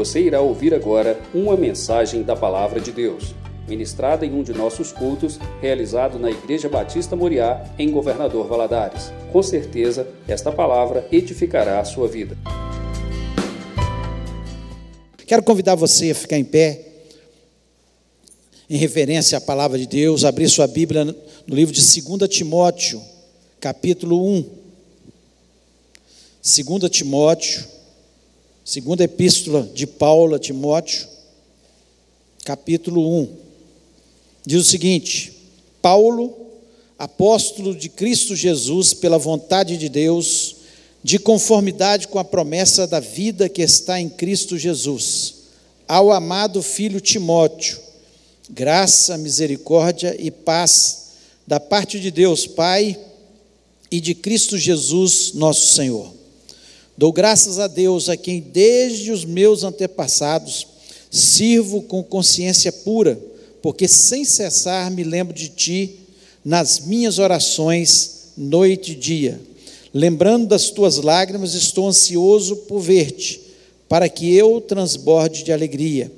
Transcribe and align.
Você 0.00 0.18
irá 0.18 0.40
ouvir 0.40 0.72
agora 0.72 1.20
uma 1.34 1.58
mensagem 1.58 2.22
da 2.22 2.34
Palavra 2.34 2.80
de 2.80 2.90
Deus, 2.90 3.34
ministrada 3.68 4.24
em 4.24 4.32
um 4.32 4.42
de 4.42 4.50
nossos 4.50 4.92
cultos, 4.92 5.38
realizado 5.60 6.18
na 6.18 6.30
Igreja 6.30 6.70
Batista 6.70 7.14
Moriá, 7.14 7.62
em 7.78 7.90
Governador 7.90 8.48
Valadares. 8.48 9.12
Com 9.30 9.42
certeza, 9.42 10.08
esta 10.26 10.50
palavra 10.50 11.06
edificará 11.12 11.80
a 11.80 11.84
sua 11.84 12.08
vida. 12.08 12.34
Quero 15.26 15.42
convidar 15.42 15.74
você 15.74 16.12
a 16.12 16.14
ficar 16.14 16.38
em 16.38 16.44
pé, 16.44 16.80
em 18.70 18.78
referência 18.78 19.36
à 19.36 19.40
palavra 19.42 19.78
de 19.78 19.86
Deus, 19.86 20.24
abrir 20.24 20.48
sua 20.48 20.66
Bíblia 20.66 21.04
no 21.04 21.54
livro 21.54 21.74
de 21.74 21.82
2 21.82 22.26
Timóteo, 22.26 23.02
capítulo 23.60 24.26
1. 24.26 24.44
2 26.42 26.90
Timóteo, 26.90 27.79
segunda 28.70 29.02
epístola 29.02 29.68
de 29.74 29.84
Paulo 29.84 30.36
a 30.36 30.38
Timóteo, 30.38 31.04
capítulo 32.44 33.20
1. 33.22 33.28
Diz 34.46 34.60
o 34.60 34.64
seguinte: 34.64 35.32
Paulo, 35.82 36.32
apóstolo 36.96 37.74
de 37.74 37.88
Cristo 37.88 38.36
Jesus, 38.36 38.94
pela 38.94 39.18
vontade 39.18 39.76
de 39.76 39.88
Deus, 39.88 40.54
de 41.02 41.18
conformidade 41.18 42.06
com 42.06 42.20
a 42.20 42.24
promessa 42.24 42.86
da 42.86 43.00
vida 43.00 43.48
que 43.48 43.60
está 43.60 44.00
em 44.00 44.08
Cristo 44.08 44.56
Jesus, 44.56 45.34
ao 45.88 46.12
amado 46.12 46.62
filho 46.62 47.00
Timóteo, 47.00 47.76
graça, 48.48 49.18
misericórdia 49.18 50.14
e 50.16 50.30
paz 50.30 51.08
da 51.44 51.58
parte 51.58 51.98
de 51.98 52.12
Deus 52.12 52.46
Pai 52.46 52.96
e 53.90 54.00
de 54.00 54.14
Cristo 54.14 54.56
Jesus, 54.56 55.32
nosso 55.34 55.74
Senhor. 55.74 56.19
Dou 57.00 57.14
graças 57.14 57.58
a 57.58 57.66
Deus 57.66 58.10
a 58.10 58.16
quem 58.18 58.40
desde 58.42 59.10
os 59.10 59.24
meus 59.24 59.64
antepassados 59.64 60.66
sirvo 61.10 61.80
com 61.80 62.02
consciência 62.02 62.70
pura, 62.70 63.18
porque 63.62 63.88
sem 63.88 64.22
cessar 64.22 64.90
me 64.90 65.02
lembro 65.02 65.32
de 65.32 65.48
ti 65.48 65.96
nas 66.44 66.80
minhas 66.80 67.18
orações, 67.18 68.32
noite 68.36 68.92
e 68.92 68.94
dia. 68.94 69.40
Lembrando 69.94 70.46
das 70.46 70.68
tuas 70.68 70.98
lágrimas, 70.98 71.54
estou 71.54 71.88
ansioso 71.88 72.54
por 72.54 72.80
ver-te, 72.80 73.40
para 73.88 74.06
que 74.06 74.36
eu 74.36 74.60
transborde 74.60 75.42
de 75.42 75.54
alegria. 75.54 76.12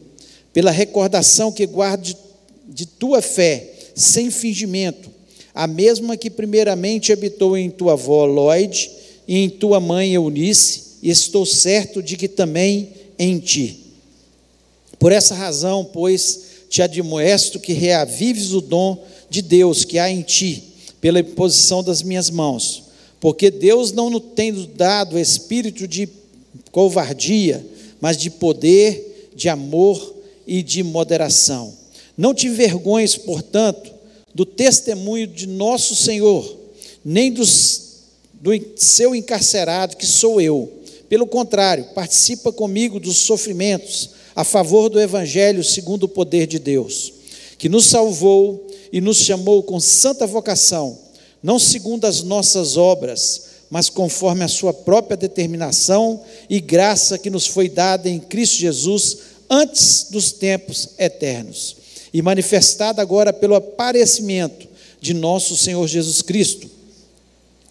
Pela 0.52 0.72
recordação 0.72 1.52
que 1.52 1.64
guardo 1.64 2.02
de, 2.02 2.16
de 2.66 2.86
tua 2.86 3.22
fé, 3.22 3.70
sem 3.94 4.32
fingimento, 4.32 5.08
a 5.54 5.68
mesma 5.68 6.16
que 6.16 6.28
primeiramente 6.28 7.12
habitou 7.12 7.56
em 7.56 7.70
tua 7.70 7.92
avó 7.92 8.24
Lloyd 8.24 8.90
e 9.32 9.38
em 9.38 9.48
tua 9.48 9.80
mãe 9.80 10.12
Eunice, 10.12 10.98
e 11.02 11.08
estou 11.08 11.46
certo 11.46 12.02
de 12.02 12.18
que 12.18 12.28
também 12.28 12.90
em 13.18 13.38
ti. 13.38 13.78
Por 14.98 15.10
essa 15.10 15.34
razão, 15.34 15.88
pois, 15.90 16.40
te 16.68 16.82
admoesto 16.82 17.58
que 17.58 17.72
reavives 17.72 18.52
o 18.52 18.60
dom 18.60 19.02
de 19.30 19.40
Deus 19.40 19.86
que 19.86 19.98
há 19.98 20.10
em 20.10 20.20
ti, 20.20 20.62
pela 21.00 21.20
imposição 21.20 21.82
das 21.82 22.02
minhas 22.02 22.28
mãos, 22.28 22.82
porque 23.18 23.50
Deus 23.50 23.90
não 23.90 24.10
nos 24.10 24.22
tem 24.36 24.52
dado 24.76 25.18
espírito 25.18 25.88
de 25.88 26.10
covardia, 26.70 27.64
mas 28.02 28.18
de 28.18 28.28
poder, 28.28 29.30
de 29.34 29.48
amor 29.48 30.14
e 30.46 30.62
de 30.62 30.82
moderação. 30.82 31.72
Não 32.18 32.34
te 32.34 32.48
envergonhes, 32.48 33.16
portanto, 33.16 33.94
do 34.34 34.44
testemunho 34.44 35.26
de 35.26 35.46
nosso 35.46 35.96
Senhor, 35.96 36.54
nem 37.02 37.32
dos, 37.32 37.91
do 38.42 38.50
seu 38.74 39.14
encarcerado, 39.14 39.96
que 39.96 40.04
sou 40.04 40.40
eu. 40.40 40.68
Pelo 41.08 41.28
contrário, 41.28 41.84
participa 41.94 42.52
comigo 42.52 42.98
dos 42.98 43.18
sofrimentos 43.18 44.10
a 44.34 44.42
favor 44.42 44.88
do 44.88 45.00
Evangelho 45.00 45.62
segundo 45.62 46.04
o 46.04 46.08
poder 46.08 46.48
de 46.48 46.58
Deus, 46.58 47.12
que 47.56 47.68
nos 47.68 47.86
salvou 47.86 48.66
e 48.92 49.00
nos 49.00 49.18
chamou 49.18 49.62
com 49.62 49.78
santa 49.78 50.26
vocação, 50.26 50.98
não 51.40 51.56
segundo 51.56 52.04
as 52.04 52.24
nossas 52.24 52.76
obras, 52.76 53.42
mas 53.70 53.88
conforme 53.88 54.42
a 54.42 54.48
sua 54.48 54.74
própria 54.74 55.16
determinação 55.16 56.20
e 56.50 56.60
graça 56.60 57.18
que 57.18 57.30
nos 57.30 57.46
foi 57.46 57.68
dada 57.68 58.08
em 58.08 58.18
Cristo 58.18 58.56
Jesus 58.56 59.18
antes 59.48 60.08
dos 60.10 60.32
tempos 60.32 60.88
eternos 60.98 61.76
e 62.12 62.20
manifestada 62.20 63.00
agora 63.00 63.32
pelo 63.32 63.54
aparecimento 63.54 64.66
de 65.00 65.14
nosso 65.14 65.56
Senhor 65.56 65.86
Jesus 65.86 66.22
Cristo, 66.22 66.81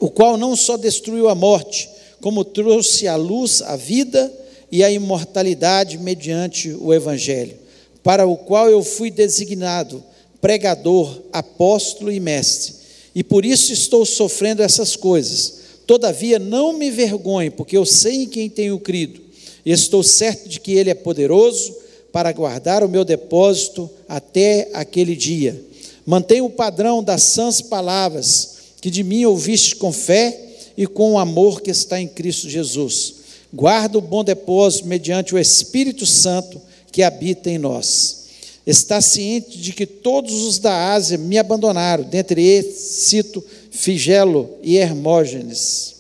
o 0.02 0.10
qual 0.10 0.36
não 0.36 0.56
só 0.56 0.78
destruiu 0.78 1.30
a 1.30 1.36
morte, 1.36 1.88
como 2.20 2.44
trouxe 2.44 3.08
à 3.08 3.16
luz 3.16 3.62
a 3.62 3.76
vida 3.76 4.34
e 4.72 4.84
a 4.84 4.90
imortalidade 4.90 6.00
mediante 6.00 6.76
o 6.82 6.92
Evangelho, 6.92 7.56
para 8.02 8.26
o 8.26 8.36
qual 8.36 8.68
eu 8.68 8.84
fui 8.84 9.12
designado 9.12 10.04
pregador, 10.42 11.22
apóstolo 11.32 12.12
e 12.12 12.20
mestre, 12.20 12.74
e 13.14 13.24
por 13.24 13.46
isso 13.46 13.72
estou 13.72 14.04
sofrendo 14.04 14.64
essas 14.64 14.96
coisas. 14.96 15.62
Todavia, 15.86 16.40
não 16.40 16.74
me 16.74 16.90
vergonhe, 16.90 17.52
porque 17.52 17.78
eu 17.78 17.86
sei 17.86 18.24
em 18.24 18.28
quem 18.28 18.50
tenho 18.50 18.80
crido, 18.80 19.22
e 19.64 19.72
estou 19.72 20.02
certo 20.02 20.50
de 20.50 20.60
que 20.60 20.72
Ele 20.72 20.90
é 20.90 20.96
poderoso 20.96 21.76
para 22.12 22.32
guardar 22.32 22.84
o 22.84 22.90
meu 22.90 23.06
depósito 23.06 23.88
até 24.10 24.68
aquele 24.74 25.16
dia. 25.16 25.64
Mantenha 26.08 26.44
o 26.44 26.50
padrão 26.50 27.04
das 27.04 27.22
sãs 27.22 27.62
palavras 27.62 28.61
que 28.82 28.90
de 28.90 29.04
mim 29.04 29.24
ouviste 29.26 29.76
com 29.76 29.94
fé 29.94 30.38
e 30.76 30.88
com 30.88 31.14
o 31.14 31.20
amor 31.20 31.62
que 31.62 31.70
está 31.70 32.02
em 32.02 32.08
Cristo 32.08 32.50
Jesus. 32.50 33.14
Guarda 33.54 34.00
o 34.00 34.02
bom 34.02 34.24
depósito 34.24 34.88
mediante 34.88 35.36
o 35.36 35.40
Espírito 35.40 36.06
Santo 36.06 36.60
que 36.92 37.04
habita 37.04 37.50
em 37.50 37.60
nós. 37.60 38.22
Está 38.66 39.02
ciente 39.02 39.58
de 39.58 39.74
que 39.74 39.86
todos 39.86 40.34
os 40.44 40.60
da 40.60 40.94
Ásia 40.94 41.18
me 41.18 41.38
abandonaram, 41.38 42.04
dentre 42.04 42.44
eles 42.44 42.76
cito 42.76 43.44
Figelo 43.70 44.50
e 44.64 44.78
Hermógenes. 44.78 45.96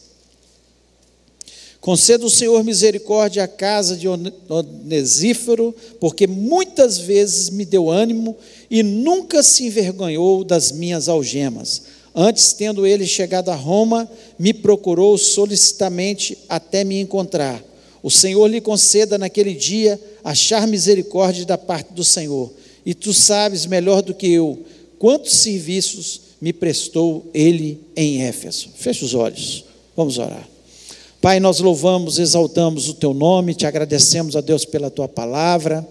Conceda 1.79 2.23
o 2.23 2.29
Senhor 2.29 2.63
misericórdia 2.63 3.43
à 3.43 3.47
casa 3.47 3.97
de 3.97 4.07
Onesífero, 4.07 5.75
porque 5.99 6.27
muitas 6.27 6.99
vezes 6.99 7.49
me 7.49 7.65
deu 7.65 7.89
ânimo 7.89 8.37
e 8.69 8.83
nunca 8.83 9.41
se 9.41 9.65
envergonhou 9.65 10.43
das 10.43 10.71
minhas 10.71 11.09
algemas. 11.09 11.81
Antes, 12.13 12.53
tendo 12.53 12.85
ele 12.85 13.07
chegado 13.07 13.49
a 13.49 13.55
Roma, 13.55 14.09
me 14.37 14.53
procurou 14.53 15.17
solicitamente 15.17 16.37
até 16.49 16.83
me 16.83 16.99
encontrar. 16.99 17.63
O 18.03 18.09
Senhor 18.09 18.47
lhe 18.47 18.59
conceda 18.59 19.17
naquele 19.17 19.53
dia 19.53 19.99
achar 20.23 20.67
misericórdia 20.67 21.45
da 21.45 21.57
parte 21.57 21.93
do 21.93 22.03
Senhor. 22.03 22.51
E 22.85 22.93
tu 22.93 23.13
sabes 23.13 23.65
melhor 23.65 24.01
do 24.01 24.13
que 24.13 24.27
eu 24.27 24.65
quantos 24.97 25.33
serviços 25.33 26.21
me 26.41 26.51
prestou 26.51 27.25
ele 27.33 27.79
em 27.95 28.23
Éfeso. 28.23 28.69
Feche 28.75 29.05
os 29.05 29.13
olhos, 29.13 29.65
vamos 29.95 30.17
orar. 30.17 30.47
Pai, 31.21 31.39
nós 31.39 31.59
louvamos, 31.59 32.17
exaltamos 32.17 32.89
o 32.89 32.95
teu 32.95 33.13
nome, 33.13 33.53
te 33.53 33.67
agradecemos, 33.67 34.35
a 34.35 34.41
Deus, 34.41 34.65
pela 34.65 34.89
tua 34.89 35.07
palavra. 35.07 35.87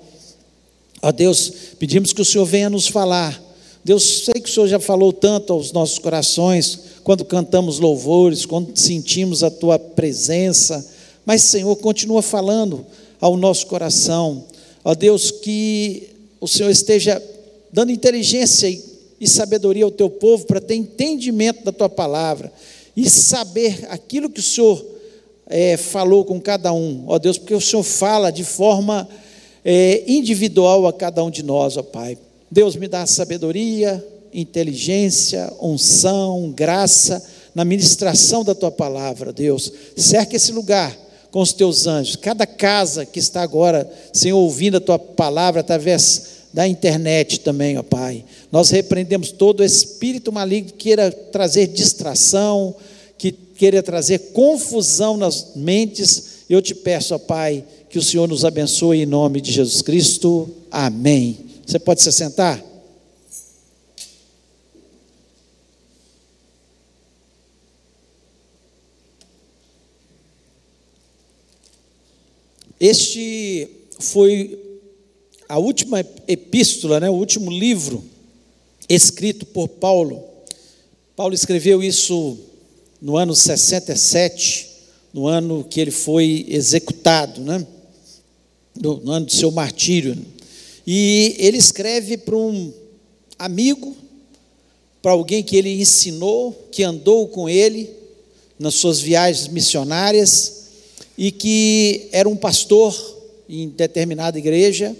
Ó 1.00 1.12
Deus, 1.12 1.52
pedimos 1.78 2.12
que 2.12 2.20
o 2.20 2.24
Senhor 2.24 2.44
venha 2.44 2.68
nos 2.68 2.88
falar. 2.88 3.40
Deus, 3.84 4.24
sei 4.24 4.34
que 4.34 4.48
o 4.48 4.52
Senhor 4.52 4.66
já 4.66 4.78
falou 4.78 5.12
tanto 5.12 5.52
aos 5.52 5.72
nossos 5.72 5.98
corações, 5.98 6.78
quando 7.02 7.24
cantamos 7.24 7.78
louvores, 7.78 8.44
quando 8.44 8.76
sentimos 8.78 9.42
a 9.42 9.50
tua 9.50 9.78
presença, 9.78 10.86
mas, 11.24 11.42
Senhor, 11.42 11.74
continua 11.76 12.22
falando 12.22 12.84
ao 13.20 13.36
nosso 13.36 13.66
coração. 13.66 14.44
Ó 14.84 14.94
Deus, 14.94 15.30
que 15.30 16.08
o 16.40 16.48
Senhor 16.48 16.70
esteja 16.70 17.22
dando 17.72 17.92
inteligência 17.92 18.68
e 19.20 19.28
sabedoria 19.28 19.84
ao 19.84 19.90
teu 19.90 20.10
povo 20.10 20.46
para 20.46 20.60
ter 20.60 20.74
entendimento 20.74 21.64
da 21.64 21.72
tua 21.72 21.88
palavra 21.88 22.52
e 22.96 23.08
saber 23.08 23.86
aquilo 23.90 24.30
que 24.30 24.40
o 24.40 24.42
Senhor 24.42 24.84
é, 25.46 25.76
falou 25.76 26.24
com 26.24 26.40
cada 26.40 26.72
um, 26.72 27.04
ó 27.06 27.18
Deus, 27.18 27.36
porque 27.36 27.54
o 27.54 27.60
Senhor 27.60 27.82
fala 27.82 28.30
de 28.30 28.44
forma 28.44 29.08
é, 29.64 30.04
individual 30.06 30.86
a 30.86 30.92
cada 30.92 31.22
um 31.22 31.30
de 31.30 31.42
nós, 31.42 31.76
ó 31.76 31.82
Pai. 31.82 32.16
Deus 32.50 32.74
me 32.74 32.88
dá 32.88 33.06
sabedoria, 33.06 34.04
inteligência, 34.32 35.52
unção, 35.60 36.50
graça 36.50 37.22
na 37.54 37.64
ministração 37.64 38.44
da 38.44 38.54
tua 38.54 38.70
palavra, 38.70 39.32
Deus. 39.32 39.72
Cerca 39.96 40.36
esse 40.36 40.52
lugar 40.52 40.96
com 41.30 41.40
os 41.40 41.52
teus 41.52 41.86
anjos, 41.86 42.16
cada 42.16 42.46
casa 42.46 43.06
que 43.06 43.20
está 43.20 43.42
agora, 43.42 43.88
Senhor, 44.12 44.38
ouvindo 44.38 44.78
a 44.78 44.80
tua 44.80 44.98
palavra 44.98 45.60
através 45.60 46.40
da 46.52 46.66
internet 46.66 47.40
também, 47.40 47.78
ó 47.78 47.82
Pai. 47.82 48.24
Nós 48.50 48.70
repreendemos 48.70 49.30
todo 49.30 49.64
espírito 49.64 50.32
maligno 50.32 50.72
que 50.72 50.84
queira 50.84 51.12
trazer 51.12 51.68
distração, 51.68 52.74
que 53.16 53.30
queira 53.30 53.82
trazer 53.82 54.32
confusão 54.32 55.16
nas 55.16 55.52
mentes, 55.54 56.40
eu 56.48 56.60
te 56.60 56.74
peço, 56.74 57.14
ó 57.14 57.18
Pai, 57.18 57.64
que 57.88 57.98
o 57.98 58.02
Senhor 58.02 58.26
nos 58.26 58.44
abençoe 58.44 59.02
em 59.02 59.06
nome 59.06 59.40
de 59.40 59.52
Jesus 59.52 59.82
Cristo. 59.82 60.48
Amém. 60.70 61.49
Você 61.70 61.78
pode 61.78 62.02
se 62.02 62.10
sentar? 62.10 62.60
Este 72.80 73.70
foi 74.00 74.80
a 75.48 75.58
última 75.58 76.04
epístola, 76.26 76.98
né, 76.98 77.08
o 77.08 77.12
último 77.12 77.52
livro 77.52 78.02
escrito 78.88 79.46
por 79.46 79.68
Paulo. 79.68 80.24
Paulo 81.14 81.34
escreveu 81.34 81.80
isso 81.80 82.36
no 83.00 83.16
ano 83.16 83.32
67, 83.32 84.68
no 85.14 85.28
ano 85.28 85.62
que 85.62 85.80
ele 85.80 85.92
foi 85.92 86.46
executado, 86.48 87.40
né? 87.40 87.64
no, 88.74 88.96
no 88.96 89.12
ano 89.12 89.26
do 89.26 89.32
seu 89.32 89.52
martírio. 89.52 90.18
E 90.92 91.36
ele 91.38 91.56
escreve 91.56 92.16
para 92.16 92.36
um 92.36 92.72
amigo, 93.38 93.94
para 95.00 95.12
alguém 95.12 95.40
que 95.40 95.54
ele 95.54 95.80
ensinou, 95.80 96.66
que 96.72 96.82
andou 96.82 97.28
com 97.28 97.48
ele 97.48 97.88
nas 98.58 98.74
suas 98.74 98.98
viagens 98.98 99.46
missionárias 99.46 100.64
e 101.16 101.30
que 101.30 102.08
era 102.10 102.28
um 102.28 102.34
pastor 102.34 102.92
em 103.48 103.68
determinada 103.68 104.36
igreja 104.36 104.96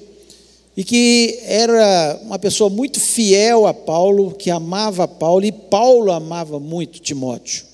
e 0.76 0.84
que 0.84 1.40
era 1.42 2.20
uma 2.22 2.38
pessoa 2.38 2.70
muito 2.70 3.00
fiel 3.00 3.66
a 3.66 3.74
Paulo, 3.74 4.32
que 4.34 4.48
amava 4.48 5.08
Paulo 5.08 5.44
e 5.44 5.50
Paulo 5.50 6.12
amava 6.12 6.60
muito 6.60 7.00
Timóteo. 7.00 7.64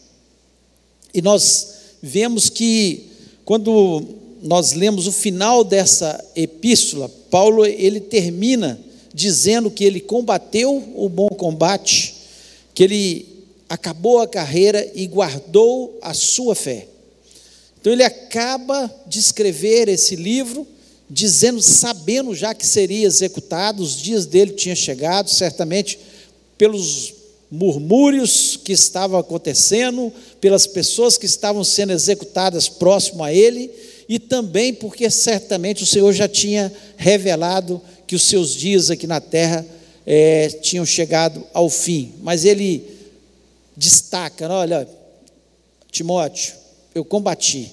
E 1.13 1.21
nós 1.21 1.75
vemos 2.01 2.49
que 2.49 3.11
quando 3.45 4.03
nós 4.46 4.72
lemos 4.72 5.06
o 5.08 5.12
final 5.12 5.64
dessa 5.64 6.25
epístola, 6.37 7.10
Paulo 7.31 7.66
ele 7.66 7.98
termina 8.00 8.78
dizendo 9.12 9.70
que 9.70 9.84
ele 9.84 10.00
combateu 10.00 10.93
o 10.94 11.08
bom 11.08 11.28
combate, 11.28 12.14
que 12.72 12.84
ele 12.84 13.44
acabou 13.69 14.20
a 14.20 14.28
carreira 14.28 14.88
e 14.94 15.06
guardou 15.06 15.98
a 16.00 16.14
sua 16.14 16.54
fé. 16.54 16.87
Então 17.81 17.93
ele 17.93 18.04
acaba 18.04 18.93
de 19.06 19.19
escrever 19.19 19.88
esse 19.88 20.14
livro, 20.14 20.66
dizendo, 21.10 21.60
sabendo 21.60 22.34
já 22.34 22.54
que 22.54 22.66
seria 22.66 23.06
executado, 23.06 23.82
os 23.82 23.96
dias 23.96 24.26
dele 24.26 24.52
tinham 24.52 24.76
chegado, 24.76 25.28
certamente 25.28 25.98
pelos 26.56 27.14
murmúrios 27.50 28.56
que 28.62 28.72
estavam 28.72 29.19
acontecendo, 29.19 30.12
pelas 30.40 30.66
pessoas 30.66 31.16
que 31.16 31.26
estavam 31.26 31.64
sendo 31.64 31.93
executadas 31.93 32.69
próximo 32.69 33.25
a 33.25 33.32
ele, 33.32 33.70
e 34.08 34.19
também 34.19 34.73
porque 34.73 35.11
certamente 35.11 35.82
o 35.82 35.87
Senhor 35.87 36.12
já 36.12 36.29
tinha 36.29 36.73
revelado 36.97 37.81
que 38.06 38.14
os 38.14 38.23
seus 38.23 38.55
dias 38.55 38.91
aqui 38.91 39.06
na 39.06 39.20
terra 39.20 39.67
é, 40.06 40.49
tinham 40.49 40.87
chegado 40.87 41.44
ao 41.53 41.69
fim. 41.69 42.14
Mas 42.23 42.44
ele 42.44 42.85
destaca: 43.76 44.49
olha, 44.49 44.88
Timóteo, 45.91 46.55
eu 46.94 47.05
combati 47.05 47.73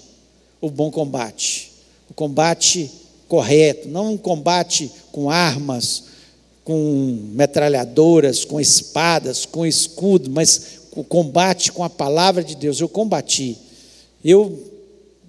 o 0.59 0.69
bom 0.69 0.89
combate, 0.89 1.71
o 2.09 2.13
combate 2.13 2.89
correto, 3.27 3.88
não 3.88 4.13
um 4.13 4.18
combate 4.18 4.91
com 5.12 5.30
armas, 5.30 6.03
com 6.63 7.19
metralhadoras, 7.33 8.45
com 8.45 8.59
espadas, 8.59 9.45
com 9.45 9.65
escudo, 9.65 10.30
mas 10.31 10.80
o 10.95 11.03
combate 11.03 11.71
com 11.71 11.83
a 11.83 11.89
palavra 11.89 12.44
de 12.44 12.56
Deus. 12.56 12.80
Eu 12.80 12.88
combati, 12.88 13.57
eu 14.24 14.71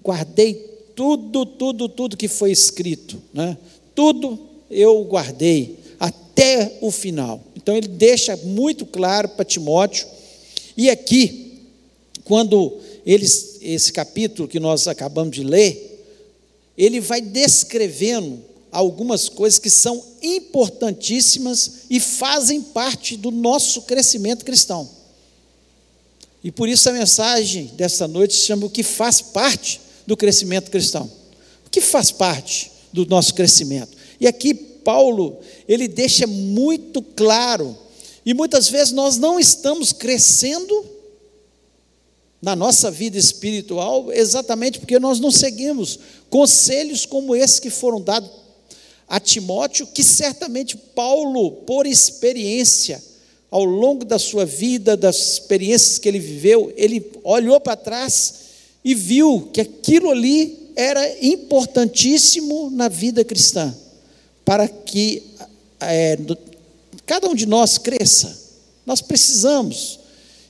guardei 0.03 0.64
tudo, 0.95 1.45
tudo, 1.45 1.89
tudo 1.89 2.17
que 2.17 2.27
foi 2.27 2.51
escrito, 2.51 3.21
né? 3.33 3.57
tudo 3.93 4.39
eu 4.69 5.03
guardei 5.03 5.77
até 5.99 6.77
o 6.81 6.89
final. 6.89 7.41
Então 7.55 7.75
ele 7.75 7.87
deixa 7.87 8.35
muito 8.37 8.85
claro 8.85 9.29
para 9.29 9.45
Timóteo, 9.45 10.07
e 10.77 10.89
aqui, 10.89 11.61
quando 12.23 12.79
eles, 13.05 13.59
esse 13.61 13.93
capítulo 13.93 14.47
que 14.47 14.59
nós 14.59 14.87
acabamos 14.87 15.35
de 15.35 15.43
ler, 15.43 16.03
ele 16.77 16.99
vai 16.99 17.21
descrevendo 17.21 18.43
algumas 18.71 19.29
coisas 19.29 19.57
que 19.57 19.69
são 19.69 20.03
importantíssimas 20.21 21.83
e 21.89 21.99
fazem 21.99 22.61
parte 22.61 23.15
do 23.15 23.31
nosso 23.31 23.83
crescimento 23.83 24.43
cristão. 24.43 24.89
E 26.43 26.51
por 26.51 26.67
isso 26.67 26.89
a 26.89 26.93
mensagem 26.93 27.71
dessa 27.75 28.07
noite 28.07 28.35
se 28.35 28.41
chama 28.41 28.65
o 28.65 28.69
que 28.69 28.83
faz 28.83 29.21
parte 29.21 29.79
do 30.05 30.15
crescimento 30.15 30.71
cristão. 30.71 31.09
O 31.65 31.69
que 31.69 31.81
faz 31.81 32.11
parte 32.11 32.71
do 32.91 33.05
nosso 33.05 33.33
crescimento? 33.33 33.95
E 34.19 34.27
aqui 34.27 34.53
Paulo, 34.53 35.39
ele 35.67 35.87
deixa 35.87 36.27
muito 36.27 37.01
claro, 37.01 37.75
e 38.25 38.33
muitas 38.33 38.69
vezes 38.69 38.93
nós 38.93 39.17
não 39.17 39.39
estamos 39.39 39.91
crescendo 39.91 40.85
na 42.41 42.55
nossa 42.55 42.91
vida 42.91 43.17
espiritual 43.17 44.11
exatamente 44.11 44.79
porque 44.79 44.99
nós 44.99 45.19
não 45.19 45.31
seguimos 45.31 45.97
conselhos 46.29 47.05
como 47.05 47.35
esses 47.35 47.59
que 47.59 47.71
foram 47.71 47.99
dados 47.99 48.29
a 49.07 49.19
Timóteo, 49.19 49.87
que 49.87 50.03
certamente 50.03 50.77
Paulo, 50.77 51.51
por 51.51 51.85
experiência, 51.85 53.03
ao 53.51 53.63
longo 53.63 54.03
da 54.03 54.17
sua 54.19 54.45
vida, 54.45 54.97
das 54.97 55.33
experiências 55.33 55.99
que 55.99 56.07
ele 56.07 56.19
viveu, 56.19 56.73
ele 56.75 57.11
olhou 57.23 57.59
para 57.59 57.75
trás 57.75 58.44
e 58.85 58.93
viu 58.93 59.49
que 59.51 59.59
aquilo 59.59 60.11
ali 60.11 60.69
era 60.75 61.25
importantíssimo 61.25 62.69
na 62.69 62.87
vida 62.87 63.25
cristã, 63.25 63.75
para 64.45 64.67
que 64.67 65.23
é, 65.81 66.19
cada 67.03 67.27
um 67.27 67.33
de 67.33 67.47
nós 67.47 67.79
cresça. 67.79 68.37
Nós 68.85 69.01
precisamos. 69.01 69.99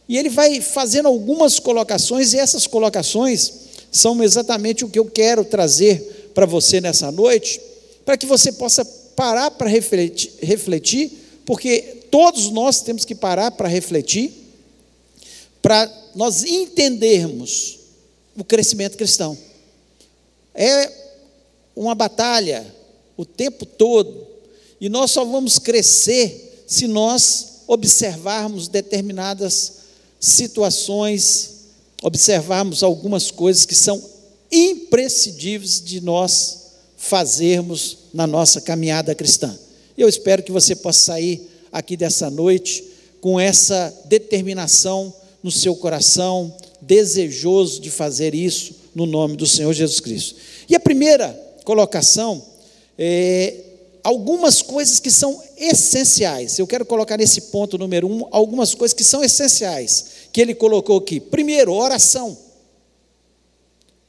E 0.10 0.18
ele 0.18 0.28
vai 0.28 0.60
fazendo 0.60 1.08
algumas 1.08 1.60
colocações, 1.60 2.34
e 2.34 2.38
essas 2.38 2.68
colocações 2.68 3.54
são 3.90 4.22
exatamente 4.22 4.84
o 4.84 4.90
que 4.90 5.00
eu 5.00 5.06
quero 5.06 5.46
trazer 5.46 6.32
para 6.36 6.46
você 6.46 6.82
nessa 6.82 7.10
noite, 7.14 7.62
para 8.04 8.18
que 8.18 8.26
você 8.26 8.52
possa 8.52 8.84
parar 9.16 9.50
para 9.52 9.70
refletir, 9.70 10.34
refletir, 10.42 11.10
porque 11.46 12.04
todos 12.12 12.52
nós 12.52 12.82
temos 12.82 13.06
que 13.06 13.16
parar 13.16 13.52
para 13.52 13.70
refletir, 13.70 14.34
para 15.62 15.90
nós 16.14 16.44
entendermos 16.44 17.85
o 18.38 18.44
crescimento 18.44 18.98
cristão. 18.98 19.38
É 20.54 20.92
uma 21.76 21.96
batalha 21.96 22.66
o 23.18 23.26
tempo 23.26 23.66
todo, 23.66 24.28
e 24.80 24.90
nós 24.90 25.12
só 25.12 25.24
vamos 25.24 25.58
crescer 25.58 26.64
se 26.68 26.88
nós 26.88 27.62
observarmos 27.68 28.68
determinadas 28.68 29.74
situações, 30.20 31.52
observarmos 32.02 32.84
algumas 32.84 33.32
coisas 33.32 33.66
que 33.66 33.76
são 33.76 34.02
imprescindíveis 34.52 35.82
de 35.82 36.02
nós 36.02 36.66
fazermos 36.98 37.98
na 38.14 38.26
nossa 38.26 38.62
caminhada 38.62 39.16
cristã. 39.16 39.58
Eu 39.98 40.10
espero 40.10 40.44
que 40.44 40.52
você 40.52 40.76
possa 40.76 41.00
sair 41.00 41.50
aqui 41.72 41.96
dessa 41.96 42.30
noite 42.30 42.84
com 43.22 43.40
essa 43.40 43.94
determinação 44.06 45.14
no 45.42 45.52
seu 45.52 45.76
coração, 45.76 46.56
desejoso 46.86 47.82
de 47.82 47.90
fazer 47.90 48.34
isso 48.36 48.76
no 48.94 49.06
nome 49.06 49.36
do 49.36 49.46
Senhor 49.46 49.74
Jesus 49.74 50.00
Cristo. 50.00 50.36
E 50.70 50.76
a 50.76 50.80
primeira 50.80 51.30
colocação 51.64 52.44
é 52.98 53.62
algumas 54.04 54.62
coisas 54.62 55.00
que 55.00 55.10
são 55.10 55.42
essenciais. 55.58 56.60
Eu 56.60 56.68
quero 56.68 56.86
colocar 56.86 57.18
nesse 57.18 57.42
ponto 57.42 57.78
número 57.78 58.08
um 58.08 58.28
algumas 58.32 58.76
coisas 58.76 58.94
que 58.94 59.04
são 59.04 59.24
essenciais 59.24 60.06
que 60.32 60.40
ele 60.40 60.54
colocou 60.54 60.98
aqui. 60.98 61.20
Primeiro, 61.20 61.74
oração. 61.74 62.38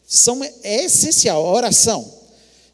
São, 0.07 0.45
é 0.63 0.85
essencial 0.85 1.45
a 1.47 1.51
oração. 1.51 2.15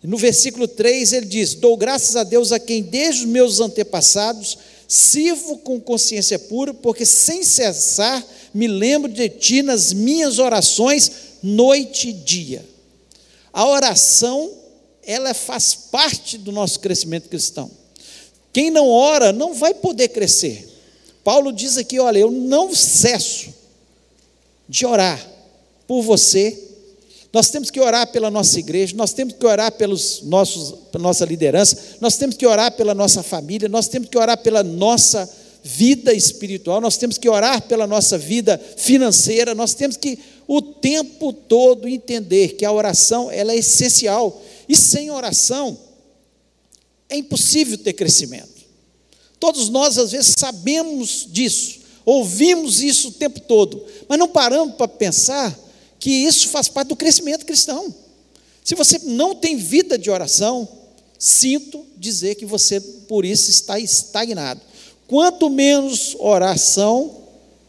No 0.03 0.19
versículo 0.19 0.67
3 0.67 1.13
ele 1.13 1.27
diz: 1.27 1.55
Dou 1.55 1.77
graças 1.77 2.17
a 2.17 2.25
Deus 2.25 2.51
a 2.51 2.59
quem 2.59 2.83
desde 2.83 3.21
os 3.21 3.27
meus 3.27 3.61
antepassados 3.61 4.59
sirvo 4.93 5.57
com 5.57 5.81
consciência 5.81 6.39
pura, 6.39 6.75
porque 6.75 7.07
sem 7.07 7.43
cessar 7.43 8.23
me 8.53 8.69
lembro 8.69 9.11
de 9.11 9.27
ti 9.27 9.63
nas 9.63 9.91
minhas 9.91 10.39
orações, 10.39 11.11
noite 11.43 12.11
e 12.11 12.13
dia. 12.13 12.63
A 13.51 13.67
oração, 13.67 14.53
ela 15.03 15.33
faz 15.33 15.75
parte 15.75 16.37
do 16.37 16.53
nosso 16.53 16.79
crescimento 16.79 17.31
cristão. 17.31 17.71
Quem 18.53 18.71
não 18.71 18.87
ora 18.87 19.33
não 19.33 19.55
vai 19.55 19.73
poder 19.73 20.09
crescer. 20.09 20.69
Paulo 21.25 21.55
diz 21.55 21.79
aqui: 21.79 21.99
olha, 21.99 22.19
eu 22.19 22.31
não 22.31 22.75
cesso 22.75 23.49
de 24.69 24.85
orar 24.85 25.27
por 25.87 26.03
você. 26.03 26.69
Nós 27.33 27.49
temos 27.49 27.71
que 27.71 27.81
orar 27.81 28.07
pela 28.13 28.31
nossa 28.31 28.59
igreja, 28.59 28.95
nós 28.95 29.13
temos 29.13 29.35
que 29.35 29.47
orar 29.47 29.73
pelos 29.73 30.21
nossos, 30.23 30.75
pela 30.91 31.03
nossa 31.03 31.25
liderança, 31.25 31.97
nós 32.01 32.17
temos 32.17 32.37
que 32.37 32.47
orar 32.47 32.73
pela 32.73 32.95
nossa 32.95 33.23
família, 33.23 33.69
nós 33.69 33.89
temos 33.89 34.09
que 34.09 34.19
orar 34.19 34.37
pela 34.37 34.63
nossa 34.63 35.29
vida 35.63 36.13
espiritual, 36.13 36.81
nós 36.81 36.97
temos 36.99 37.17
que 37.17 37.29
orar 37.29 37.63
pela 37.63 37.87
nossa 37.87 38.19
vida 38.19 38.61
financeira, 38.77 39.55
nós 39.55 39.73
temos 39.73 39.97
que 39.97 40.19
o 40.47 40.61
tempo 40.61 41.33
todo 41.33 41.89
entender 41.89 42.57
que 42.57 42.65
a 42.65 42.73
oração 42.73 43.31
ela 43.31 43.53
é 43.53 43.57
essencial. 43.57 44.43
E 44.69 44.77
sem 44.77 45.11
oração 45.11 45.79
é 47.09 47.17
impossível 47.17 47.79
ter 47.79 47.93
crescimento. 47.95 48.63
Todos 49.41 49.69
nós 49.69 49.97
às 49.99 50.13
vezes 50.13 50.35
sabemos 50.39 51.27
disso, 51.31 51.81
ouvimos 52.05 52.83
isso 52.83 53.09
o 53.09 53.13
tempo 53.13 53.41
todo, 53.41 53.85
mas 54.09 54.19
não 54.19 54.29
paramos 54.29 54.75
para 54.75 54.89
pensar 54.89 55.59
que 56.03 56.11
isso 56.11 56.49
faz 56.49 56.67
parte 56.67 56.89
do 56.89 56.97
crescimento 56.97 57.47
cristão. 57.47 57.95
Se 58.65 58.75
você 58.75 58.99
não 59.05 59.37
tem 59.37 59.57
vida 59.57 59.97
de 59.97 60.11
oração, 60.11 60.69
sinto 61.17 61.87
dizer 61.97 62.35
que 62.35 62.45
você 62.45 62.81
por 62.81 63.25
isso 63.25 63.49
está 63.49 63.79
estagnado. 63.79 64.61
Quanto 65.07 65.49
menos 65.49 66.17
oração, 66.19 67.19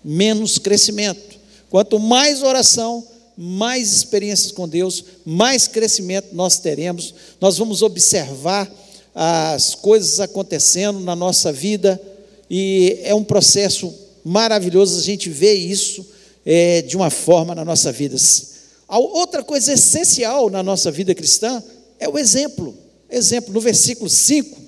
menos 0.04 0.58
crescimento. 0.58 1.38
Quanto 1.70 2.00
mais 2.00 2.42
oração, 2.42 3.06
mais 3.38 3.94
experiências 3.94 4.52
com 4.52 4.68
Deus, 4.68 5.06
mais 5.24 5.68
crescimento 5.68 6.30
nós 6.34 6.58
teremos. 6.58 7.14
Nós 7.40 7.60
vamos 7.60 7.84
observar 7.84 8.68
as 9.14 9.76
coisas 9.76 10.20
acontecendo 10.20 11.00
na 11.02 11.16
nossa 11.16 11.54
vida 11.54 12.02
e 12.50 12.98
é 13.04 13.14
um 13.14 13.24
processo 13.24 13.94
maravilhoso 14.26 14.98
a 14.98 15.04
gente 15.04 15.30
ver 15.30 15.54
isso 15.54 16.13
é, 16.46 16.82
de 16.82 16.96
uma 16.96 17.10
forma 17.10 17.56
na 17.56 17.64
nossa 17.64 17.92
vida. 17.92 18.16
A 18.88 18.98
outra 18.98 19.44
coisa 19.44 19.74
essencial 19.74 20.50
na 20.50 20.62
nossa 20.62 20.92
vida 20.92 21.16
cristã 21.16 21.64
é 22.00 22.08
o 22.08 22.18
exemplo. 22.18 22.76
Exemplo, 23.10 23.54
no 23.54 23.62
versículo 23.62 24.10
5, 24.10 24.60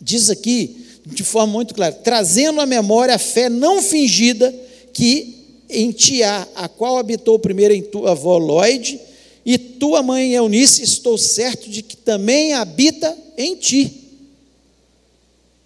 diz 0.00 0.30
aqui, 0.30 0.84
de 1.06 1.22
forma 1.22 1.52
muito 1.52 1.74
clara, 1.74 1.92
trazendo 1.92 2.60
à 2.60 2.66
memória 2.66 3.14
a 3.14 3.18
fé 3.18 3.48
não 3.48 3.82
fingida 3.82 4.54
que 4.92 5.34
em 5.68 5.90
ti 5.90 6.22
há, 6.22 6.46
a 6.54 6.68
qual 6.68 6.98
habitou 6.98 7.38
primeiro 7.38 7.74
em 7.74 7.82
tua 7.82 8.12
avó 8.12 8.38
Lloyd, 8.38 9.00
e 9.44 9.58
tua 9.58 10.02
mãe 10.02 10.32
Eunice, 10.32 10.82
estou 10.82 11.18
certo 11.18 11.68
de 11.68 11.82
que 11.82 11.96
também 11.96 12.54
habita 12.54 13.14
em 13.36 13.54
ti. 13.56 13.92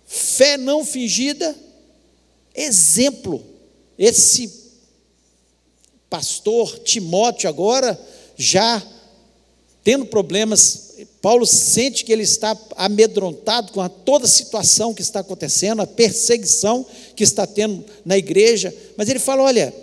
Fé 0.04 0.56
não 0.56 0.84
fingida, 0.84 1.54
exemplo. 2.54 3.40
Esse 3.96 4.50
pastor 6.08 6.78
Timóteo 6.80 7.48
agora 7.48 7.98
já 8.36 8.82
tendo 9.88 10.04
problemas, 10.04 10.96
Paulo 11.22 11.46
sente 11.46 12.04
que 12.04 12.12
ele 12.12 12.22
está 12.22 12.56
amedrontado 12.76 13.72
com 13.72 13.80
a 13.80 13.88
toda 13.88 14.26
a 14.26 14.28
situação 14.28 14.92
que 14.92 15.00
está 15.00 15.20
acontecendo, 15.20 15.80
a 15.80 15.86
perseguição 15.86 16.84
que 17.16 17.24
está 17.24 17.46
tendo 17.46 17.84
na 18.04 18.18
igreja, 18.18 18.74
mas 18.96 19.08
ele 19.08 19.18
fala: 19.18 19.44
olha, 19.44 19.74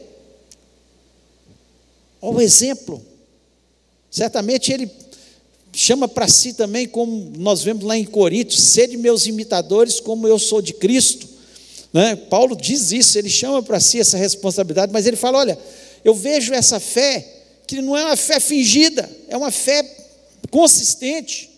olha 2.22 2.38
o 2.38 2.42
exemplo. 2.42 3.04
Certamente 4.12 4.72
ele 4.72 4.90
chama 5.74 6.08
para 6.08 6.28
si 6.28 6.54
também, 6.54 6.88
como 6.88 7.34
nós 7.38 7.64
vemos 7.64 7.84
lá 7.84 7.98
em 7.98 8.06
Coríntios, 8.06 8.62
sede 8.62 8.96
meus 8.96 9.26
imitadores, 9.26 10.00
como 10.00 10.28
eu 10.28 10.40
sou 10.40 10.62
de 10.62 10.74
Cristo. 10.74 11.28
Né? 11.92 12.16
Paulo 12.16 12.56
diz 12.56 12.92
isso, 12.92 13.18
ele 13.18 13.30
chama 13.30 13.64
para 13.64 13.80
si 13.80 14.00
essa 14.00 14.18
responsabilidade, 14.18 14.94
mas 14.94 15.06
ele 15.06 15.18
fala: 15.18 15.40
olha, 15.40 15.58
eu 16.06 16.14
vejo 16.14 16.54
essa 16.54 16.80
fé 16.80 17.28
que 17.66 17.82
não 17.82 17.98
é 17.98 18.06
uma 18.06 18.16
fé 18.16 18.40
fingida, 18.40 19.10
é 19.28 19.36
uma 19.36 19.50
fé 19.50 19.84
consistente, 20.52 21.50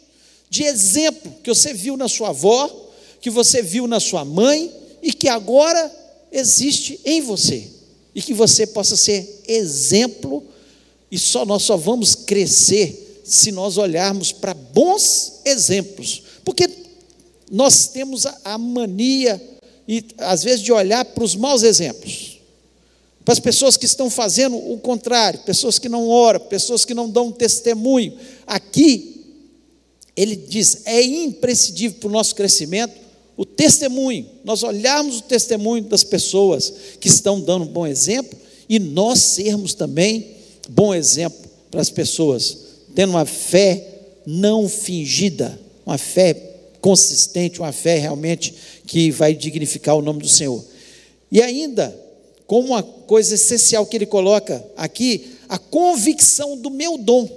de 0.49 0.63
exemplo, 0.63 1.33
que 1.43 1.53
você 1.53 1.73
viu 1.73 1.97
na 1.97 2.07
sua 2.07 2.29
avó, 2.29 2.89
que 3.19 3.29
você 3.29 3.61
viu 3.61 3.85
na 3.87 3.99
sua 3.99 4.23
mãe 4.23 4.73
e 5.03 5.11
que 5.11 5.27
agora 5.27 5.93
existe 6.31 6.97
em 7.03 7.19
você. 7.19 7.67
E 8.15 8.21
que 8.21 8.33
você 8.33 8.65
possa 8.65 8.95
ser 8.95 9.43
exemplo, 9.49 10.41
e 11.11 11.19
só 11.19 11.45
nós 11.45 11.63
só 11.63 11.75
vamos 11.75 12.15
crescer 12.15 13.21
se 13.25 13.51
nós 13.51 13.77
olharmos 13.77 14.31
para 14.31 14.53
bons 14.53 15.41
exemplos. 15.43 16.23
Porque 16.45 16.69
nós 17.51 17.87
temos 17.87 18.25
a 18.45 18.57
mania, 18.57 19.41
e 19.85 20.05
às 20.19 20.41
vezes, 20.41 20.61
de 20.61 20.71
olhar 20.71 21.03
para 21.03 21.23
os 21.25 21.35
maus 21.35 21.63
exemplos 21.63 22.36
para 23.27 23.33
as 23.33 23.39
pessoas 23.41 23.75
que 23.75 23.85
estão 23.85 24.09
fazendo 24.09 24.55
o 24.55 24.77
contrário, 24.77 25.41
pessoas 25.41 25.77
que 25.77 25.89
não 25.89 26.07
oram, 26.07 26.39
pessoas 26.39 26.85
que 26.85 26.93
não 26.93 27.09
dão 27.09 27.29
testemunho. 27.29 28.13
Aqui, 28.47 29.25
ele 30.15 30.33
diz: 30.33 30.83
é 30.85 31.01
imprescindível 31.01 31.97
para 31.99 32.07
o 32.07 32.11
nosso 32.13 32.33
crescimento 32.33 32.93
o 33.35 33.43
testemunho. 33.43 34.25
Nós 34.45 34.63
olharmos 34.63 35.17
o 35.17 35.23
testemunho 35.23 35.83
das 35.83 36.05
pessoas 36.05 36.73
que 37.01 37.09
estão 37.09 37.41
dando 37.41 37.65
um 37.65 37.67
bom 37.67 37.85
exemplo 37.85 38.39
e 38.69 38.79
nós 38.79 39.19
sermos 39.19 39.73
também 39.73 40.37
bom 40.69 40.95
exemplo 40.95 41.49
para 41.69 41.81
as 41.81 41.89
pessoas, 41.89 42.57
tendo 42.95 43.09
uma 43.09 43.25
fé 43.25 44.05
não 44.25 44.69
fingida, 44.69 45.59
uma 45.85 45.97
fé 45.97 46.33
consistente, 46.79 47.59
uma 47.59 47.73
fé 47.73 47.97
realmente 47.99 48.55
que 48.85 49.11
vai 49.11 49.33
dignificar 49.33 49.97
o 49.97 50.01
nome 50.01 50.21
do 50.21 50.29
Senhor. 50.29 50.63
E 51.29 51.41
ainda, 51.41 52.06
como 52.47 52.69
uma 52.69 52.81
coisa 52.81 53.35
essencial 53.35 53.85
que 53.85 53.97
ele 53.97 54.05
coloca 54.05 54.65
aqui, 54.77 55.35
a 55.49 55.59
convicção 55.59 56.57
do 56.57 56.71
meu 56.71 56.97
dom. 56.97 57.29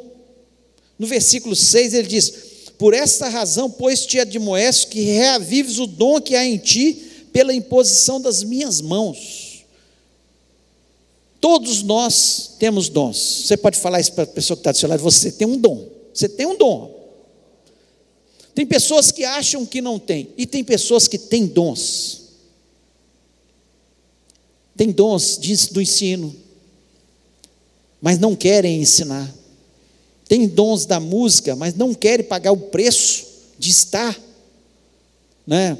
No 0.96 1.06
versículo 1.06 1.56
6 1.56 1.94
ele 1.94 2.08
diz: 2.08 2.32
Por 2.78 2.94
esta 2.94 3.28
razão, 3.28 3.68
pois 3.68 4.06
te 4.06 4.20
admoesto 4.20 4.86
que 4.86 5.00
reavives 5.00 5.78
o 5.78 5.86
dom 5.86 6.20
que 6.20 6.36
há 6.36 6.44
em 6.44 6.56
ti 6.56 7.26
pela 7.32 7.52
imposição 7.52 8.20
das 8.20 8.44
minhas 8.44 8.80
mãos. 8.80 9.64
Todos 11.40 11.82
nós 11.82 12.52
temos 12.58 12.88
dons. 12.88 13.46
Você 13.46 13.56
pode 13.56 13.78
falar 13.78 14.00
isso 14.00 14.12
para 14.12 14.24
a 14.24 14.28
pessoa 14.28 14.56
que 14.56 14.60
está 14.60 14.70
do 14.70 14.78
seu 14.78 14.88
lado: 14.88 15.02
você 15.02 15.32
tem 15.32 15.46
um 15.48 15.58
dom. 15.58 15.88
Você 16.14 16.28
tem 16.28 16.46
um 16.46 16.56
dom. 16.56 16.98
Tem 18.54 18.64
pessoas 18.64 19.10
que 19.10 19.24
acham 19.24 19.66
que 19.66 19.80
não 19.80 19.98
tem, 19.98 20.28
e 20.36 20.46
tem 20.46 20.62
pessoas 20.62 21.08
que 21.08 21.18
têm 21.18 21.46
dons 21.46 22.19
têm 24.80 24.90
dons 24.90 25.36
do 25.70 25.82
ensino, 25.82 26.34
mas 28.00 28.18
não 28.18 28.34
querem 28.34 28.80
ensinar. 28.80 29.30
Tem 30.26 30.48
dons 30.48 30.86
da 30.86 30.98
música, 30.98 31.54
mas 31.54 31.74
não 31.74 31.92
querem 31.92 32.24
pagar 32.24 32.50
o 32.52 32.56
preço 32.56 33.26
de 33.58 33.68
estar, 33.68 34.18
né, 35.46 35.76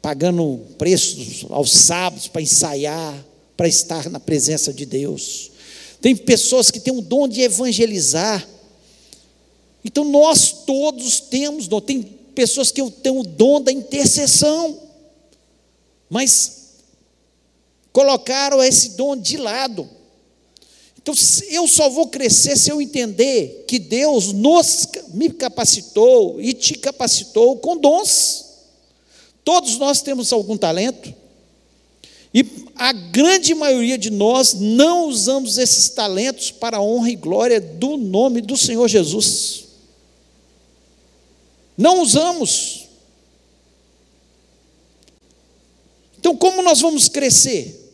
pagando 0.00 0.60
preços 0.78 1.46
aos 1.50 1.72
sábados 1.72 2.28
para 2.28 2.40
ensaiar, 2.40 3.26
para 3.56 3.66
estar 3.66 4.08
na 4.08 4.20
presença 4.20 4.72
de 4.72 4.86
Deus. 4.86 5.50
Tem 6.00 6.14
pessoas 6.14 6.70
que 6.70 6.78
têm 6.78 6.96
o 6.96 7.02
dom 7.02 7.26
de 7.26 7.40
evangelizar. 7.40 8.46
Então 9.84 10.04
nós 10.04 10.52
todos 10.64 11.18
temos 11.18 11.66
dom. 11.66 11.80
Tem 11.80 12.04
pessoas 12.36 12.70
que 12.70 12.88
têm 12.88 13.10
o 13.10 13.24
dom 13.24 13.60
da 13.60 13.72
intercessão. 13.72 14.78
Mas 16.08 16.55
colocaram 17.96 18.62
esse 18.62 18.90
dom 18.90 19.16
de 19.16 19.38
lado. 19.38 19.88
Então, 20.98 21.14
eu 21.48 21.66
só 21.66 21.88
vou 21.88 22.08
crescer 22.08 22.54
se 22.54 22.68
eu 22.68 22.82
entender 22.82 23.64
que 23.66 23.78
Deus 23.78 24.34
nos, 24.34 24.86
me 25.14 25.30
capacitou 25.30 26.38
e 26.38 26.52
te 26.52 26.74
capacitou 26.74 27.56
com 27.56 27.74
dons. 27.74 28.44
Todos 29.42 29.78
nós 29.78 30.02
temos 30.02 30.30
algum 30.30 30.58
talento. 30.58 31.14
E 32.34 32.44
a 32.74 32.92
grande 32.92 33.54
maioria 33.54 33.96
de 33.96 34.10
nós 34.10 34.52
não 34.52 35.08
usamos 35.08 35.56
esses 35.56 35.88
talentos 35.88 36.50
para 36.50 36.76
a 36.76 36.82
honra 36.82 37.08
e 37.08 37.16
glória 37.16 37.58
do 37.58 37.96
nome 37.96 38.42
do 38.42 38.58
Senhor 38.58 38.86
Jesus. 38.88 39.68
Não 41.78 42.02
usamos. 42.02 42.88
Então, 46.18 46.36
como 46.36 46.60
nós 46.60 46.82
vamos 46.82 47.08
crescer? 47.08 47.84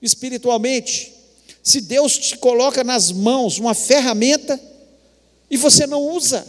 Espiritualmente, 0.00 1.14
se 1.62 1.80
Deus 1.80 2.16
te 2.16 2.36
coloca 2.36 2.82
nas 2.82 3.10
mãos 3.12 3.58
uma 3.58 3.74
ferramenta 3.74 4.58
e 5.50 5.56
você 5.56 5.86
não 5.86 6.02
usa. 6.14 6.46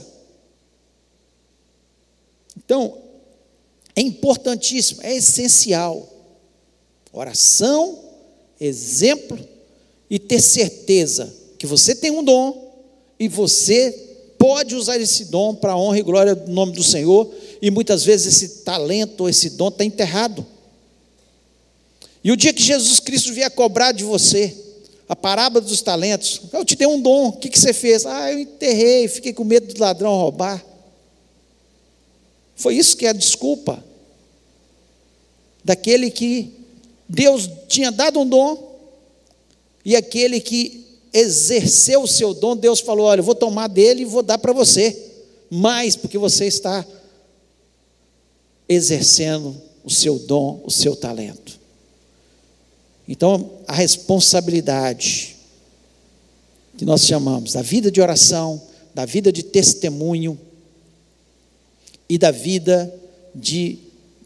Então, 2.57 2.97
é 3.95 4.01
importantíssimo, 4.01 5.01
é 5.03 5.15
essencial. 5.15 6.07
Oração, 7.11 7.99
exemplo 8.59 9.37
e 10.09 10.19
ter 10.19 10.41
certeza 10.41 11.33
que 11.57 11.67
você 11.67 11.95
tem 11.95 12.11
um 12.11 12.23
dom 12.23 12.69
e 13.19 13.27
você 13.27 13.91
pode 14.37 14.73
usar 14.73 14.97
esse 14.97 15.25
dom 15.25 15.53
para 15.53 15.73
a 15.73 15.77
honra 15.77 15.99
e 15.99 16.03
glória 16.03 16.33
do 16.33 16.49
nome 16.49 16.71
do 16.71 16.83
Senhor, 16.83 17.29
e 17.61 17.69
muitas 17.69 18.05
vezes 18.05 18.27
esse 18.27 18.63
talento, 18.63 19.27
esse 19.27 19.51
dom 19.51 19.67
está 19.67 19.83
enterrado. 19.83 20.45
E 22.23 22.31
o 22.31 22.37
dia 22.37 22.53
que 22.53 22.61
Jesus 22.61 22.99
Cristo 22.99 23.33
vier 23.33 23.49
cobrar 23.51 23.91
de 23.91 24.03
você, 24.03 24.55
a 25.07 25.15
parábola 25.15 25.61
dos 25.61 25.81
talentos, 25.81 26.41
eu 26.51 26.65
te 26.65 26.75
dei 26.75 26.87
um 26.87 27.01
dom, 27.01 27.29
o 27.29 27.33
que, 27.33 27.49
que 27.49 27.59
você 27.59 27.73
fez? 27.73 28.05
Ah, 28.05 28.31
eu 28.31 28.39
enterrei, 28.39 29.07
fiquei 29.07 29.33
com 29.33 29.43
medo 29.43 29.73
do 29.73 29.79
ladrão 29.79 30.11
roubar. 30.11 30.63
Foi 32.55 32.75
isso 32.75 32.97
que 32.97 33.05
é 33.05 33.09
a 33.09 33.13
desculpa 33.13 33.83
daquele 35.63 36.11
que 36.11 36.53
Deus 37.07 37.49
tinha 37.67 37.91
dado 37.91 38.19
um 38.19 38.27
dom, 38.27 38.69
e 39.83 39.95
aquele 39.95 40.39
que 40.39 40.85
exerceu 41.13 42.03
o 42.03 42.07
seu 42.07 42.33
dom, 42.33 42.55
Deus 42.55 42.79
falou: 42.79 43.05
Olha, 43.05 43.19
eu 43.19 43.23
vou 43.23 43.35
tomar 43.35 43.67
dele 43.67 44.01
e 44.01 44.05
vou 44.05 44.21
dar 44.21 44.37
para 44.37 44.53
você, 44.53 45.11
mais 45.49 45.95
porque 45.95 46.17
você 46.17 46.45
está 46.45 46.85
exercendo 48.67 49.59
o 49.83 49.89
seu 49.89 50.19
dom, 50.19 50.61
o 50.63 50.69
seu 50.69 50.95
talento. 50.95 51.58
Então, 53.09 53.49
a 53.67 53.73
responsabilidade 53.73 55.35
que 56.77 56.85
nós 56.85 57.05
chamamos 57.05 57.53
da 57.53 57.61
vida 57.61 57.91
de 57.91 57.99
oração, 57.99 58.61
da 58.93 59.03
vida 59.03 59.33
de 59.33 59.43
testemunho, 59.43 60.39
e 62.09 62.17
da 62.17 62.31
vida 62.31 62.91
de 63.35 63.77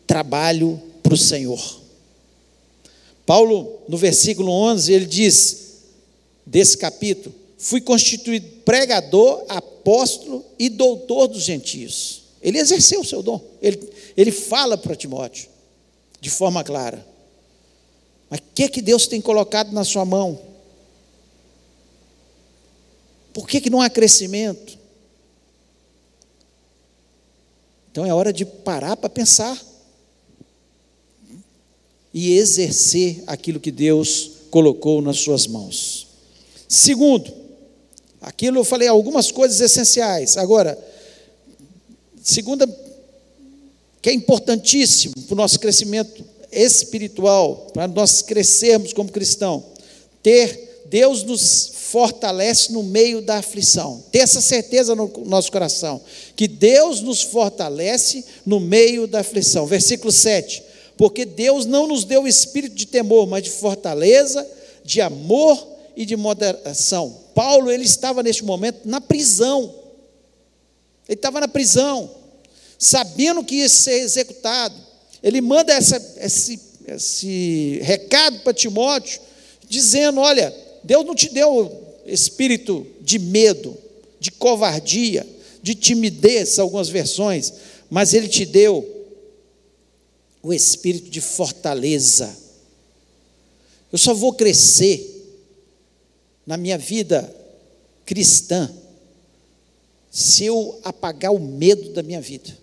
trabalho 0.08 0.82
para 1.04 1.14
o 1.14 1.18
Senhor. 1.18 1.82
Paulo, 3.26 3.82
no 3.90 3.98
versículo 3.98 4.50
11, 4.52 4.94
ele 4.94 5.06
diz, 5.06 5.58
desse 6.46 6.78
capítulo, 6.78 7.36
fui 7.58 7.82
constituído 7.82 8.48
pregador, 8.64 9.44
apóstolo 9.50 10.46
e 10.58 10.70
doutor 10.70 11.28
dos 11.28 11.44
gentios. 11.44 12.24
Ele 12.42 12.58
exerceu 12.58 13.02
o 13.02 13.06
seu 13.06 13.22
dom, 13.22 13.42
ele, 13.62 13.80
ele 14.16 14.32
fala 14.32 14.78
para 14.78 14.96
Timóteo, 14.96 15.48
de 16.22 16.30
forma 16.30 16.64
clara. 16.64 17.13
Mas 18.34 18.40
o 18.40 18.44
que, 18.56 18.68
que 18.68 18.82
Deus 18.82 19.06
tem 19.06 19.22
colocado 19.22 19.72
na 19.72 19.84
sua 19.84 20.04
mão? 20.04 20.42
Por 23.32 23.48
que, 23.48 23.62
que 23.62 23.70
não 23.70 23.80
há 23.80 23.92
crescimento? 23.92 24.76
Então 27.92 28.04
é 28.04 28.12
hora 28.12 28.34
de 28.34 28.44
parar 28.44 28.98
para 28.98 29.08
pensar 29.08 29.64
e 32.12 32.34
exercer 32.34 33.24
aquilo 33.28 33.60
que 33.60 33.70
Deus 33.70 34.32
colocou 34.50 35.00
nas 35.00 35.18
suas 35.20 35.46
mãos. 35.46 36.08
Segundo, 36.68 37.32
aquilo 38.20 38.58
eu 38.58 38.64
falei 38.64 38.88
algumas 38.88 39.32
coisas 39.32 39.62
essenciais. 39.62 40.38
Agora, 40.38 40.76
segunda, 42.24 42.66
que 44.02 44.10
é 44.10 44.14
importantíssimo 44.14 45.14
para 45.28 45.34
o 45.34 45.38
nosso 45.38 45.60
crescimento 45.60 46.33
espiritual, 46.56 47.68
para 47.74 47.88
nós 47.88 48.22
crescermos 48.22 48.94
como 48.94 49.12
cristão, 49.12 49.64
ter 50.22 50.84
Deus 50.86 51.24
nos 51.24 51.72
fortalece 51.74 52.72
no 52.72 52.84
meio 52.84 53.22
da 53.22 53.38
aflição. 53.38 54.04
Ter 54.12 54.20
essa 54.20 54.42
certeza 54.42 54.96
no 54.96 55.12
nosso 55.26 55.52
coração, 55.52 56.02
que 56.36 56.48
Deus 56.48 57.02
nos 57.02 57.22
fortalece 57.22 58.24
no 58.46 58.60
meio 58.60 59.08
da 59.08 59.22
aflição. 59.22 59.66
Versículo 59.66 60.12
7 60.12 60.74
porque 60.98 61.26
Deus 61.26 61.66
não 61.66 61.88
nos 61.88 62.04
deu 62.04 62.24
o 62.24 62.28
espírito 62.28 62.76
de 62.76 62.86
temor, 62.86 63.28
mas 63.28 63.44
de 63.44 63.50
fortaleza, 63.50 64.48
de 64.84 65.02
amor 65.02 65.68
e 65.96 66.06
de 66.06 66.16
moderação. 66.16 67.18
Paulo, 67.34 67.72
ele 67.72 67.84
estava 67.84 68.22
neste 68.22 68.44
momento 68.44 68.82
na 68.86 69.02
prisão. 69.02 69.74
Ele 71.08 71.16
estava 71.16 71.40
na 71.40 71.48
prisão, 71.48 72.10
sabendo 72.78 73.44
que 73.44 73.56
ia 73.56 73.70
ser 73.70 74.00
executado. 74.00 74.76
Ele 75.24 75.40
manda 75.40 75.72
essa, 75.72 76.16
esse, 76.20 76.60
esse 76.86 77.80
recado 77.82 78.40
para 78.42 78.54
Timóteo, 78.54 79.22
dizendo: 79.70 80.20
Olha, 80.20 80.54
Deus 80.84 81.06
não 81.06 81.16
te 81.16 81.30
deu 81.30 81.82
espírito 82.06 82.86
de 83.00 83.18
medo, 83.18 83.78
de 84.20 84.30
covardia, 84.30 85.26
de 85.62 85.74
timidez, 85.74 86.60
algumas 86.60 86.90
versões, 86.90 87.54
mas 87.90 88.14
Ele 88.14 88.28
te 88.28 88.46
deu 88.46 88.86
o 90.42 90.54
espírito 90.54 91.10
de 91.10 91.22
fortaleza. 91.22 92.38
Eu 93.90 93.98
só 93.98 94.14
vou 94.14 94.34
crescer 94.34 95.10
na 96.46 96.58
minha 96.58 96.78
vida 96.78 97.34
cristã 98.06 98.70
se 100.12 100.44
eu 100.44 100.80
apagar 100.84 101.32
o 101.32 101.40
medo 101.40 101.94
da 101.94 102.04
minha 102.04 102.20
vida. 102.20 102.63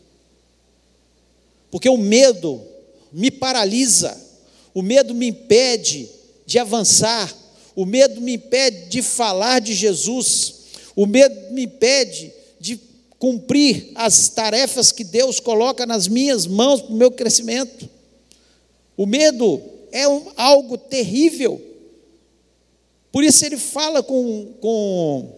Porque 1.70 1.88
o 1.88 1.96
medo 1.96 2.60
me 3.12 3.30
paralisa, 3.30 4.18
o 4.74 4.82
medo 4.82 5.14
me 5.14 5.28
impede 5.28 6.08
de 6.46 6.58
avançar, 6.58 7.32
o 7.74 7.86
medo 7.86 8.20
me 8.20 8.34
impede 8.34 8.88
de 8.88 9.02
falar 9.02 9.60
de 9.60 9.74
Jesus, 9.74 10.54
o 10.96 11.06
medo 11.06 11.52
me 11.52 11.64
impede 11.64 12.32
de 12.58 12.80
cumprir 13.18 13.92
as 13.94 14.28
tarefas 14.28 14.90
que 14.90 15.04
Deus 15.04 15.38
coloca 15.38 15.86
nas 15.86 16.08
minhas 16.08 16.46
mãos 16.46 16.80
para 16.80 16.92
o 16.92 16.96
meu 16.96 17.10
crescimento. 17.10 17.88
O 18.96 19.06
medo 19.06 19.60
é 19.92 20.08
um, 20.08 20.26
algo 20.36 20.76
terrível. 20.76 21.60
Por 23.12 23.24
isso 23.24 23.44
ele 23.44 23.56
fala 23.56 24.02
com, 24.02 24.52
com 24.60 25.28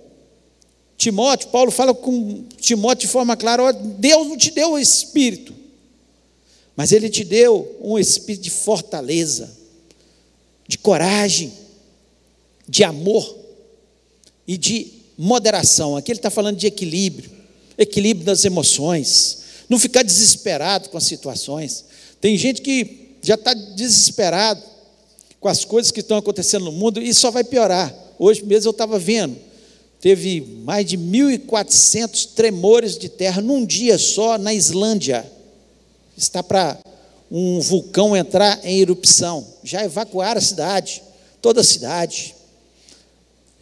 Timóteo, 0.96 1.48
Paulo 1.48 1.70
fala 1.70 1.92
com 1.92 2.44
Timóteo 2.58 3.06
de 3.06 3.12
forma 3.12 3.36
clara: 3.36 3.72
Deus 3.72 4.28
não 4.28 4.36
te 4.36 4.50
deu 4.50 4.72
o 4.72 4.78
espírito, 4.78 5.54
mas 6.76 6.92
ele 6.92 7.08
te 7.08 7.24
deu 7.24 7.76
um 7.80 7.98
espírito 7.98 8.42
de 8.42 8.50
fortaleza, 8.50 9.50
de 10.66 10.78
coragem, 10.78 11.52
de 12.68 12.84
amor 12.84 13.36
e 14.46 14.56
de 14.56 14.92
moderação. 15.18 15.96
Aqui 15.96 16.12
ele 16.12 16.18
está 16.18 16.30
falando 16.30 16.56
de 16.56 16.66
equilíbrio 16.66 17.42
equilíbrio 17.78 18.24
das 18.24 18.44
emoções, 18.44 19.38
não 19.68 19.78
ficar 19.78 20.02
desesperado 20.02 20.88
com 20.88 20.98
as 20.98 21.04
situações. 21.04 21.84
Tem 22.20 22.36
gente 22.36 22.62
que 22.62 23.16
já 23.22 23.34
está 23.34 23.54
desesperado 23.54 24.62
com 25.40 25.48
as 25.48 25.64
coisas 25.64 25.90
que 25.90 26.00
estão 26.00 26.16
acontecendo 26.16 26.64
no 26.64 26.72
mundo 26.72 27.00
e 27.00 27.12
só 27.14 27.30
vai 27.30 27.44
piorar. 27.44 27.94
Hoje 28.18 28.44
mesmo 28.44 28.68
eu 28.68 28.72
estava 28.72 28.98
vendo, 28.98 29.36
teve 30.00 30.40
mais 30.64 30.86
de 30.86 30.96
1.400 30.96 32.30
tremores 32.34 32.96
de 32.96 33.08
terra 33.08 33.40
num 33.42 33.64
dia 33.64 33.98
só 33.98 34.38
na 34.38 34.54
Islândia. 34.54 35.30
Está 36.22 36.40
para 36.40 36.78
um 37.28 37.58
vulcão 37.58 38.16
entrar 38.16 38.60
em 38.64 38.78
erupção. 38.78 39.44
Já 39.64 39.84
evacuaram 39.84 40.38
a 40.38 40.42
cidade, 40.42 41.02
toda 41.40 41.62
a 41.62 41.64
cidade. 41.64 42.36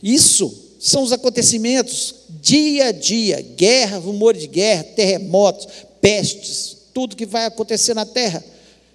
Isso 0.03 0.55
são 0.79 1.03
os 1.03 1.11
acontecimentos 1.11 2.17
dia 2.43 2.89
a 2.89 2.93
dia: 2.93 3.41
guerra, 3.41 3.97
rumores 3.97 4.43
de 4.43 4.47
guerra, 4.47 4.85
terremotos, 4.85 5.69
pestes, 6.03 6.77
tudo 6.93 7.17
que 7.17 7.25
vai 7.25 7.47
acontecer 7.47 7.95
na 7.95 8.05
terra. 8.05 8.45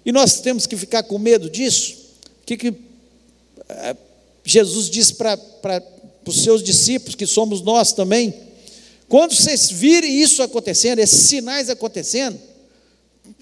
E 0.04 0.12
nós 0.12 0.40
temos 0.40 0.64
que 0.64 0.76
ficar 0.76 1.02
com 1.02 1.18
medo 1.18 1.50
disso? 1.50 1.96
O 2.42 2.46
que, 2.46 2.56
que 2.56 2.74
é, 3.68 3.96
Jesus 4.44 4.88
disse 4.88 5.14
para 5.14 5.82
os 6.24 6.44
seus 6.44 6.62
discípulos, 6.62 7.16
que 7.16 7.26
somos 7.26 7.62
nós 7.62 7.92
também? 7.92 8.32
Quando 9.08 9.34
vocês 9.34 9.68
virem 9.68 10.20
isso 10.22 10.40
acontecendo, 10.40 11.00
esses 11.00 11.22
sinais 11.22 11.68
acontecendo, 11.68 12.38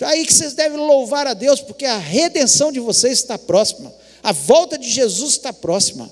aí 0.01 0.27
que 0.27 0.33
vocês 0.33 0.55
devem 0.55 0.79
louvar 0.79 1.27
a 1.27 1.35
Deus, 1.35 1.61
porque 1.61 1.85
a 1.85 1.99
redenção 1.99 2.73
de 2.73 2.81
vocês 2.81 3.19
está 3.19 3.39
próxima, 3.39 3.95
a 4.23 4.33
volta 4.33 4.77
de 4.77 4.91
Jesus 4.91 5.33
está 5.33 5.53
próxima. 5.53 6.11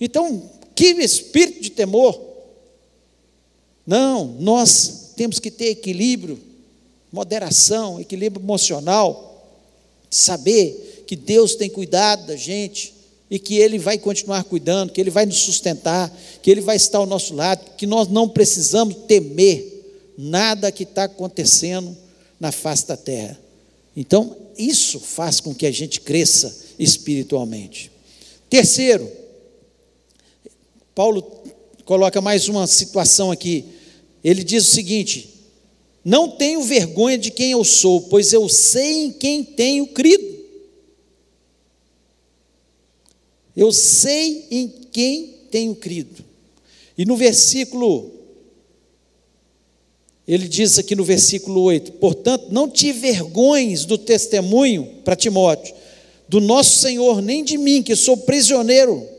Então, 0.00 0.50
que 0.74 0.86
espírito 1.02 1.60
de 1.60 1.70
temor. 1.70 2.20
Não, 3.86 4.36
nós 4.38 5.12
temos 5.16 5.38
que 5.38 5.50
ter 5.50 5.70
equilíbrio, 5.70 6.38
moderação, 7.12 8.00
equilíbrio 8.00 8.42
emocional, 8.42 9.50
saber 10.10 11.04
que 11.06 11.16
Deus 11.16 11.54
tem 11.54 11.68
cuidado 11.68 12.26
da 12.26 12.36
gente 12.36 12.94
e 13.30 13.38
que 13.38 13.56
Ele 13.56 13.78
vai 13.78 13.98
continuar 13.98 14.44
cuidando, 14.44 14.92
que 14.92 15.00
Ele 15.00 15.10
vai 15.10 15.26
nos 15.26 15.38
sustentar, 15.38 16.14
que 16.42 16.50
Ele 16.50 16.60
vai 16.60 16.76
estar 16.76 16.98
ao 16.98 17.06
nosso 17.06 17.34
lado, 17.34 17.64
que 17.76 17.86
nós 17.86 18.08
não 18.08 18.28
precisamos 18.28 18.94
temer 19.08 19.84
nada 20.16 20.70
que 20.70 20.84
está 20.84 21.04
acontecendo 21.04 21.96
na 22.42 22.50
face 22.50 22.88
da 22.88 22.96
terra. 22.96 23.38
Então, 23.96 24.36
isso 24.58 24.98
faz 24.98 25.38
com 25.38 25.54
que 25.54 25.64
a 25.64 25.70
gente 25.70 26.00
cresça 26.00 26.52
espiritualmente. 26.76 27.88
Terceiro, 28.50 29.08
Paulo 30.92 31.22
coloca 31.84 32.20
mais 32.20 32.48
uma 32.48 32.66
situação 32.66 33.30
aqui. 33.30 33.64
Ele 34.24 34.42
diz 34.42 34.66
o 34.66 34.72
seguinte: 34.72 35.30
Não 36.04 36.30
tenho 36.30 36.64
vergonha 36.64 37.16
de 37.16 37.30
quem 37.30 37.52
eu 37.52 37.62
sou, 37.62 38.00
pois 38.02 38.32
eu 38.32 38.48
sei 38.48 39.04
em 39.04 39.12
quem 39.12 39.44
tenho 39.44 39.86
crido. 39.86 40.42
Eu 43.54 43.70
sei 43.70 44.48
em 44.50 44.68
quem 44.90 45.36
tenho 45.48 45.76
crido. 45.76 46.24
E 46.98 47.04
no 47.04 47.16
versículo, 47.16 48.10
ele 50.26 50.46
diz 50.46 50.78
aqui 50.78 50.94
no 50.94 51.04
versículo 51.04 51.62
8: 51.62 51.92
Portanto, 51.92 52.46
não 52.50 52.68
te 52.68 52.92
vergonhes 52.92 53.84
do 53.84 53.98
testemunho 53.98 54.84
para 55.04 55.16
Timóteo, 55.16 55.74
do 56.28 56.40
nosso 56.40 56.78
Senhor, 56.78 57.20
nem 57.20 57.44
de 57.44 57.58
mim, 57.58 57.82
que 57.82 57.96
sou 57.96 58.16
prisioneiro 58.16 59.12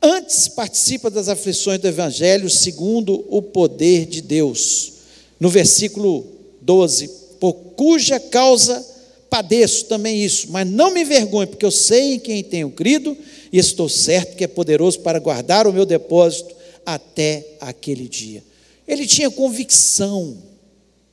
Antes 0.00 0.46
participa 0.46 1.10
das 1.10 1.28
aflições 1.28 1.80
do 1.80 1.88
Evangelho 1.88 2.48
segundo 2.48 3.24
o 3.28 3.42
poder 3.42 4.06
de 4.06 4.22
Deus. 4.22 4.92
No 5.40 5.48
versículo 5.48 6.24
12: 6.60 7.10
Por 7.40 7.52
cuja 7.52 8.20
causa 8.20 8.84
padeço 9.28 9.84
também 9.86 10.24
isso, 10.24 10.46
mas 10.50 10.66
não 10.66 10.90
me 10.90 11.02
envergonho, 11.02 11.48
porque 11.48 11.66
eu 11.66 11.70
sei 11.70 12.14
em 12.14 12.18
quem 12.18 12.42
tenho 12.42 12.70
crido 12.70 13.16
e 13.52 13.58
estou 13.58 13.88
certo 13.88 14.36
que 14.36 14.44
é 14.44 14.46
poderoso 14.46 15.00
para 15.00 15.18
guardar 15.18 15.66
o 15.66 15.72
meu 15.72 15.84
depósito 15.84 16.54
até 16.86 17.44
aquele 17.60 18.08
dia. 18.08 18.42
Ele 18.88 19.06
tinha 19.06 19.30
convicção 19.30 20.42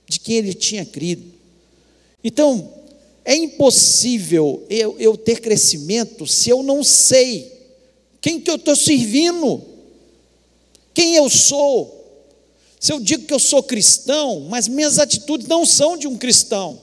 de 0.08 0.20
que 0.20 0.34
ele 0.34 0.54
tinha 0.54 0.86
crido. 0.86 1.34
Então, 2.24 2.74
é 3.26 3.36
impossível 3.36 4.66
eu, 4.70 4.96
eu 4.98 5.18
ter 5.18 5.42
crescimento 5.42 6.26
se 6.26 6.50
eu 6.50 6.64
não 6.64 6.84
sei 6.84 7.52
quem 8.22 8.40
que 8.40 8.50
eu 8.50 8.56
estou 8.56 8.76
servindo, 8.76 9.62
quem 10.94 11.16
eu 11.16 11.30
sou. 11.30 11.94
Se 12.80 12.94
eu 12.94 13.00
digo 13.00 13.26
que 13.26 13.34
eu 13.34 13.40
sou 13.40 13.62
cristão, 13.62 14.42
mas 14.50 14.68
minhas 14.68 14.98
atitudes 14.98 15.48
não 15.48 15.66
são 15.66 15.98
de 15.98 16.08
um 16.08 16.18
cristão. 16.18 16.80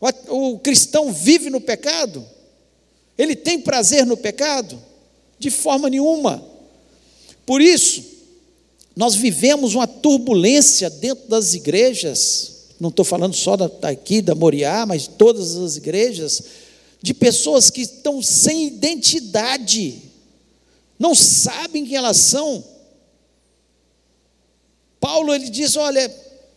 O, 0.00 0.52
o 0.52 0.58
cristão 0.58 1.12
vive 1.12 1.50
no 1.50 1.60
pecado? 1.60 2.26
Ele 3.18 3.36
tem 3.36 3.60
prazer 3.60 4.06
no 4.06 4.16
pecado? 4.16 4.80
De 5.38 5.50
forma 5.50 5.90
nenhuma. 5.90 6.44
Por 7.44 7.60
isso, 7.60 8.15
nós 8.96 9.14
vivemos 9.14 9.74
uma 9.74 9.86
turbulência 9.86 10.88
dentro 10.88 11.28
das 11.28 11.52
igrejas, 11.52 12.70
não 12.80 12.88
estou 12.88 13.04
falando 13.04 13.34
só 13.34 13.54
daqui, 13.54 14.22
da 14.22 14.34
Moriá, 14.34 14.86
mas 14.86 15.06
todas 15.06 15.54
as 15.54 15.76
igrejas, 15.76 16.42
de 17.02 17.12
pessoas 17.12 17.68
que 17.68 17.82
estão 17.82 18.22
sem 18.22 18.66
identidade, 18.66 20.02
não 20.98 21.14
sabem 21.14 21.84
quem 21.84 21.96
elas 21.96 22.16
são. 22.16 22.64
Paulo 24.98 25.34
ele 25.34 25.50
diz: 25.50 25.76
Olha, 25.76 26.10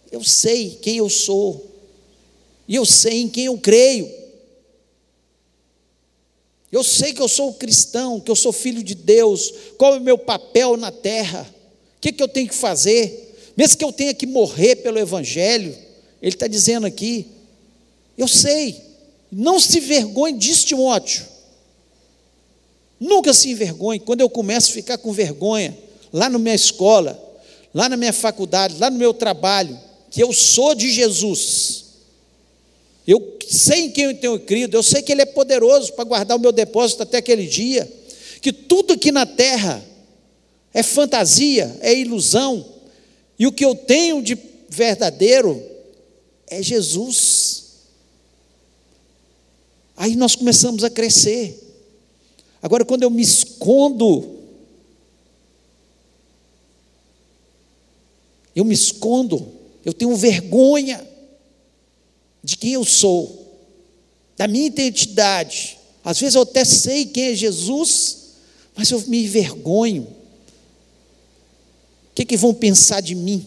eu 0.09 0.23
sei 0.23 0.79
quem 0.81 0.95
eu 0.95 1.09
sou, 1.09 1.69
e 2.65 2.75
eu 2.75 2.85
sei 2.85 3.21
em 3.21 3.27
quem 3.27 3.45
eu 3.45 3.57
creio. 3.57 4.17
Eu 6.71 6.83
sei 6.83 7.11
que 7.11 7.21
eu 7.21 7.27
sou 7.27 7.53
cristão, 7.53 8.19
que 8.19 8.31
eu 8.31 8.35
sou 8.35 8.53
filho 8.53 8.81
de 8.81 8.95
Deus, 8.95 9.51
qual 9.77 9.95
é 9.95 9.97
o 9.97 10.01
meu 10.01 10.17
papel 10.17 10.77
na 10.77 10.91
terra, 10.91 11.53
o 11.99 12.01
que, 12.01 12.13
que 12.13 12.23
eu 12.23 12.29
tenho 12.29 12.47
que 12.47 12.55
fazer, 12.55 13.35
mesmo 13.57 13.77
que 13.77 13.83
eu 13.83 13.91
tenha 13.91 14.13
que 14.13 14.25
morrer 14.25 14.77
pelo 14.77 14.97
Evangelho, 14.97 15.75
ele 16.21 16.33
está 16.33 16.47
dizendo 16.47 16.87
aqui, 16.87 17.27
eu 18.17 18.25
sei, 18.25 18.81
não 19.29 19.59
se 19.59 19.81
vergonhe 19.81 20.37
disso, 20.37 20.65
Timóteo, 20.65 21.25
nunca 22.97 23.33
se 23.33 23.49
envergonhe, 23.49 23.99
quando 23.99 24.21
eu 24.21 24.29
começo 24.29 24.71
a 24.71 24.73
ficar 24.73 24.97
com 24.97 25.11
vergonha, 25.11 25.77
lá 26.13 26.29
na 26.29 26.39
minha 26.39 26.55
escola, 26.55 27.21
lá 27.73 27.89
na 27.89 27.97
minha 27.97 28.13
faculdade, 28.13 28.77
lá 28.79 28.89
no 28.89 28.97
meu 28.97 29.13
trabalho, 29.13 29.77
que 30.09 30.23
eu 30.23 30.31
sou 30.31 30.73
de 30.73 30.89
Jesus, 30.89 31.83
eu 33.05 33.37
sei 33.45 33.87
em 33.87 33.91
quem 33.91 34.05
eu 34.05 34.15
tenho 34.15 34.39
crido, 34.39 34.77
eu 34.77 34.83
sei 34.83 35.01
que 35.01 35.11
Ele 35.11 35.23
é 35.23 35.25
poderoso 35.25 35.91
para 35.93 36.05
guardar 36.05 36.37
o 36.37 36.39
meu 36.39 36.53
depósito 36.53 37.03
até 37.03 37.17
aquele 37.17 37.45
dia, 37.45 37.91
que 38.41 38.53
tudo 38.53 38.93
aqui 38.93 39.11
na 39.11 39.25
terra 39.25 39.83
é 40.73 40.83
fantasia, 40.83 41.77
é 41.81 41.93
ilusão, 41.93 42.65
e 43.37 43.47
o 43.47 43.51
que 43.51 43.65
eu 43.65 43.73
tenho 43.73 44.21
de 44.21 44.37
verdadeiro 44.69 45.63
é 46.47 46.61
Jesus. 46.61 47.65
Aí 49.95 50.15
nós 50.15 50.35
começamos 50.35 50.83
a 50.83 50.89
crescer. 50.89 51.57
Agora, 52.61 52.85
quando 52.85 53.03
eu 53.03 53.09
me 53.09 53.21
escondo, 53.21 54.37
eu 58.55 58.65
me 58.65 58.73
escondo, 58.73 59.53
eu 59.85 59.93
tenho 59.93 60.15
vergonha 60.15 61.05
de 62.43 62.57
quem 62.57 62.73
eu 62.73 62.85
sou, 62.85 63.57
da 64.37 64.47
minha 64.47 64.67
identidade. 64.67 65.77
Às 66.03 66.19
vezes 66.19 66.35
eu 66.35 66.41
até 66.41 66.63
sei 66.63 67.05
quem 67.05 67.25
é 67.25 67.35
Jesus, 67.35 68.17
mas 68.75 68.91
eu 68.91 69.01
me 69.07 69.23
envergonho. 69.23 70.18
O 72.11 72.15
que, 72.15 72.25
que 72.25 72.37
vão 72.37 72.53
pensar 72.53 73.01
de 73.01 73.15
mim? 73.15 73.45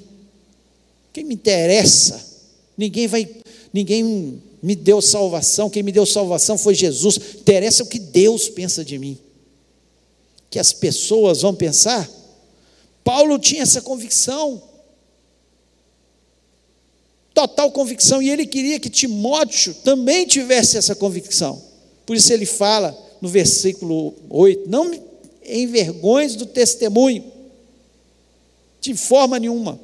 Quem 1.12 1.24
me 1.24 1.34
interessa? 1.34 2.24
Ninguém 2.76 3.06
vai, 3.06 3.28
ninguém 3.72 4.42
me 4.62 4.74
deu 4.74 5.02
salvação. 5.02 5.68
Quem 5.68 5.82
me 5.82 5.92
deu 5.92 6.06
salvação 6.06 6.56
foi 6.56 6.74
Jesus. 6.74 7.18
Interessa 7.40 7.82
o 7.82 7.86
que 7.86 7.98
Deus 7.98 8.48
pensa 8.48 8.84
de 8.84 8.98
mim. 8.98 9.18
Que 10.50 10.58
as 10.58 10.72
pessoas 10.72 11.42
vão 11.42 11.54
pensar. 11.54 12.08
Paulo 13.04 13.38
tinha 13.38 13.62
essa 13.62 13.80
convicção 13.80 14.62
total 17.34 17.70
convicção, 17.70 18.22
e 18.22 18.30
ele 18.30 18.46
queria 18.46 18.78
que 18.78 18.90
Timóteo 18.90 19.74
também 19.74 20.26
tivesse 20.26 20.76
essa 20.76 20.94
convicção. 20.94 21.60
Por 22.06 22.16
isso 22.16 22.32
ele 22.32 22.46
fala 22.46 22.96
no 23.20 23.28
versículo 23.28 24.14
8: 24.28 24.68
Não 24.68 24.90
envergonhes 25.44 26.36
do 26.36 26.46
testemunho, 26.46 27.24
de 28.82 28.94
forma 28.96 29.38
nenhuma. 29.38 29.80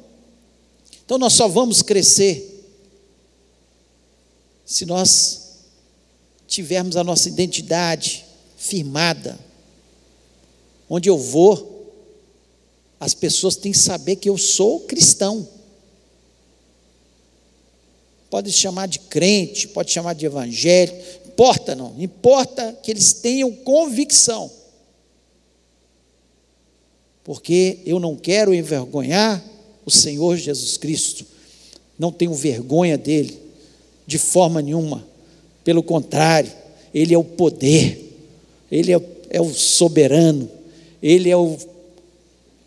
Então 1.05 1.17
nós 1.17 1.33
só 1.33 1.47
vamos 1.47 1.81
crescer 1.81 2.45
se 4.65 4.85
nós 4.85 5.47
tivermos 6.45 6.97
a 6.97 7.03
nossa 7.03 7.29
identidade 7.29 8.25
firmada. 8.57 9.39
Onde 10.87 11.09
eu 11.09 11.17
vou, 11.17 11.93
as 12.99 13.13
pessoas 13.13 13.55
têm 13.55 13.71
que 13.71 13.77
saber 13.77 14.17
que 14.17 14.29
eu 14.29 14.37
sou 14.37 14.81
cristão. 14.81 15.47
Pode 18.29 18.51
chamar 18.51 18.87
de 18.87 18.99
crente, 18.99 19.67
pode 19.69 19.91
chamar 19.91 20.13
de 20.13 20.25
evangelho, 20.25 20.93
importa 21.25 21.73
não, 21.73 21.95
importa 21.99 22.73
que 22.83 22.91
eles 22.91 23.13
tenham 23.13 23.51
convicção. 23.51 24.58
Porque 27.29 27.77
eu 27.85 27.99
não 27.99 28.15
quero 28.15 28.51
envergonhar 28.51 29.39
o 29.85 29.91
Senhor 29.91 30.35
Jesus 30.35 30.77
Cristo, 30.77 31.23
não 31.95 32.11
tenho 32.11 32.33
vergonha 32.33 32.97
dele, 32.97 33.37
de 34.07 34.17
forma 34.17 34.63
nenhuma, 34.63 35.05
pelo 35.63 35.83
contrário, 35.83 36.51
ele 36.91 37.13
é 37.13 37.17
o 37.19 37.23
poder, 37.23 38.17
ele 38.71 38.91
é, 38.91 38.99
é 39.29 39.39
o 39.39 39.53
soberano, 39.53 40.49
ele 41.03 41.29
é 41.29 41.37
o 41.37 41.55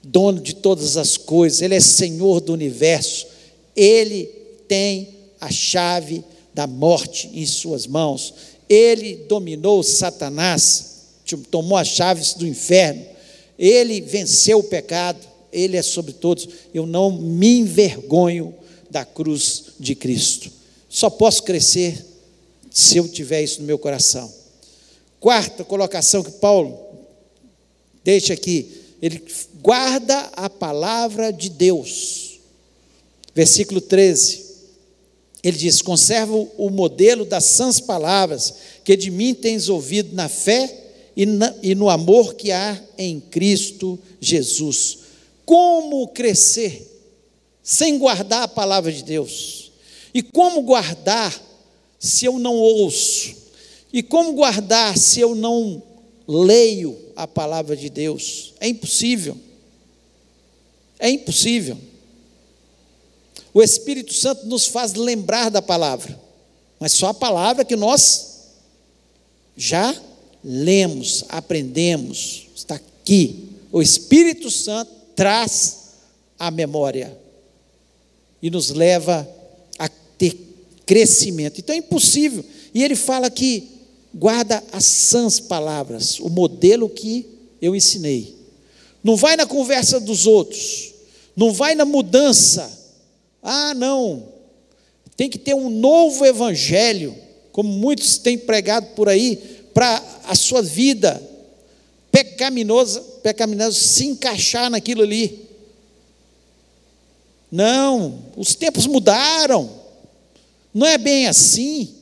dono 0.00 0.40
de 0.40 0.54
todas 0.54 0.96
as 0.96 1.16
coisas, 1.16 1.60
ele 1.60 1.74
é 1.74 1.80
Senhor 1.80 2.40
do 2.40 2.52
universo, 2.52 3.26
ele 3.74 4.26
tem 4.68 5.08
a 5.40 5.50
chave 5.50 6.22
da 6.54 6.68
morte 6.68 7.28
em 7.34 7.44
suas 7.46 7.84
mãos. 7.84 8.32
Ele 8.68 9.24
dominou 9.28 9.82
Satanás, 9.82 11.08
tomou 11.50 11.76
as 11.76 11.88
chaves 11.88 12.34
do 12.34 12.46
inferno. 12.46 13.10
Ele 13.58 14.00
venceu 14.00 14.58
o 14.58 14.64
pecado, 14.64 15.26
ele 15.52 15.76
é 15.76 15.82
sobre 15.82 16.12
todos. 16.12 16.48
Eu 16.72 16.86
não 16.86 17.10
me 17.12 17.58
envergonho 17.58 18.54
da 18.90 19.04
cruz 19.04 19.64
de 19.78 19.94
Cristo. 19.94 20.50
Só 20.88 21.08
posso 21.08 21.42
crescer 21.42 22.04
se 22.70 22.98
eu 22.98 23.08
tiver 23.08 23.42
isso 23.42 23.60
no 23.60 23.66
meu 23.66 23.78
coração. 23.78 24.32
Quarta 25.20 25.64
colocação 25.64 26.22
que 26.22 26.32
Paulo 26.32 26.78
deixa 28.02 28.32
aqui, 28.32 28.70
ele 29.00 29.22
guarda 29.60 30.18
a 30.34 30.50
palavra 30.50 31.32
de 31.32 31.48
Deus. 31.48 32.40
Versículo 33.34 33.80
13. 33.80 34.42
Ele 35.42 35.56
diz: 35.56 35.82
conserva 35.82 36.34
o 36.34 36.70
modelo 36.70 37.24
das 37.24 37.44
sãs 37.44 37.80
palavras 37.80 38.54
que 38.84 38.96
de 38.96 39.10
mim 39.10 39.34
tens 39.34 39.68
ouvido 39.68 40.14
na 40.14 40.28
fé 40.28 40.81
e, 41.16 41.26
na, 41.26 41.54
e 41.62 41.74
no 41.74 41.88
amor 41.90 42.34
que 42.34 42.50
há 42.50 42.80
em 42.96 43.20
Cristo 43.20 43.98
Jesus. 44.20 44.98
Como 45.44 46.08
crescer 46.08 46.88
sem 47.62 47.98
guardar 47.98 48.42
a 48.42 48.48
palavra 48.48 48.92
de 48.92 49.02
Deus? 49.02 49.72
E 50.14 50.22
como 50.22 50.62
guardar 50.62 51.40
se 51.98 52.24
eu 52.24 52.38
não 52.38 52.54
ouço? 52.54 53.34
E 53.92 54.02
como 54.02 54.32
guardar 54.32 54.96
se 54.96 55.20
eu 55.20 55.34
não 55.34 55.82
leio 56.26 56.98
a 57.14 57.26
palavra 57.26 57.76
de 57.76 57.90
Deus? 57.90 58.54
É 58.58 58.68
impossível. 58.68 59.36
É 60.98 61.10
impossível. 61.10 61.76
O 63.52 63.62
Espírito 63.62 64.14
Santo 64.14 64.46
nos 64.46 64.66
faz 64.66 64.94
lembrar 64.94 65.50
da 65.50 65.60
palavra, 65.60 66.18
mas 66.80 66.92
só 66.92 67.08
a 67.08 67.14
palavra 67.14 67.64
que 67.64 67.76
nós 67.76 68.32
já 69.56 69.94
lemos, 70.44 71.24
aprendemos, 71.28 72.46
está 72.54 72.76
aqui. 72.76 73.50
O 73.70 73.80
Espírito 73.80 74.50
Santo 74.50 74.90
traz 75.14 75.92
a 76.38 76.50
memória 76.50 77.16
e 78.42 78.50
nos 78.50 78.70
leva 78.70 79.28
a 79.78 79.88
ter 79.88 80.36
crescimento. 80.84 81.58
Então 81.58 81.74
é 81.74 81.78
impossível. 81.78 82.44
E 82.74 82.82
ele 82.82 82.96
fala 82.96 83.30
que 83.30 83.68
guarda 84.14 84.62
as 84.72 84.84
sãs 84.84 85.40
palavras, 85.40 86.20
o 86.20 86.28
modelo 86.28 86.88
que 86.88 87.26
eu 87.60 87.74
ensinei. 87.74 88.36
Não 89.02 89.16
vai 89.16 89.36
na 89.36 89.46
conversa 89.46 89.98
dos 89.98 90.26
outros, 90.26 90.92
não 91.36 91.52
vai 91.52 91.74
na 91.74 91.84
mudança 91.84 92.82
ah, 93.42 93.74
não, 93.74 94.28
tem 95.16 95.28
que 95.28 95.38
ter 95.38 95.54
um 95.54 95.68
novo 95.68 96.24
evangelho, 96.24 97.14
como 97.50 97.68
muitos 97.68 98.18
têm 98.18 98.38
pregado 98.38 98.94
por 98.94 99.08
aí, 99.08 99.61
para 99.72 100.02
a 100.24 100.34
sua 100.34 100.62
vida 100.62 101.20
pecaminosa, 102.10 103.00
pecaminosa 103.22 103.78
se 103.78 104.06
encaixar 104.06 104.70
naquilo 104.70 105.02
ali. 105.02 105.48
Não, 107.50 108.18
os 108.36 108.54
tempos 108.54 108.86
mudaram, 108.86 109.70
não 110.72 110.86
é 110.86 110.96
bem 110.96 111.26
assim. 111.26 111.94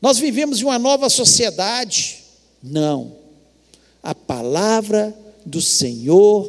Nós 0.00 0.18
vivemos 0.18 0.60
em 0.60 0.64
uma 0.64 0.78
nova 0.78 1.08
sociedade. 1.08 2.18
Não, 2.62 3.16
a 4.02 4.14
palavra 4.14 5.16
do 5.44 5.60
Senhor 5.60 6.48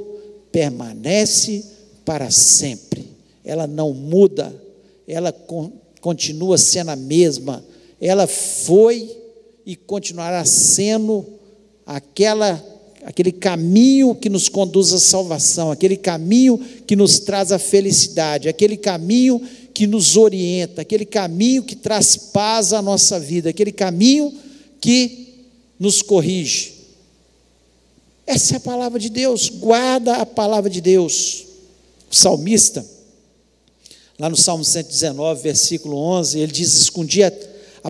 permanece 0.51 1.65
para 2.03 2.29
sempre. 2.31 3.09
Ela 3.43 3.67
não 3.67 3.93
muda, 3.93 4.53
ela 5.07 5.31
con 5.31 5.71
continua 6.01 6.57
sendo 6.57 6.91
a 6.91 6.95
mesma. 6.95 7.65
Ela 7.99 8.27
foi 8.27 9.24
e 9.65 9.75
continuará 9.75 10.45
sendo 10.45 11.25
aquela 11.85 12.63
aquele 13.05 13.31
caminho 13.31 14.15
que 14.15 14.29
nos 14.29 14.49
conduz 14.49 14.91
à 14.91 14.99
salvação, 14.99 15.69
aquele 15.69 15.95
caminho 15.95 16.57
que 16.87 16.95
nos 16.95 17.19
traz 17.19 17.51
a 17.51 17.59
felicidade, 17.59 18.49
aquele 18.49 18.75
caminho 18.75 19.39
que 19.75 19.85
nos 19.85 20.17
orienta, 20.17 20.81
aquele 20.81 21.05
caminho 21.05 21.61
que 21.61 21.75
traz 21.75 22.17
paz 22.17 22.73
à 22.73 22.81
nossa 22.81 23.19
vida, 23.19 23.51
aquele 23.51 23.71
caminho 23.71 24.33
que 24.81 25.45
nos 25.79 26.01
corrige. 26.01 26.73
Essa 28.25 28.55
é 28.55 28.57
a 28.57 28.61
palavra 28.61 28.99
de 28.99 29.09
Deus, 29.09 29.49
guarda 29.49 30.15
a 30.15 30.25
palavra 30.25 30.67
de 30.67 30.81
Deus. 30.81 31.45
O 32.11 32.15
salmista, 32.15 32.83
lá 34.17 34.31
no 34.31 34.35
Salmo 34.35 34.65
119, 34.65 35.43
versículo 35.43 35.95
11, 35.95 36.39
ele 36.39 36.51
diz: 36.51 36.73
Escondi 36.73 37.21
a 37.21 37.31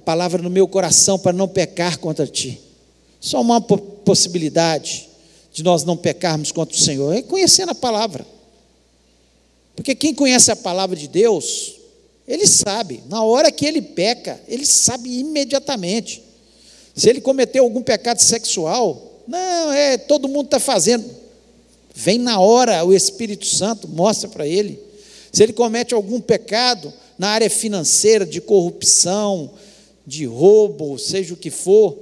palavra 0.01 0.41
no 0.41 0.49
meu 0.49 0.67
coração 0.67 1.17
para 1.17 1.33
não 1.33 1.47
pecar 1.47 1.97
contra 1.99 2.27
ti. 2.27 2.59
Só 3.19 3.41
uma 3.41 3.61
possibilidade 3.61 5.09
de 5.51 5.63
nós 5.63 5.83
não 5.83 5.95
pecarmos 5.95 6.51
contra 6.51 6.75
o 6.75 6.79
Senhor 6.79 7.13
é 7.15 7.21
conhecendo 7.21 7.71
a 7.71 7.75
palavra. 7.75 8.25
Porque 9.75 9.95
quem 9.95 10.13
conhece 10.13 10.51
a 10.51 10.55
palavra 10.55 10.95
de 10.95 11.07
Deus, 11.07 11.75
ele 12.27 12.47
sabe, 12.47 13.03
na 13.09 13.23
hora 13.23 13.51
que 13.51 13.65
ele 13.65 13.81
peca, 13.81 14.39
ele 14.47 14.65
sabe 14.65 15.19
imediatamente. 15.19 16.23
Se 16.95 17.09
ele 17.09 17.19
cometeu 17.19 17.63
algum 17.63 17.81
pecado 17.81 18.21
sexual, 18.21 19.21
não, 19.27 19.71
é, 19.71 19.97
todo 19.97 20.29
mundo 20.29 20.45
está 20.45 20.59
fazendo. 20.59 21.05
Vem 21.93 22.19
na 22.19 22.39
hora 22.39 22.83
o 22.85 22.93
Espírito 22.93 23.45
Santo, 23.45 23.87
mostra 23.87 24.29
para 24.29 24.47
ele. 24.47 24.79
Se 25.31 25.43
ele 25.43 25.53
comete 25.53 25.93
algum 25.93 26.21
pecado 26.21 26.93
na 27.17 27.29
área 27.29 27.49
financeira, 27.49 28.25
de 28.25 28.39
corrupção, 28.41 29.51
de 30.05 30.25
roubo, 30.25 30.97
seja 30.97 31.33
o 31.33 31.37
que 31.37 31.49
for, 31.49 31.97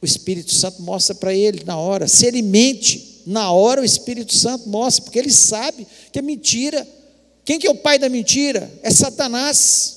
o 0.00 0.04
Espírito 0.04 0.52
Santo 0.52 0.82
mostra 0.82 1.14
para 1.14 1.34
ele 1.34 1.64
na 1.64 1.78
hora. 1.78 2.06
Se 2.06 2.26
ele 2.26 2.42
mente, 2.42 3.22
na 3.26 3.50
hora 3.50 3.80
o 3.80 3.84
Espírito 3.84 4.34
Santo 4.34 4.68
mostra, 4.68 5.04
porque 5.04 5.18
ele 5.18 5.32
sabe 5.32 5.86
que 6.12 6.18
é 6.18 6.22
mentira. 6.22 6.86
Quem 7.44 7.58
que 7.58 7.66
é 7.66 7.70
o 7.70 7.74
pai 7.74 7.98
da 7.98 8.08
mentira? 8.08 8.70
É 8.82 8.90
Satanás. 8.90 9.96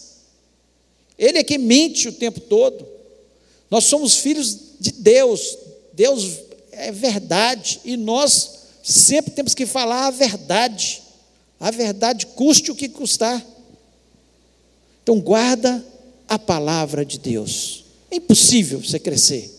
Ele 1.18 1.38
é 1.38 1.44
quem 1.44 1.58
mente 1.58 2.08
o 2.08 2.14
tempo 2.14 2.40
todo. 2.40 2.88
Nós 3.70 3.86
somos 3.86 4.16
filhos 4.16 4.58
de 4.80 4.92
Deus. 4.94 5.58
Deus 5.94 6.40
é 6.72 6.92
verdade 6.92 7.82
e 7.84 7.98
nós 7.98 8.60
sempre 8.82 9.32
temos 9.32 9.54
que 9.54 9.66
falar 9.66 10.08
a 10.08 10.12
verdade. 10.12 11.02
A 11.60 11.70
verdade 11.72 12.26
custe 12.26 12.72
o 12.72 12.76
que 12.76 12.88
custar. 12.88 13.46
Então 15.04 15.20
guarda 15.20 15.84
a 16.30 16.38
palavra 16.38 17.04
de 17.04 17.18
Deus. 17.18 17.84
É 18.12 18.18
impossível 18.18 18.80
você 18.80 19.00
crescer 19.00 19.52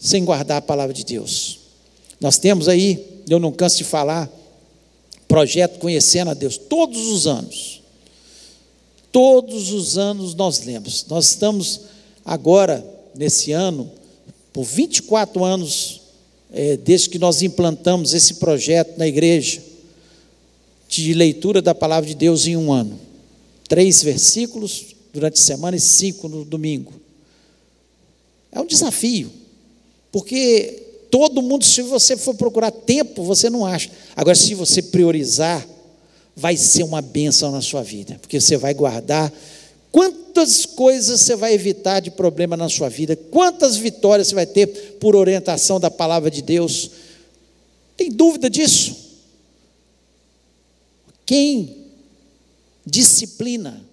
sem 0.00 0.24
guardar 0.24 0.58
a 0.58 0.62
palavra 0.62 0.94
de 0.94 1.04
Deus. 1.04 1.58
Nós 2.20 2.38
temos 2.38 2.68
aí, 2.68 3.22
eu 3.28 3.38
não 3.38 3.52
canso 3.52 3.76
de 3.78 3.84
falar, 3.84 4.30
projeto 5.26 5.78
Conhecendo 5.78 6.30
a 6.30 6.34
Deus, 6.34 6.56
todos 6.56 7.06
os 7.08 7.26
anos. 7.26 7.82
Todos 9.12 9.72
os 9.72 9.98
anos 9.98 10.34
nós 10.34 10.64
lemos. 10.64 11.04
Nós 11.08 11.30
estamos 11.30 11.82
agora, 12.24 12.84
nesse 13.14 13.52
ano, 13.52 13.90
por 14.52 14.64
24 14.64 15.44
anos, 15.44 16.00
é, 16.52 16.76
desde 16.76 17.10
que 17.10 17.18
nós 17.18 17.42
implantamos 17.42 18.14
esse 18.14 18.34
projeto 18.34 18.96
na 18.98 19.06
igreja, 19.06 19.62
de 20.88 21.12
leitura 21.12 21.60
da 21.60 21.74
palavra 21.74 22.08
de 22.08 22.14
Deus 22.14 22.46
em 22.46 22.56
um 22.56 22.72
ano. 22.72 22.98
Três 23.68 24.02
versículos 24.02 24.96
durante 25.12 25.40
a 25.40 25.44
semana 25.44 25.76
e 25.76 25.80
cinco 25.80 26.28
no 26.28 26.44
domingo. 26.44 26.92
É 28.52 28.60
um 28.60 28.66
desafio. 28.66 29.30
Porque 30.10 30.82
todo 31.10 31.42
mundo, 31.42 31.64
se 31.64 31.82
você 31.82 32.16
for 32.16 32.34
procurar 32.34 32.70
tempo, 32.70 33.22
você 33.22 33.50
não 33.50 33.64
acha. 33.64 33.90
Agora, 34.16 34.34
se 34.34 34.54
você 34.54 34.82
priorizar, 34.82 35.66
vai 36.34 36.56
ser 36.56 36.82
uma 36.82 37.02
bênção 37.02 37.50
na 37.50 37.60
sua 37.60 37.82
vida, 37.82 38.16
porque 38.20 38.40
você 38.40 38.56
vai 38.56 38.72
guardar. 38.72 39.32
Quantas 39.90 40.64
coisas 40.64 41.20
você 41.20 41.34
vai 41.34 41.54
evitar 41.54 42.00
de 42.00 42.10
problema 42.10 42.56
na 42.56 42.68
sua 42.68 42.88
vida? 42.88 43.16
Quantas 43.16 43.76
vitórias 43.76 44.28
você 44.28 44.34
vai 44.34 44.46
ter 44.46 44.66
por 45.00 45.16
orientação 45.16 45.80
da 45.80 45.90
palavra 45.90 46.30
de 46.30 46.42
Deus? 46.42 46.90
Tem 47.96 48.10
dúvida 48.10 48.48
disso? 48.48 48.96
Quem 51.26 51.76
disciplina 52.86 53.84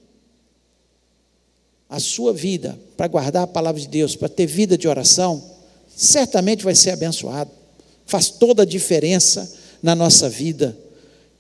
a 1.96 2.00
sua 2.00 2.34
vida 2.34 2.78
para 2.98 3.08
guardar 3.08 3.44
a 3.44 3.48
palavra 3.48 3.80
de 3.80 3.88
Deus, 3.88 4.18
para 4.18 4.28
ter 4.28 4.46
vida 4.46 4.78
de 4.78 4.86
oração, 4.86 5.42
certamente 5.96 6.62
vai 6.62 6.76
ser 6.76 6.90
abençoado. 6.90 7.50
Faz 8.06 8.30
toda 8.30 8.64
a 8.64 8.66
diferença 8.66 9.50
na 9.82 9.96
nossa 9.96 10.28
vida 10.28 10.78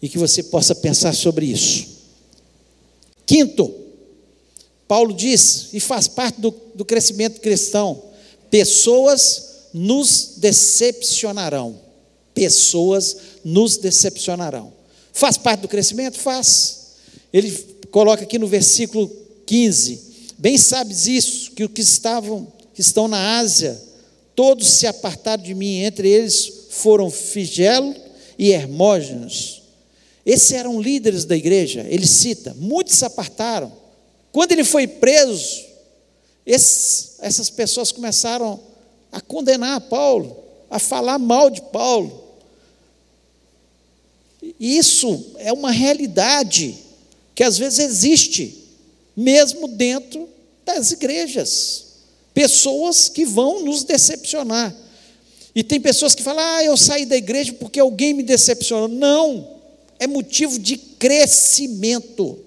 e 0.02 0.08
que 0.08 0.18
você 0.18 0.42
possa 0.44 0.74
pensar 0.74 1.14
sobre 1.14 1.48
isso. 1.48 1.88
Quinto, 3.26 3.70
Paulo 4.88 5.14
diz, 5.14 5.74
e 5.74 5.82
faz 5.82 6.08
parte 6.08 6.40
do, 6.40 6.56
do 6.74 6.86
crescimento 6.86 7.42
cristão: 7.42 8.02
pessoas 8.50 9.68
nos 9.74 10.36
decepcionarão. 10.38 11.82
Pessoas 12.34 13.18
nos 13.44 13.76
decepcionarão. 13.76 14.72
Faz 15.12 15.38
parte 15.38 15.62
do 15.62 15.68
crescimento? 15.68 16.18
Faz. 16.18 16.94
Ele 17.34 17.52
coloca 17.92 18.24
aqui 18.24 18.40
no 18.40 18.48
versículo 18.48 19.12
15: 19.46 20.15
Bem 20.38 20.58
sabes 20.58 21.08
isso, 21.08 21.52
que 21.52 21.64
os 21.64 21.72
que 21.72 21.82
estavam, 21.82 22.52
que 22.74 22.82
estão 22.82 23.08
na 23.08 23.38
Ásia, 23.38 23.82
Todos 24.36 24.68
se 24.68 24.86
apartaram 24.86 25.42
de 25.42 25.56
mim, 25.56 25.80
entre 25.80 26.10
eles 26.10 26.68
foram 26.70 27.10
Figelo 27.10 27.96
e 28.38 28.52
Hermógenes. 28.52 29.62
Esses 30.26 30.52
eram 30.52 30.82
líderes 30.82 31.24
da 31.24 31.38
igreja, 31.38 31.86
ele 31.88 32.06
cita, 32.06 32.54
muitos 32.58 32.96
se 32.96 33.06
apartaram. 33.06 33.72
Quando 34.32 34.52
ele 34.52 34.66
foi 34.66 34.86
preso, 34.86 35.64
esses, 36.46 37.14
essas 37.20 37.50
pessoas 37.50 37.94
começaram 37.94 38.60
a 39.10 39.22
condenar 39.22 39.80
Paulo, 39.82 40.44
a 40.70 40.80
falar 40.80 41.18
mal 41.18 41.50
de 41.50 41.62
Paulo. 41.62 42.26
Isso 44.60 45.34
é 45.38 45.54
uma 45.54 45.72
realidade 45.72 46.76
que 47.34 47.44
às 47.44 47.58
vezes 47.58 47.80
existe, 47.80 48.65
mesmo 49.16 49.68
dentro 49.68 50.28
das 50.66 50.92
igrejas 50.92 51.86
pessoas 52.36 53.08
que 53.08 53.26
vão 53.26 53.64
nos 53.64 53.86
decepcionar. 53.86 54.76
E 55.56 55.64
tem 55.64 55.80
pessoas 55.80 56.14
que 56.14 56.22
falam: 56.22 56.44
ah, 56.44 56.64
eu 56.64 56.76
saí 56.76 57.06
da 57.06 57.16
igreja 57.16 57.54
porque 57.54 57.80
alguém 57.80 58.14
me 58.14 58.22
decepcionou. 58.22 58.90
Não, 58.90 59.48
é 59.98 60.06
motivo 60.06 60.60
de 60.60 60.76
crescimento 60.76 62.38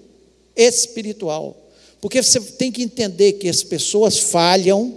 espiritual. 0.55 1.57
Porque 1.99 2.21
você 2.21 2.39
tem 2.39 2.71
que 2.71 2.83
entender 2.83 3.33
que 3.33 3.49
as 3.49 3.63
pessoas 3.63 4.19
falham. 4.19 4.95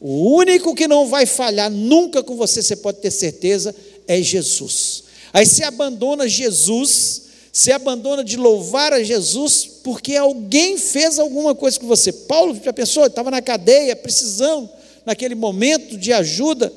O 0.00 0.34
único 0.34 0.74
que 0.74 0.88
não 0.88 1.06
vai 1.06 1.26
falhar 1.26 1.70
nunca 1.70 2.22
com 2.22 2.34
você, 2.34 2.62
você 2.62 2.74
pode 2.74 3.00
ter 3.00 3.10
certeza, 3.10 3.76
é 4.08 4.22
Jesus. 4.22 5.04
Aí 5.30 5.44
você 5.44 5.62
abandona 5.62 6.26
Jesus, 6.26 7.24
se 7.52 7.72
abandona 7.72 8.22
de 8.22 8.36
louvar 8.36 8.92
a 8.92 9.02
Jesus 9.02 9.66
porque 9.82 10.14
alguém 10.16 10.78
fez 10.78 11.18
alguma 11.18 11.54
coisa 11.54 11.80
com 11.80 11.86
você. 11.86 12.12
Paulo 12.12 12.58
já 12.62 12.72
pensou, 12.72 13.06
estava 13.06 13.30
na 13.30 13.42
cadeia, 13.42 13.96
precisando, 13.96 14.68
naquele 15.04 15.34
momento 15.34 15.96
de 15.96 16.12
ajuda, 16.12 16.72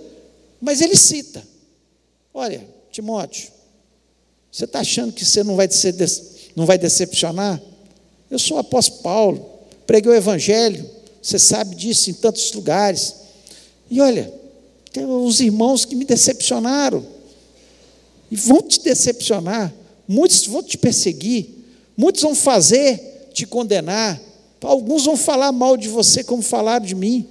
mas 0.59 0.81
ele 0.81 0.95
cita: 0.95 1.43
Olha, 2.33 2.65
Timóteo, 2.91 3.51
você 4.51 4.65
está 4.65 4.79
achando 4.79 5.13
que 5.13 5.23
você 5.23 5.43
não 5.43 5.55
vai, 5.55 5.69
ser, 5.69 5.95
não 6.55 6.65
vai 6.65 6.77
decepcionar? 6.77 7.61
Eu 8.31 8.39
sou 8.39 8.57
o 8.57 8.59
apóstolo 8.59 9.01
Paulo, 9.03 9.49
preguei 9.85 10.11
o 10.11 10.15
Evangelho, 10.15 10.89
você 11.21 11.37
sabe 11.37 11.75
disso 11.75 12.09
em 12.09 12.13
tantos 12.13 12.51
lugares. 12.53 13.15
E 13.91 14.01
olha, 14.01 14.33
tem 14.91 15.05
os 15.05 15.39
irmãos 15.39 15.85
que 15.85 15.95
me 15.95 16.05
decepcionaram, 16.05 17.05
e 18.31 18.35
vão 18.35 18.61
te 18.63 18.81
decepcionar 18.81 19.71
muitos 20.07 20.45
vão 20.45 20.63
te 20.63 20.77
perseguir, 20.77 21.49
muitos 21.95 22.21
vão 22.21 22.35
fazer 22.35 23.29
te 23.33 23.45
condenar, 23.45 24.21
alguns 24.61 25.05
vão 25.05 25.17
falar 25.17 25.51
mal 25.51 25.75
de 25.75 25.87
você 25.87 26.23
como 26.23 26.41
falaram 26.41 26.85
de 26.85 26.95
mim. 26.95 27.27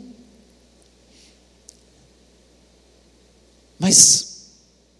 Mas 3.78 4.46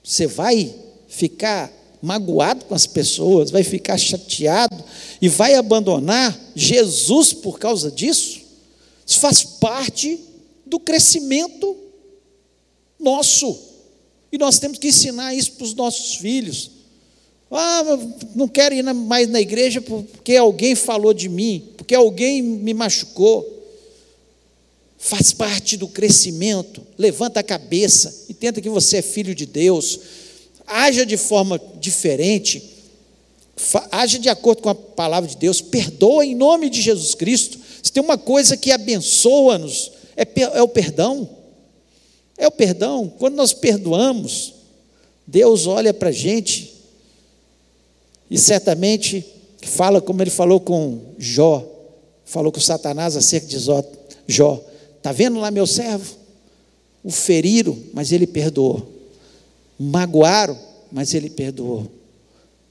você 0.03 0.27
vai 0.27 0.75
ficar 1.09 1.73
magoado 2.03 2.65
com 2.65 2.75
as 2.75 2.87
pessoas, 2.87 3.51
vai 3.51 3.63
ficar 3.63 3.97
chateado 3.97 4.83
e 5.21 5.29
vai 5.29 5.55
abandonar 5.55 6.37
Jesus 6.55 7.33
por 7.33 7.61
causa 7.61 7.91
disso? 7.91 8.41
Isso 9.07 9.21
faz 9.21 9.45
parte 9.45 10.19
do 10.67 10.81
crescimento 10.81 11.77
nosso. 12.99 13.57
E 14.33 14.39
nós 14.39 14.59
temos 14.59 14.79
que 14.79 14.89
ensinar 14.89 15.35
isso 15.35 15.53
para 15.53 15.65
os 15.65 15.75
nossos 15.75 16.17
filhos. 16.17 16.71
Ah, 17.55 17.83
não 18.35 18.49
quero 18.49 18.75
ir 18.75 18.83
mais 18.95 19.29
na 19.29 19.41
igreja 19.41 19.81
porque 19.83 20.37
alguém 20.37 20.75
falou 20.75 21.13
de 21.13 21.29
mim, 21.29 21.63
porque 21.77 21.95
alguém 21.95 22.41
me 22.41 22.73
machucou. 22.73 23.61
Faz 24.97 25.33
parte 25.33 25.77
do 25.77 25.87
crescimento. 25.87 26.81
Levanta 26.97 27.41
a 27.41 27.43
cabeça, 27.43 28.25
entenda 28.31 28.61
que 28.61 28.71
você 28.71 28.99
é 28.99 29.03
filho 29.03 29.35
de 29.35 29.45
Deus. 29.45 30.01
Haja 30.67 31.05
de 31.05 31.17
forma 31.17 31.61
diferente. 31.79 32.63
Haja 33.91 34.19
de 34.19 34.31
acordo 34.31 34.63
com 34.63 34.71
a 34.71 34.75
palavra 34.75 35.29
de 35.29 35.37
Deus. 35.37 35.61
Perdoa 35.61 36.25
em 36.25 36.35
nome 36.35 36.71
de 36.71 36.81
Jesus 36.81 37.15
Cristo. 37.15 37.59
Se 37.83 37.93
tem 37.93 38.03
uma 38.03 38.17
coisa 38.17 38.57
que 38.57 38.71
abençoa-nos, 38.71 39.93
é, 40.17 40.27
é 40.55 40.63
o 40.63 40.69
perdão. 40.69 41.29
É 42.39 42.47
o 42.47 42.51
perdão. 42.53 43.13
Quando 43.19 43.35
nós 43.35 43.53
perdoamos, 43.53 44.55
Deus 45.27 45.67
olha 45.67 45.93
para 45.93 46.09
a 46.09 46.13
gente 46.13 46.72
e 48.33 48.39
certamente 48.39 49.23
fala 49.61 50.01
como 50.01 50.23
ele 50.23 50.31
falou 50.31 50.59
com 50.59 50.99
Jó, 51.19 51.69
falou 52.25 52.51
com 52.51 52.59
Satanás 52.59 53.15
acerca 53.15 53.47
de 53.47 53.59
Jó. 54.27 54.65
Está 54.97 55.13
vendo 55.13 55.39
lá 55.39 55.51
meu 55.51 55.67
servo? 55.67 56.17
O 57.05 57.11
feriram, 57.11 57.77
mas 57.93 58.11
ele 58.11 58.27
perdoou. 58.27 58.91
Magoaram, 59.79 60.59
mas 60.91 61.13
ele 61.13 61.29
perdoou. 61.29 61.87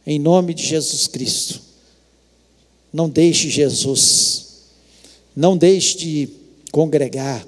Em 0.03 0.17
nome 0.17 0.55
de 0.55 0.65
Jesus 0.65 1.05
Cristo. 1.05 1.61
Não 2.91 3.07
deixe 3.07 3.47
Jesus. 3.47 4.47
Não 5.35 5.55
deixe 5.55 5.95
de 5.95 6.29
congregar. 6.71 7.47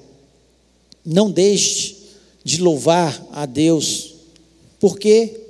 Não 1.04 1.28
deixe 1.32 1.96
de 2.44 2.62
louvar 2.62 3.26
a 3.32 3.44
Deus, 3.44 4.14
porque 4.78 5.40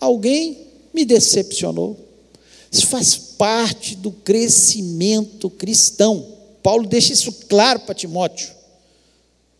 alguém 0.00 0.64
me 0.94 1.04
decepcionou. 1.04 2.05
Isso 2.76 2.88
faz 2.88 3.16
parte 3.16 3.96
do 3.96 4.10
crescimento 4.12 5.48
cristão. 5.48 6.26
Paulo 6.62 6.86
deixa 6.86 7.14
isso 7.14 7.32
claro 7.48 7.80
para 7.80 7.94
Timóteo. 7.94 8.50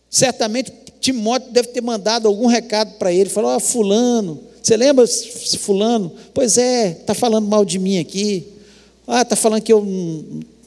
Certamente 0.07 0.71
Timóteo 1.01 1.51
deve 1.51 1.69
ter 1.69 1.81
mandado 1.81 2.27
algum 2.27 2.45
recado 2.45 2.93
para 2.99 3.11
ele, 3.11 3.27
falou: 3.27 3.49
ah, 3.49 3.59
fulano, 3.59 4.39
você 4.61 4.77
lembra 4.77 5.03
fulano? 5.57 6.11
Pois 6.31 6.59
é, 6.59 6.91
está 6.91 7.15
falando 7.15 7.47
mal 7.47 7.65
de 7.65 7.79
mim 7.79 7.97
aqui. 7.97 8.49
Ah, 9.07 9.23
está 9.23 9.35
falando 9.35 9.63
que 9.63 9.73
eu 9.73 9.83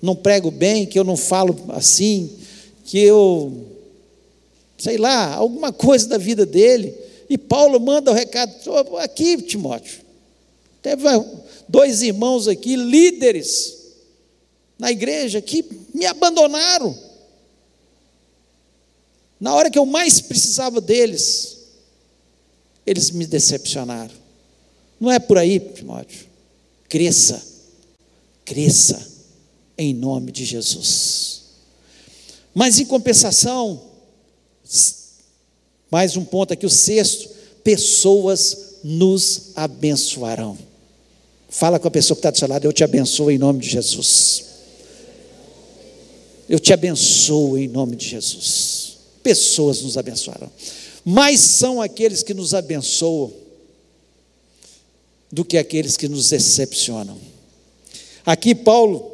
não 0.03 0.17
prego 0.17 0.51
bem, 0.51 0.87
que 0.87 0.99
eu 0.99 1.05
não 1.05 1.17
falo 1.17 1.57
assim, 1.69 2.33
que 2.85 2.99
eu 2.99 3.65
sei 4.77 4.97
lá, 4.97 5.35
alguma 5.35 5.73
coisa 5.73 6.09
da 6.09 6.19
vida 6.19 6.45
dele. 6.45 6.97
E 7.29 7.39
Paulo 7.39 7.79
manda 7.79 8.11
o 8.11 8.15
recado 8.15 8.53
aqui, 8.99 9.41
Timóteo. 9.41 10.01
Teve 10.83 11.05
dois 11.71 12.03
irmãos 12.03 12.49
aqui, 12.49 12.75
líderes 12.75 13.79
na 14.79 14.91
igreja, 14.91 15.41
que 15.41 15.65
me 15.95 16.05
abandonaram. 16.05 16.97
Na 19.39 19.55
hora 19.55 19.71
que 19.71 19.79
eu 19.79 19.87
mais 19.87 20.21
precisava 20.21 20.81
deles, 20.81 21.59
eles 22.85 23.11
me 23.11 23.27
decepcionaram. 23.27 24.15
Não 24.99 25.11
é 25.11 25.19
por 25.19 25.39
aí, 25.39 25.61
Timóteo. 25.61 26.27
Cresça, 26.89 27.43
cresça, 28.45 29.07
em 29.79 29.95
nome 29.95 30.33
de 30.33 30.45
Jesus. 30.45 31.43
Mas 32.53 32.81
em 32.81 32.85
compensação, 32.85 33.81
mais 35.91 36.17
um 36.17 36.25
ponto 36.25 36.53
aqui, 36.53 36.67
o 36.67 36.71
sexto: 36.71 37.31
pessoas 37.63 38.79
nos 38.83 39.53
abençoarão. 39.55 40.70
Fala 41.51 41.79
com 41.79 41.89
a 41.89 41.91
pessoa 41.91 42.15
que 42.15 42.21
está 42.21 42.31
do 42.31 42.39
seu 42.39 42.49
lado, 42.49 42.65
eu 42.65 42.73
te 42.73 42.83
abençoo 42.85 43.31
em 43.31 43.37
nome 43.37 43.59
de 43.59 43.69
Jesus. 43.69 44.45
Eu 46.49 46.59
te 46.59 46.73
abençoo 46.73 47.59
em 47.59 47.69
nome 47.69 47.97
de 47.97 48.09
Jesus. 48.09 48.97
Pessoas 49.23 49.83
nos 49.83 49.99
abençoarão. 49.99 50.51
Mais 51.05 51.41
são 51.41 51.83
aqueles 51.83 52.23
que 52.23 52.33
nos 52.33 52.55
abençoam 52.55 53.33
do 55.31 55.45
que 55.45 55.59
aqueles 55.59 55.97
que 55.97 56.09
nos 56.09 56.31
decepcionam. 56.31 57.19
Aqui 58.25 58.55
Paulo, 58.55 59.11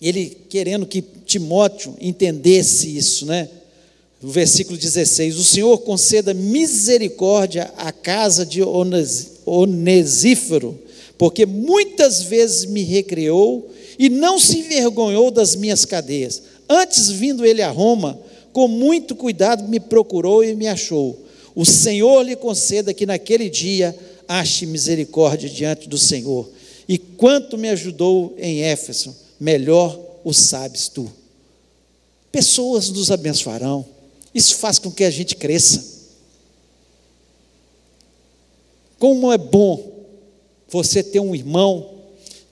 ele 0.00 0.36
querendo 0.48 0.86
que 0.86 1.02
Timóteo 1.02 1.96
entendesse 2.00 2.96
isso, 2.96 3.26
né? 3.26 3.48
no 4.24 4.30
versículo 4.30 4.78
16: 4.78 5.36
O 5.36 5.44
Senhor 5.44 5.78
conceda 5.78 6.32
misericórdia 6.32 7.70
à 7.76 7.92
casa 7.92 8.46
de 8.46 8.62
Onesífero, 9.44 10.78
porque 11.16 11.46
muitas 11.46 12.22
vezes 12.22 12.64
me 12.64 12.82
recriou 12.82 13.70
e 13.98 14.08
não 14.08 14.38
se 14.38 14.58
envergonhou 14.58 15.30
das 15.30 15.54
minhas 15.54 15.84
cadeias. 15.84 16.42
Antes, 16.68 17.10
vindo 17.10 17.44
ele 17.44 17.62
a 17.62 17.70
Roma, 17.70 18.18
com 18.52 18.66
muito 18.68 19.14
cuidado 19.14 19.68
me 19.68 19.78
procurou 19.78 20.44
e 20.44 20.54
me 20.54 20.66
achou. 20.66 21.18
O 21.54 21.64
Senhor 21.64 22.22
lhe 22.22 22.34
conceda 22.34 22.92
que 22.92 23.06
naquele 23.06 23.48
dia 23.48 23.96
ache 24.26 24.66
misericórdia 24.66 25.48
diante 25.48 25.88
do 25.88 25.98
Senhor. 25.98 26.48
E 26.88 26.98
quanto 26.98 27.56
me 27.56 27.68
ajudou 27.68 28.34
em 28.38 28.62
Éfeso, 28.62 29.14
melhor 29.38 29.98
o 30.24 30.32
sabes 30.32 30.88
tu. 30.88 31.10
Pessoas 32.32 32.88
nos 32.90 33.10
abençoarão 33.10 33.86
isso 34.34 34.56
faz 34.56 34.78
com 34.80 34.90
que 34.90 35.04
a 35.04 35.10
gente 35.10 35.36
cresça. 35.36 35.94
Como 38.98 39.32
é 39.32 39.38
bom 39.38 39.93
você 40.68 41.02
ter 41.02 41.20
um 41.20 41.34
irmão 41.34 41.90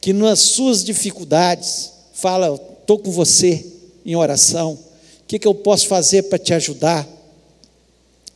que 0.01 0.13
nas 0.13 0.41
suas 0.41 0.85
dificuldades 0.85 1.93
fala: 2.13 2.55
estou 2.81 2.99
com 2.99 3.11
você 3.11 3.67
em 4.05 4.17
oração, 4.17 4.73
o 4.73 5.25
que, 5.27 5.39
que 5.39 5.47
eu 5.47 5.55
posso 5.55 5.87
fazer 5.87 6.25
para 6.25 6.39
te 6.39 6.53
ajudar? 6.53 7.09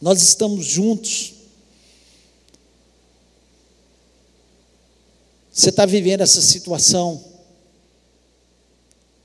Nós 0.00 0.22
estamos 0.22 0.66
juntos. 0.66 1.34
Você 5.52 5.70
está 5.70 5.86
vivendo 5.86 6.20
essa 6.20 6.42
situação, 6.42 7.22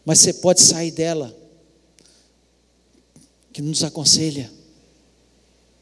mas 0.06 0.20
você 0.20 0.34
pode 0.34 0.62
sair 0.62 0.92
dela 0.92 1.36
que 3.52 3.62
nos 3.62 3.84
aconselha, 3.84 4.50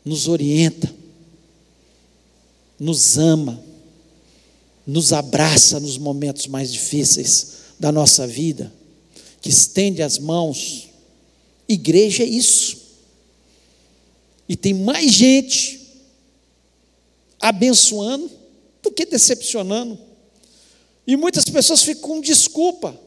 nos 0.03 0.27
orienta, 0.27 0.91
nos 2.79 3.17
ama, 3.17 3.63
nos 4.89 5.13
abraça 5.13 5.79
nos 5.79 5.97
momentos 5.97 6.47
mais 6.47 6.73
difíceis 6.73 7.57
da 7.79 7.91
nossa 7.91 8.25
vida, 8.25 8.73
que 9.39 9.49
estende 9.49 10.01
as 10.01 10.17
mãos. 10.17 10.89
Igreja 11.67 12.23
é 12.23 12.27
isso. 12.27 12.77
E 14.47 14.55
tem 14.55 14.73
mais 14.73 15.11
gente 15.11 15.79
abençoando 17.39 18.31
do 18.81 18.91
que 18.91 19.05
decepcionando. 19.05 19.97
E 21.05 21.15
muitas 21.15 21.45
pessoas 21.45 21.83
ficam 21.83 22.09
com 22.09 22.21
desculpa. 22.21 22.99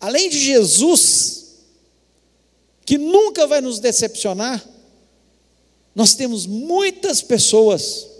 Além 0.00 0.28
de 0.28 0.38
Jesus, 0.38 1.44
que 2.84 2.98
nunca 2.98 3.46
vai 3.46 3.60
nos 3.60 3.78
decepcionar, 3.78 4.68
nós 5.94 6.14
temos 6.14 6.44
muitas 6.44 7.22
pessoas 7.22 8.15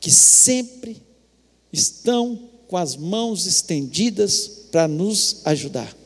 que 0.00 0.10
sempre 0.10 1.00
estão 1.72 2.48
com 2.66 2.76
as 2.76 2.96
mãos 2.96 3.46
estendidas 3.46 4.48
para 4.70 4.86
nos 4.86 5.40
ajudar. 5.44 5.96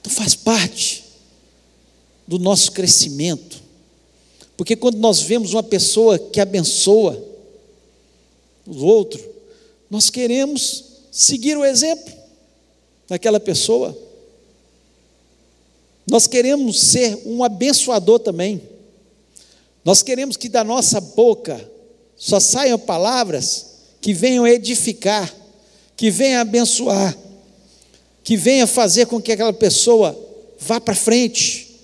Então 0.00 0.12
faz 0.12 0.34
parte 0.34 1.04
do 2.26 2.38
nosso 2.38 2.72
crescimento. 2.72 3.62
Porque 4.56 4.74
quando 4.74 4.98
nós 4.98 5.20
vemos 5.20 5.52
uma 5.52 5.62
pessoa 5.62 6.18
que 6.18 6.40
abençoa 6.40 7.22
o 8.66 8.84
outro, 8.84 9.22
nós 9.90 10.10
queremos 10.10 10.84
seguir 11.10 11.56
o 11.56 11.64
exemplo 11.64 12.12
naquela 13.08 13.38
pessoa. 13.38 13.96
Nós 16.08 16.26
queremos 16.26 16.80
ser 16.80 17.20
um 17.26 17.42
abençoador 17.42 18.18
também. 18.20 18.62
Nós 19.86 20.02
queremos 20.02 20.36
que 20.36 20.48
da 20.48 20.64
nossa 20.64 21.00
boca 21.00 21.70
só 22.16 22.40
saiam 22.40 22.76
palavras 22.76 23.66
que 24.00 24.12
venham 24.12 24.44
edificar, 24.44 25.32
que 25.96 26.10
venham 26.10 26.40
abençoar, 26.40 27.16
que 28.24 28.36
venham 28.36 28.66
fazer 28.66 29.06
com 29.06 29.22
que 29.22 29.30
aquela 29.30 29.52
pessoa 29.52 30.18
vá 30.58 30.80
para 30.80 30.92
frente, 30.92 31.76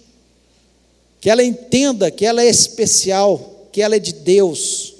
que 1.20 1.30
ela 1.30 1.44
entenda 1.44 2.10
que 2.10 2.26
ela 2.26 2.42
é 2.42 2.48
especial, 2.48 3.68
que 3.70 3.80
ela 3.80 3.94
é 3.94 4.00
de 4.00 4.14
Deus. 4.14 4.94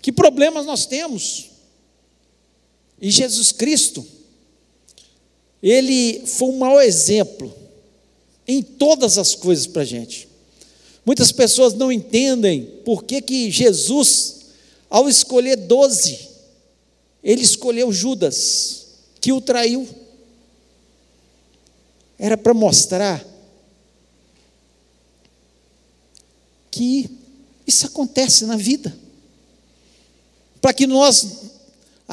Que 0.00 0.10
problemas 0.10 0.64
nós 0.64 0.86
temos? 0.86 1.50
E 2.98 3.10
Jesus 3.10 3.52
Cristo, 3.52 4.06
ele 5.62 6.24
foi 6.24 6.48
um 6.48 6.56
mau 6.56 6.80
exemplo 6.80 7.54
em 8.48 8.62
todas 8.62 9.18
as 9.18 9.34
coisas 9.34 9.66
para 9.66 9.82
a 9.82 9.84
gente. 9.84 10.32
Muitas 11.04 11.30
pessoas 11.30 11.74
não 11.74 11.92
entendem 11.92 12.64
por 12.84 13.04
que, 13.04 13.20
que 13.20 13.50
Jesus, 13.50 14.36
ao 14.88 15.08
escolher 15.08 15.56
doze, 15.56 16.28
ele 17.22 17.42
escolheu 17.42 17.92
Judas, 17.92 18.86
que 19.20 19.32
o 19.32 19.40
traiu. 19.40 19.88
Era 22.18 22.36
para 22.36 22.54
mostrar 22.54 23.24
que 26.70 27.10
isso 27.66 27.86
acontece 27.86 28.44
na 28.44 28.56
vida. 28.56 28.96
Para 30.60 30.72
que 30.72 30.86
nós 30.86 31.26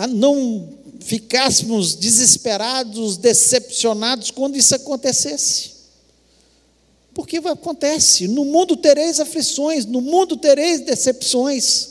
não 0.10 0.70
ficássemos 1.00 1.96
desesperados, 1.96 3.18
decepcionados 3.18 4.32
quando 4.32 4.56
isso 4.56 4.76
acontecesse. 4.76 5.71
Porque 7.14 7.38
acontece, 7.38 8.28
no 8.28 8.46
mundo 8.46 8.78
tereis 8.78 9.20
aflições, 9.20 9.86
no 9.86 10.00
mundo 10.00 10.38
tereis 10.38 10.82
decepções. 10.82 11.90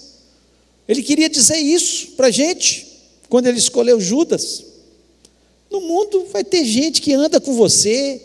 Ele 0.89 1.03
queria 1.03 1.29
dizer 1.29 1.59
isso 1.59 2.13
para 2.13 2.29
a 2.29 2.31
gente, 2.31 2.87
quando 3.29 3.47
ele 3.47 3.59
escolheu 3.59 4.01
Judas. 4.01 4.65
No 5.71 5.81
mundo 5.81 6.27
vai 6.33 6.43
ter 6.43 6.65
gente 6.65 7.01
que 7.01 7.13
anda 7.13 7.41
com 7.41 7.55
você, 7.55 8.21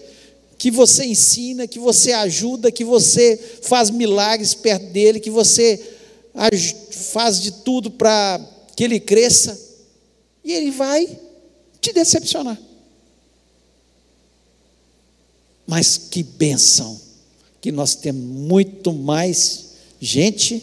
que 0.57 0.71
você 0.71 1.05
ensina, 1.05 1.67
que 1.67 1.77
você 1.77 2.13
ajuda, 2.13 2.71
que 2.71 2.83
você 2.83 3.37
faz 3.61 3.89
milagres 3.89 4.53
perto 4.53 4.85
dele, 4.87 5.19
que 5.19 5.29
você 5.29 5.79
faz 7.11 7.41
de 7.41 7.51
tudo 7.51 7.91
para 7.91 8.39
que 8.75 8.83
ele 8.83 8.99
cresça, 8.99 9.59
e 10.43 10.53
ele 10.53 10.71
vai 10.71 11.07
te 11.79 11.93
decepcionar. 11.93 12.59
Mas 15.65 15.97
que 15.97 16.21
benção 16.23 16.99
que 17.65 17.71
nós 17.71 17.95
temos 17.95 18.23
muito 18.23 18.93
mais 18.93 19.65
gente 19.99 20.61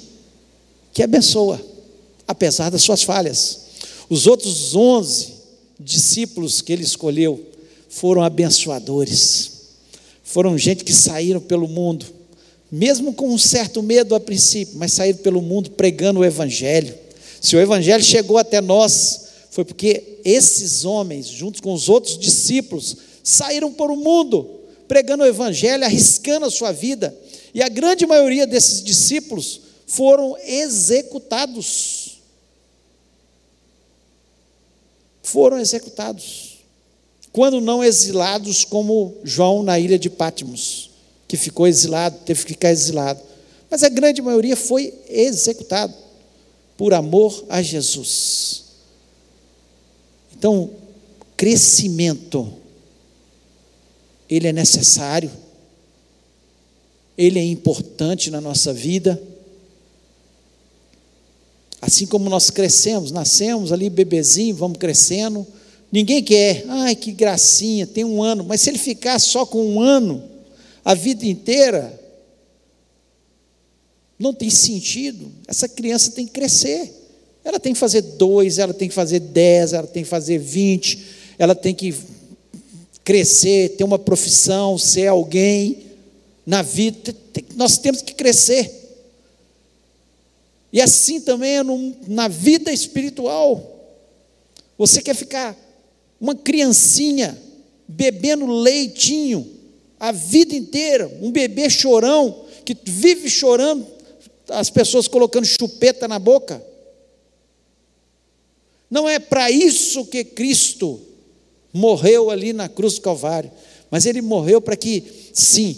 que 0.93 1.03
abençoa, 1.03 1.61
apesar 2.29 2.71
das 2.71 2.83
suas 2.83 3.03
falhas. 3.03 3.59
Os 4.09 4.27
outros 4.27 4.75
onze 4.77 5.33
discípulos 5.81 6.61
que 6.61 6.73
ele 6.73 6.85
escolheu 6.85 7.45
foram 7.89 8.23
abençoadores, 8.23 9.51
foram 10.23 10.57
gente 10.57 10.85
que 10.85 10.93
saíram 10.93 11.41
pelo 11.41 11.67
mundo, 11.67 12.07
mesmo 12.71 13.13
com 13.13 13.29
um 13.29 13.39
certo 13.39 13.83
medo 13.83 14.15
a 14.15 14.21
princípio, 14.21 14.79
mas 14.79 14.93
saíram 14.93 15.19
pelo 15.19 15.43
mundo 15.43 15.71
pregando 15.73 16.21
o 16.21 16.25
Evangelho. 16.25 16.95
Se 17.41 17.57
o 17.57 17.61
Evangelho 17.61 18.05
chegou 18.05 18.39
até 18.39 18.61
nós, 18.61 19.23
foi 19.51 19.65
porque 19.65 20.21
esses 20.25 20.85
homens, 20.85 21.27
junto 21.27 21.61
com 21.61 21.75
os 21.75 21.89
outros 21.89 22.17
discípulos, 22.17 22.97
saíram 23.25 23.73
por 23.73 23.91
o 23.91 23.97
mundo 23.97 24.62
pregando 24.93 25.25
o 25.25 25.27
Evangelho, 25.27 25.87
arriscando 25.87 26.45
a 26.45 26.51
sua 26.51 26.71
vida, 26.71 27.19
e 27.55 27.63
a 27.63 27.69
grande 27.71 28.05
maioria 28.05 28.47
desses 28.47 28.85
discípulos 28.85 29.63
foram 29.87 30.37
executados. 30.45 32.19
Foram 35.23 35.59
executados. 35.59 36.59
Quando 37.33 37.59
não 37.59 37.83
exilados, 37.83 38.67
como 38.67 39.17
João 39.25 39.63
na 39.63 39.79
ilha 39.79 39.99
de 39.99 40.11
Patmos, 40.11 40.91
que 41.27 41.39
ficou 41.39 41.67
exilado, 41.67 42.19
teve 42.27 42.43
que 42.43 42.53
ficar 42.53 42.71
exilado. 42.71 43.23
Mas 43.71 43.83
a 43.83 43.89
grande 43.89 44.21
maioria 44.21 44.57
foi 44.57 44.93
executado 45.09 45.95
por 46.77 46.93
amor 46.93 47.47
a 47.49 47.63
Jesus. 47.63 48.65
Então, 50.37 50.69
crescimento 51.35 52.61
ele 54.37 54.49
é 54.49 54.53
necessário, 54.53 55.31
ele 57.19 57.39
é 57.39 57.45
importante 57.45 58.31
na 58.31 58.41
nossa 58.41 58.73
vida. 58.73 59.23
Assim 61.83 62.07
como 62.07 62.31
nós 62.31 62.49
crescemos, 62.49 63.11
nascemos 63.11 63.73
ali 63.73 63.91
bebezinho, 63.91 64.57
vamos 64.57 64.79
crescendo. 64.79 65.47
Ninguém 65.91 66.23
quer, 66.23 66.65
ai 66.67 66.97
que 66.97 67.13
gracinha, 67.13 67.87
tem 67.87 68.05
um 68.05 68.23
ano, 68.23 68.43
mas 68.43 68.63
se 68.63 68.71
ele 68.71 68.79
ficar 68.79 69.19
só 69.19 69.45
com 69.45 69.63
um 69.75 69.81
ano, 69.83 70.23
a 70.83 70.95
vida 70.95 71.27
inteira, 71.27 72.01
não 74.19 74.33
tem 74.33 74.49
sentido. 74.49 75.31
Essa 75.47 75.69
criança 75.69 76.13
tem 76.13 76.27
que 76.27 76.33
crescer. 76.33 76.91
Ela 77.45 77.61
tem 77.61 77.75
que 77.75 77.79
fazer 77.79 78.01
dois, 78.01 78.59
ela 78.59 78.73
tem 78.73 78.89
que 78.89 78.95
fazer 78.95 79.21
dez, 79.21 79.75
ela 79.75 79.87
tem 79.87 80.05
que 80.05 80.09
fazer 80.09 80.39
vinte, 80.39 81.05
ela 81.39 81.55
tem 81.55 81.75
que 81.75 81.93
crescer, 83.05 83.77
ter 83.77 83.85
uma 83.85 83.99
profissão, 83.99 84.79
ser 84.79 85.09
alguém 85.09 85.93
na 86.47 86.63
vida, 86.63 87.15
nós 87.55 87.79
temos 87.79 88.03
que 88.03 88.15
crescer. 88.15 88.81
E 90.73 90.81
assim 90.81 91.21
também 91.21 91.59
é 91.59 91.63
no, 91.63 91.95
na 92.09 92.29
vida 92.29 92.73
espiritual. 92.73 93.69
Você 94.79 95.03
quer 95.03 95.15
ficar 95.15 95.57
uma 96.21 96.35
criancinha 96.35 97.37
bebendo 97.87 98.47
leitinho 98.47 99.61
a 100.03 100.11
vida 100.11 100.53
inteira, 100.57 101.09
um 101.23 101.31
bebê 101.31 101.71
chorão, 101.71 102.45
que 102.65 102.77
vive 102.85 103.31
chorando, 103.31 103.87
as 104.49 104.69
pessoas 104.69 105.07
colocando 105.07 105.45
chupeta 105.45 106.09
na 106.09 106.19
boca. 106.19 106.61
Não 108.91 109.09
é 109.09 109.21
para 109.21 109.49
isso 109.49 110.05
que 110.07 110.25
Cristo 110.25 111.01
morreu 111.73 112.31
ali 112.31 112.53
na 112.53 112.69
cruz 112.69 112.95
do 112.95 113.01
Calvário, 113.01 113.51
mas 113.91 114.07
ele 114.07 114.21
morreu 114.21 114.61
para 114.61 114.77
que, 114.77 115.05
sim, 115.33 115.77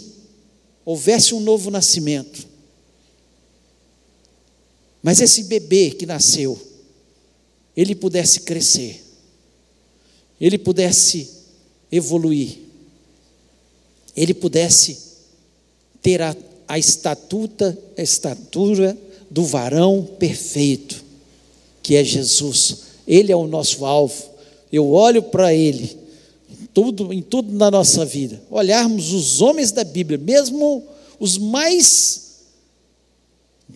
houvesse 0.83 1.33
um 1.33 1.39
novo 1.39 1.71
nascimento. 1.71 2.47
Mas 5.01 5.21
esse 5.21 5.43
bebê 5.43 5.91
que 5.91 6.05
nasceu, 6.05 6.59
ele 7.75 7.95
pudesse 7.95 8.41
crescer, 8.41 9.03
ele 10.39 10.57
pudesse 10.57 11.29
evoluir, 11.91 12.57
ele 14.15 14.33
pudesse 14.33 14.97
ter 16.01 16.21
a, 16.21 16.35
a 16.67 16.79
estatuta, 16.79 17.77
a 17.97 18.01
estatura 18.01 18.97
do 19.29 19.43
varão 19.43 20.03
perfeito, 20.17 21.03
que 21.81 21.95
é 21.95 22.03
Jesus. 22.03 22.77
Ele 23.07 23.31
é 23.31 23.35
o 23.35 23.47
nosso 23.47 23.85
alvo 23.85 24.34
eu 24.75 24.91
olho 24.91 25.23
para 25.23 25.53
Ele, 25.53 25.97
tudo, 26.73 27.13
em 27.13 27.21
tudo 27.21 27.53
na 27.53 27.71
nossa 27.71 28.05
vida, 28.05 28.41
olharmos 28.49 29.13
os 29.13 29.41
homens 29.41 29.71
da 29.71 29.83
Bíblia, 29.83 30.17
mesmo 30.17 30.83
os 31.19 31.37
mais 31.37 32.25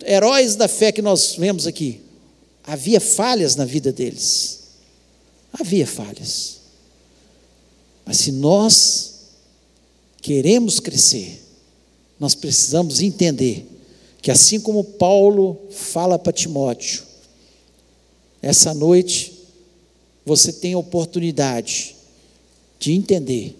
heróis 0.05 0.55
da 0.55 0.67
fé 0.67 0.91
que 0.91 1.01
nós 1.01 1.35
vemos 1.35 1.65
aqui, 1.65 2.01
havia 2.63 2.99
falhas 2.99 3.55
na 3.55 3.65
vida 3.65 3.91
deles. 3.91 4.59
Havia 5.51 5.87
falhas. 5.87 6.59
Mas 8.05 8.17
se 8.17 8.31
nós 8.31 9.13
queremos 10.21 10.79
crescer, 10.79 11.41
nós 12.19 12.35
precisamos 12.35 13.01
entender 13.01 13.65
que 14.21 14.29
assim 14.29 14.59
como 14.59 14.83
Paulo 14.83 15.57
fala 15.71 16.19
para 16.19 16.33
Timóteo, 16.33 17.03
essa 18.41 18.73
noite 18.73 19.38
você 20.25 20.53
tem 20.53 20.73
a 20.73 20.77
oportunidade 20.77 21.95
de 22.79 22.93
entender 22.93 23.55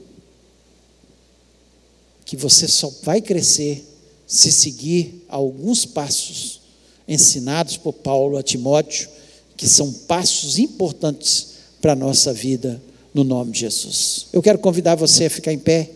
que 2.26 2.38
você 2.38 2.68
só 2.68 2.92
vai 3.04 3.22
crescer 3.22 3.86
se 4.28 4.52
seguir 4.52 5.26
alguns 5.28 5.86
passos 5.86 6.62
ensinados 7.08 7.76
por 7.76 7.94
Paulo 7.94 8.38
a 8.38 8.44
Timóteo, 8.44 9.10
que 9.58 9.68
são 9.68 9.92
passos 9.92 10.60
importantes 10.60 11.54
para 11.82 11.94
a 11.94 11.96
nossa 11.96 12.32
vida, 12.32 12.80
no 13.14 13.24
nome 13.24 13.52
de 13.52 13.62
Jesus. 13.62 14.28
Eu 14.32 14.44
quero 14.44 14.60
convidar 14.60 14.96
você 14.96 15.26
a 15.26 15.30
ficar 15.30 15.52
em 15.52 15.58
pé 15.58 15.90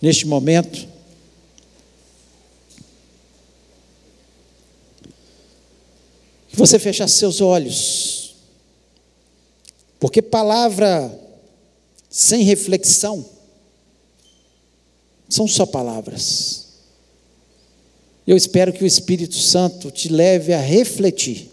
neste 0.00 0.26
momento. 0.26 0.86
Você 6.52 6.78
fechasse 6.78 7.14
seus 7.14 7.40
olhos. 7.40 8.21
Porque 10.02 10.20
palavra 10.20 11.16
sem 12.10 12.42
reflexão 12.42 13.24
são 15.28 15.46
só 15.46 15.64
palavras. 15.64 16.66
Eu 18.26 18.36
espero 18.36 18.72
que 18.72 18.82
o 18.82 18.86
Espírito 18.86 19.36
Santo 19.36 19.92
te 19.92 20.08
leve 20.08 20.52
a 20.52 20.60
refletir. 20.60 21.52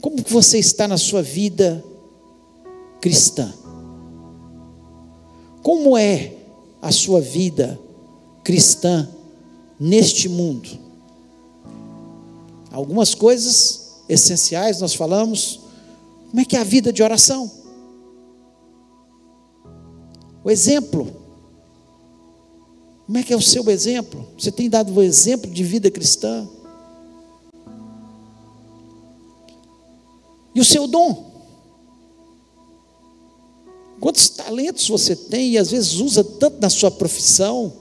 Como 0.00 0.20
que 0.20 0.32
você 0.32 0.58
está 0.58 0.88
na 0.88 0.98
sua 0.98 1.22
vida 1.22 1.80
cristã? 3.00 3.54
Como 5.62 5.96
é 5.96 6.32
a 6.82 6.90
sua 6.90 7.20
vida 7.20 7.78
cristã 8.42 9.08
neste 9.78 10.28
mundo? 10.28 10.76
Algumas 12.72 13.14
coisas 13.14 14.00
essenciais 14.08 14.80
nós 14.80 14.92
falamos, 14.92 15.65
como 16.28 16.40
é 16.40 16.44
que 16.44 16.56
é 16.56 16.60
a 16.60 16.64
vida 16.64 16.92
de 16.92 17.02
oração? 17.02 17.50
O 20.42 20.50
exemplo. 20.50 21.12
Como 23.04 23.18
é 23.18 23.22
que 23.22 23.32
é 23.32 23.36
o 23.36 23.42
seu 23.42 23.68
exemplo? 23.70 24.26
Você 24.38 24.50
tem 24.52 24.68
dado 24.68 24.94
o 24.94 25.02
exemplo 25.02 25.50
de 25.50 25.64
vida 25.64 25.90
cristã? 25.90 26.48
E 30.54 30.60
o 30.60 30.64
seu 30.64 30.86
dom? 30.86 31.32
Quantos 34.00 34.28
talentos 34.28 34.88
você 34.88 35.16
tem 35.16 35.52
e 35.52 35.58
às 35.58 35.70
vezes 35.70 35.94
usa 35.94 36.22
tanto 36.22 36.60
na 36.60 36.70
sua 36.70 36.90
profissão, 36.90 37.72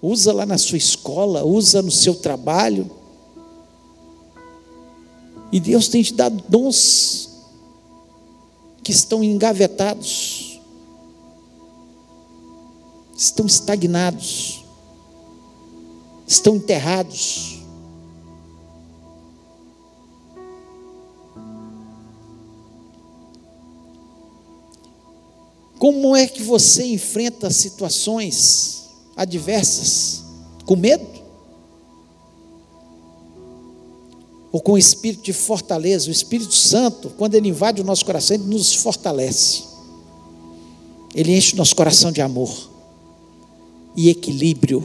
usa 0.00 0.32
lá 0.32 0.46
na 0.46 0.58
sua 0.58 0.78
escola, 0.78 1.44
usa 1.44 1.82
no 1.82 1.90
seu 1.90 2.14
trabalho. 2.14 2.90
E 5.52 5.60
Deus 5.60 5.88
tem 5.88 6.02
te 6.02 6.14
dado 6.14 6.42
dons 6.48 7.35
que 8.86 8.92
estão 8.92 9.24
engavetados, 9.24 10.60
estão 13.16 13.44
estagnados, 13.44 14.64
estão 16.24 16.54
enterrados. 16.54 17.64
Como 25.80 26.14
é 26.14 26.28
que 26.28 26.44
você 26.44 26.86
enfrenta 26.86 27.50
situações 27.50 28.84
adversas? 29.16 30.22
Com 30.64 30.76
medo? 30.76 31.15
Ou 34.56 34.60
com 34.62 34.78
espírito 34.78 35.22
de 35.22 35.34
fortaleza? 35.34 36.08
O 36.08 36.10
Espírito 36.10 36.54
Santo, 36.54 37.10
quando 37.10 37.34
ele 37.34 37.50
invade 37.50 37.82
o 37.82 37.84
nosso 37.84 38.06
coração, 38.06 38.36
ele 38.36 38.46
nos 38.46 38.72
fortalece. 38.72 39.64
Ele 41.14 41.36
enche 41.36 41.52
o 41.52 41.58
nosso 41.58 41.76
coração 41.76 42.10
de 42.10 42.22
amor 42.22 42.70
e 43.94 44.08
equilíbrio, 44.08 44.82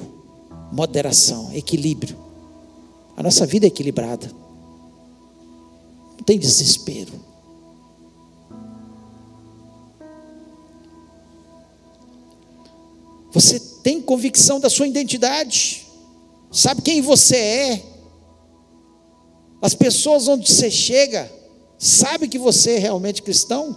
moderação, 0.74 1.54
equilíbrio. 1.54 2.18
A 3.16 3.24
nossa 3.24 3.46
vida 3.46 3.66
é 3.66 3.70
equilibrada. 3.70 4.30
Não 6.18 6.26
tem 6.26 6.38
desespero. 6.38 7.14
Você 13.32 13.58
tem 13.82 14.02
convicção 14.02 14.60
da 14.60 14.70
sua 14.70 14.86
identidade, 14.86 15.88
sabe 16.52 16.82
quem 16.82 17.02
você 17.02 17.38
é. 17.38 17.91
As 19.62 19.76
pessoas 19.76 20.28
onde 20.28 20.52
você 20.52 20.72
chega, 20.72 21.32
sabe 21.78 22.28
que 22.28 22.40
você 22.40 22.72
é 22.72 22.80
realmente 22.80 23.22
cristão? 23.22 23.76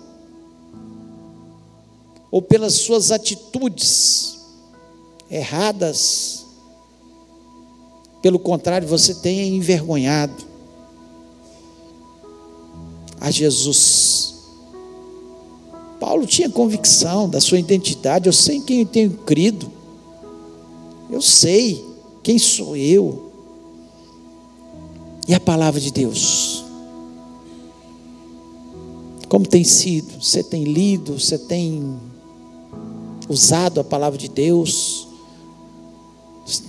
Ou 2.30 2.40
pelas 2.40 2.74
suas 2.74 3.12
atitudes 3.12 4.38
erradas, 5.30 6.46
pelo 8.22 8.38
contrário, 8.38 8.88
você 8.88 9.14
tem 9.14 9.54
envergonhado 9.56 10.42
a 13.20 13.30
Jesus. 13.30 14.34
Paulo 16.00 16.26
tinha 16.26 16.48
convicção 16.48 17.28
da 17.28 17.40
sua 17.40 17.58
identidade. 17.58 18.26
Eu 18.26 18.32
sei 18.32 18.56
em 18.56 18.62
quem 18.62 18.80
eu 18.80 18.86
tenho 18.86 19.10
crido. 19.10 19.70
Eu 21.10 21.20
sei 21.20 21.84
quem 22.22 22.38
sou 22.38 22.76
eu. 22.76 23.33
E 25.26 25.34
a 25.34 25.40
palavra 25.40 25.80
de 25.80 25.90
Deus? 25.90 26.64
Como 29.28 29.46
tem 29.46 29.64
sido? 29.64 30.22
Você 30.22 30.42
tem 30.42 30.64
lido? 30.64 31.18
Você 31.18 31.38
tem 31.38 31.98
usado 33.28 33.80
a 33.80 33.84
palavra 33.84 34.18
de 34.18 34.28
Deus? 34.28 35.08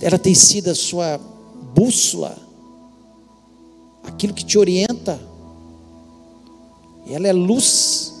Ela 0.00 0.18
tem 0.18 0.34
sido 0.34 0.70
a 0.70 0.74
sua 0.74 1.20
bússola, 1.74 2.36
aquilo 4.02 4.32
que 4.32 4.44
te 4.44 4.58
orienta. 4.58 5.20
Ela 7.06 7.28
é 7.28 7.32
luz 7.32 8.14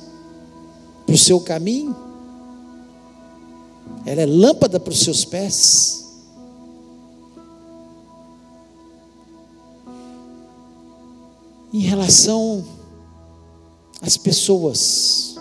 para 1.06 1.14
o 1.14 1.18
seu 1.18 1.40
caminho, 1.40 1.96
ela 4.04 4.20
é 4.20 4.26
lâmpada 4.26 4.78
para 4.78 4.92
os 4.92 5.00
seus 5.00 5.24
pés. 5.24 6.05
Em 11.76 11.80
relação 11.80 12.64
às 14.00 14.16
pessoas, 14.16 15.36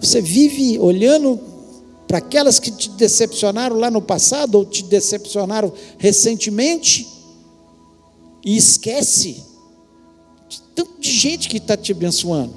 você 0.00 0.20
vive 0.20 0.80
olhando 0.80 1.38
para 2.08 2.18
aquelas 2.18 2.58
que 2.58 2.72
te 2.72 2.90
decepcionaram 2.90 3.76
lá 3.76 3.88
no 3.88 4.02
passado 4.02 4.56
ou 4.56 4.64
te 4.64 4.82
decepcionaram 4.82 5.72
recentemente 5.96 7.06
e 8.44 8.56
esquece 8.56 9.44
de 10.48 10.60
tanto 10.74 11.00
de 11.00 11.08
gente 11.08 11.48
que 11.48 11.58
está 11.58 11.76
te 11.76 11.92
abençoando. 11.92 12.56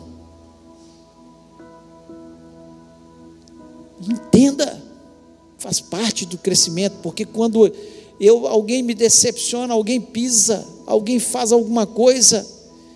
Entenda, 4.01 4.83
faz 5.59 5.79
parte 5.79 6.25
do 6.25 6.39
crescimento, 6.39 6.95
porque 7.03 7.25
quando 7.25 7.71
eu 8.19 8.47
alguém 8.47 8.81
me 8.81 8.95
decepciona, 8.95 9.71
alguém 9.71 10.01
pisa, 10.01 10.65
alguém 10.89 11.19
faz 11.19 11.51
alguma 11.51 11.85
coisa 11.85 12.45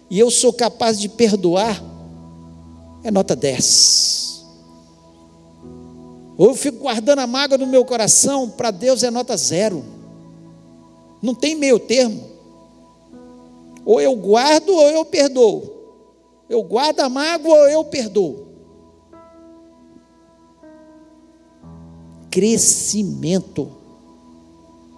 e 0.10 0.20
eu 0.20 0.32
sou 0.32 0.52
capaz 0.52 1.00
de 1.00 1.08
perdoar, 1.08 1.82
é 3.04 3.12
nota 3.12 3.36
10. 3.36 4.44
Ou 6.36 6.48
eu 6.48 6.56
fico 6.56 6.80
guardando 6.80 7.20
a 7.20 7.28
mágoa 7.28 7.58
no 7.58 7.68
meu 7.68 7.86
coração, 7.86 8.50
para 8.50 8.72
Deus 8.72 9.04
é 9.04 9.12
nota 9.12 9.38
zero. 9.38 9.84
Não 11.22 11.36
tem 11.36 11.54
meio 11.56 11.78
termo. 11.78 12.32
Ou 13.86 14.02
eu 14.02 14.16
guardo 14.16 14.70
ou 14.70 14.90
eu 14.90 15.06
perdoo. 15.06 15.72
Eu 16.50 16.64
guardo 16.64 17.02
a 17.02 17.10
mágoa 17.10 17.54
ou 17.54 17.70
eu 17.70 17.86
perdoo. 17.86 18.44
crescimento 22.34 23.70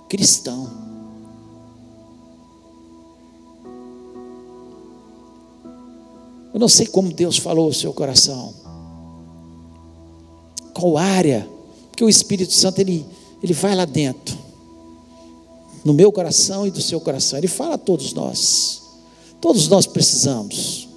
cristão. 0.08 0.85
Eu 6.56 6.60
não 6.60 6.70
sei 6.70 6.88
como 6.88 7.12
Deus 7.12 7.38
falou 7.38 7.68
o 7.68 7.74
seu 7.74 7.92
coração. 7.92 8.54
Qual 10.74 10.98
área? 10.98 11.46
Porque 11.92 12.02
o 12.02 12.08
Espírito 12.08 12.54
Santo 12.54 12.80
ele, 12.80 13.06
ele 13.44 13.52
vai 13.52 13.76
lá 13.76 13.84
dentro. 13.84 14.38
No 15.84 15.94
meu 15.94 16.14
coração 16.14 16.66
e 16.66 16.72
do 16.72 16.82
seu 16.82 17.02
coração. 17.02 17.38
Ele 17.38 17.50
fala 17.50 17.76
a 17.76 17.78
todos 17.78 18.14
nós. 18.14 18.84
Todos 19.42 19.68
nós 19.68 19.86
precisamos 19.86 20.88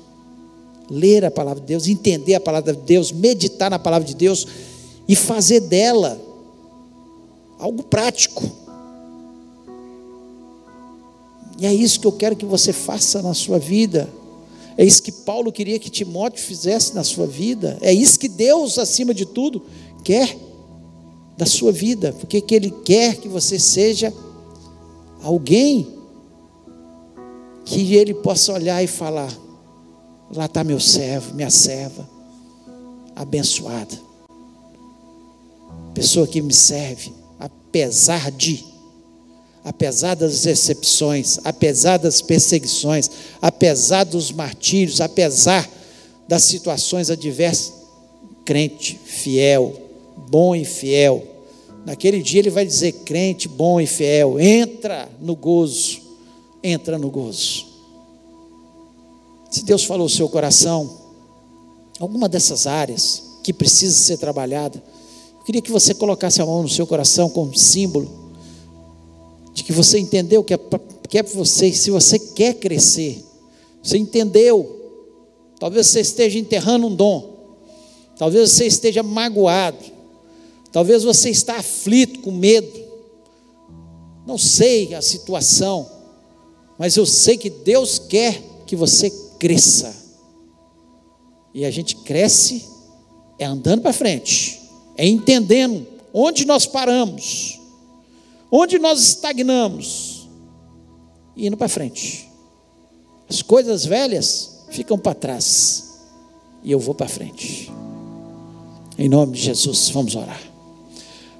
ler 0.88 1.24
a 1.24 1.30
palavra 1.30 1.60
de 1.60 1.66
Deus, 1.66 1.88
entender 1.88 2.36
a 2.36 2.40
palavra 2.40 2.72
de 2.72 2.82
Deus, 2.82 3.10
meditar 3.10 3.68
na 3.68 3.80
palavra 3.80 4.06
de 4.06 4.14
Deus 4.14 4.46
e 5.08 5.16
fazer 5.16 5.58
dela 5.58 6.20
algo 7.58 7.82
prático. 7.82 8.48
E 11.58 11.66
é 11.66 11.74
isso 11.74 11.98
que 11.98 12.06
eu 12.06 12.12
quero 12.12 12.36
que 12.36 12.46
você 12.46 12.72
faça 12.72 13.20
na 13.20 13.34
sua 13.34 13.58
vida. 13.58 14.08
É 14.78 14.84
isso 14.84 15.02
que 15.02 15.10
Paulo 15.10 15.50
queria 15.50 15.76
que 15.76 15.90
Timóteo 15.90 16.40
fizesse 16.40 16.94
na 16.94 17.02
sua 17.02 17.26
vida. 17.26 17.76
É 17.80 17.92
isso 17.92 18.16
que 18.16 18.28
Deus, 18.28 18.78
acima 18.78 19.12
de 19.12 19.26
tudo, 19.26 19.60
quer 20.04 20.38
da 21.36 21.44
sua 21.44 21.72
vida. 21.72 22.12
Porque 22.12 22.40
que 22.40 22.54
Ele 22.54 22.70
quer 22.84 23.16
que 23.16 23.26
você 23.26 23.58
seja 23.58 24.14
alguém 25.20 25.98
que 27.64 27.96
Ele 27.96 28.14
possa 28.14 28.52
olhar 28.52 28.80
e 28.80 28.86
falar: 28.86 29.36
lá 30.30 30.46
está 30.46 30.62
meu 30.62 30.78
servo, 30.78 31.34
minha 31.34 31.50
serva, 31.50 32.08
abençoada. 33.16 33.98
Pessoa 35.92 36.28
que 36.28 36.40
me 36.40 36.54
serve, 36.54 37.12
apesar 37.40 38.30
de, 38.30 38.64
apesar 39.64 40.14
das 40.14 40.42
decepções, 40.42 41.38
apesar 41.44 41.98
das 41.98 42.20
perseguições, 42.20 43.10
apesar 43.40 44.04
dos 44.04 44.30
martírios, 44.30 45.00
apesar 45.00 45.68
das 46.26 46.44
situações 46.44 47.10
adversas, 47.10 47.72
crente 48.44 48.98
fiel, 49.04 49.74
bom 50.28 50.54
e 50.54 50.64
fiel. 50.64 51.24
Naquele 51.84 52.22
dia 52.22 52.40
ele 52.40 52.50
vai 52.50 52.64
dizer: 52.66 52.92
crente 53.04 53.48
bom 53.48 53.80
e 53.80 53.86
fiel, 53.86 54.38
entra 54.38 55.08
no 55.20 55.34
gozo, 55.34 56.00
entra 56.62 56.98
no 56.98 57.10
gozo. 57.10 57.66
Se 59.50 59.64
Deus 59.64 59.84
falou 59.84 60.06
o 60.06 60.10
seu 60.10 60.28
coração, 60.28 60.98
alguma 61.98 62.28
dessas 62.28 62.66
áreas 62.66 63.38
que 63.42 63.52
precisa 63.52 63.96
ser 63.96 64.18
trabalhada, 64.18 64.82
Queria 65.48 65.62
que 65.62 65.72
você 65.72 65.94
colocasse 65.94 66.42
a 66.42 66.44
mão 66.44 66.60
no 66.60 66.68
seu 66.68 66.86
coração 66.86 67.30
como 67.30 67.56
símbolo 67.56 68.06
de 69.58 69.64
que 69.64 69.72
você 69.72 69.98
entendeu 69.98 70.44
que 70.44 70.54
é 70.54 70.56
para 70.56 70.80
é 71.12 71.22
você, 71.22 71.72
se 71.72 71.90
você 71.90 72.18
quer 72.18 72.54
crescer, 72.54 73.24
você 73.82 73.98
entendeu. 73.98 74.76
Talvez 75.58 75.88
você 75.88 76.00
esteja 76.00 76.38
enterrando 76.38 76.86
um 76.86 76.94
dom, 76.94 77.56
talvez 78.16 78.52
você 78.52 78.66
esteja 78.66 79.02
magoado, 79.02 79.84
talvez 80.70 81.02
você 81.02 81.30
está 81.30 81.56
aflito, 81.56 82.20
com 82.20 82.30
medo, 82.30 82.78
não 84.24 84.38
sei 84.38 84.94
a 84.94 85.02
situação, 85.02 85.90
mas 86.78 86.96
eu 86.96 87.04
sei 87.04 87.36
que 87.36 87.50
Deus 87.50 87.98
quer 87.98 88.40
que 88.64 88.76
você 88.76 89.10
cresça. 89.38 89.92
E 91.52 91.64
a 91.64 91.70
gente 91.70 91.96
cresce 91.96 92.64
é 93.40 93.44
andando 93.44 93.82
para 93.82 93.92
frente, 93.92 94.60
é 94.96 95.06
entendendo 95.06 95.84
onde 96.12 96.44
nós 96.44 96.66
paramos, 96.66 97.57
onde 98.50 98.78
nós 98.78 99.00
estagnamos, 99.00 100.28
indo 101.36 101.56
para 101.56 101.68
frente. 101.68 102.28
As 103.28 103.42
coisas 103.42 103.84
velhas 103.84 104.64
ficam 104.70 104.98
para 104.98 105.14
trás, 105.14 106.00
e 106.62 106.72
eu 106.72 106.78
vou 106.78 106.94
para 106.94 107.08
frente. 107.08 107.70
Em 108.96 109.08
nome 109.08 109.34
de 109.34 109.42
Jesus, 109.42 109.90
vamos 109.90 110.16
orar. 110.16 110.40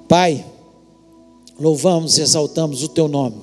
Pai, 0.07 0.45
louvamos 1.59 2.17
e 2.17 2.21
exaltamos 2.21 2.83
o 2.83 2.87
teu 2.87 3.07
nome. 3.07 3.37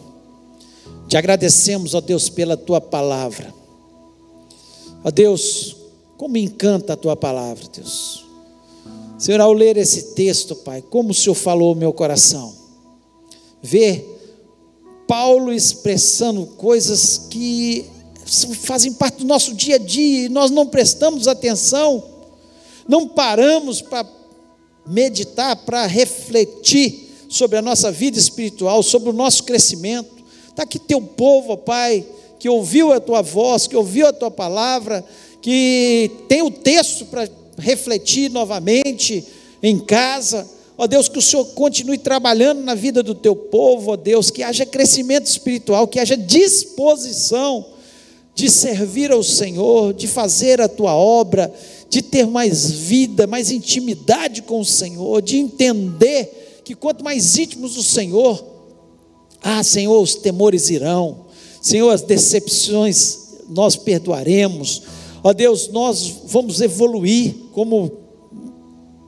Te 1.07 1.17
agradecemos, 1.17 1.95
ó 1.95 2.01
Deus, 2.01 2.29
pela 2.29 2.57
tua 2.57 2.81
palavra. 2.81 3.55
Ó 5.05 5.11
Deus, 5.11 5.77
como 6.17 6.37
encanta 6.37 6.95
a 6.95 6.97
tua 6.97 7.15
palavra, 7.15 7.69
Deus. 7.73 8.25
Senhor, 9.19 9.41
ao 9.41 9.53
ler 9.53 9.77
esse 9.77 10.15
texto, 10.15 10.57
Pai, 10.57 10.83
como 10.83 11.11
o 11.11 11.15
Senhor 11.15 11.35
falou 11.35 11.69
ao 11.69 11.75
meu 11.75 11.93
coração. 11.93 12.56
Ver 13.63 14.17
Paulo 15.07 15.53
expressando 15.53 16.47
coisas 16.47 17.29
que 17.31 17.87
fazem 18.61 18.93
parte 18.93 19.19
do 19.19 19.25
nosso 19.25 19.55
dia 19.55 19.77
a 19.77 19.79
dia 19.79 20.27
e 20.27 20.29
nós 20.29 20.51
não 20.51 20.67
prestamos 20.67 21.29
atenção, 21.29 22.03
não 22.89 23.07
paramos 23.07 23.81
para 23.81 24.05
meditar, 24.87 25.57
para 25.57 25.87
refletir 25.87 27.07
sobre 27.29 27.59
a 27.59 27.63
nossa 27.63 27.91
vida 27.91 28.19
espiritual, 28.19 28.83
sobre 28.83 29.11
o 29.11 29.13
nosso 29.13 29.45
crescimento. 29.45 30.11
Está 30.49 30.63
aqui 30.63 30.79
teu 30.79 31.01
povo, 31.01 31.53
ó 31.53 31.57
Pai, 31.57 32.05
que 32.39 32.49
ouviu 32.49 32.93
a 32.93 33.01
tua 33.01 33.23
voz, 33.23 33.67
que 33.67 33.77
ouviu 33.77 34.07
a 34.07 34.13
tua 34.13 34.31
palavra, 34.31 35.05
que 35.41 36.11
tem 36.29 36.43
o 36.43 36.51
texto 36.51 37.05
para 37.07 37.29
refletir 37.59 38.31
novamente 38.31 39.25
em 39.63 39.79
casa. 39.79 40.49
Ó 40.79 40.87
Deus, 40.87 41.09
que 41.09 41.19
o 41.19 41.23
Senhor 41.23 41.45
continue 41.47 41.97
trabalhando 41.97 42.63
na 42.63 42.75
vida 42.75 43.03
do 43.03 43.15
teu 43.15 43.35
povo, 43.35 43.93
ó 43.93 43.97
Deus, 43.97 44.31
que 44.31 44.43
haja 44.43 44.67
crescimento 44.67 45.27
espiritual, 45.27 45.89
que 45.89 45.99
haja 45.99 46.17
disposição 46.17 47.65
de 48.35 48.51
servir 48.51 49.11
ao 49.11 49.23
Senhor, 49.23 49.95
de 49.95 50.07
fazer 50.07 50.61
a 50.61 50.69
tua 50.69 50.95
obra, 50.95 51.53
de 51.89 52.03
ter 52.03 52.27
mais 52.27 52.71
vida, 52.71 53.27
mais 53.27 53.51
intimidade 53.51 54.43
com 54.43 54.61
o 54.61 54.65
Senhor, 54.65 55.23
de 55.23 55.39
entender 55.39 56.61
que 56.63 56.75
quanto 56.75 57.03
mais 57.03 57.39
íntimos 57.39 57.75
do 57.75 57.83
Senhor, 57.83 58.45
ah, 59.41 59.63
Senhor, 59.63 59.99
os 60.03 60.17
temores 60.17 60.69
irão, 60.69 61.25
Senhor, 61.63 61.91
as 61.91 62.03
decepções 62.03 63.27
nós 63.49 63.77
perdoaremos, 63.77 64.83
ó 65.23 65.33
Deus, 65.33 65.69
nós 65.69 66.07
vamos 66.27 66.61
evoluir 66.61 67.35
como 67.53 68.06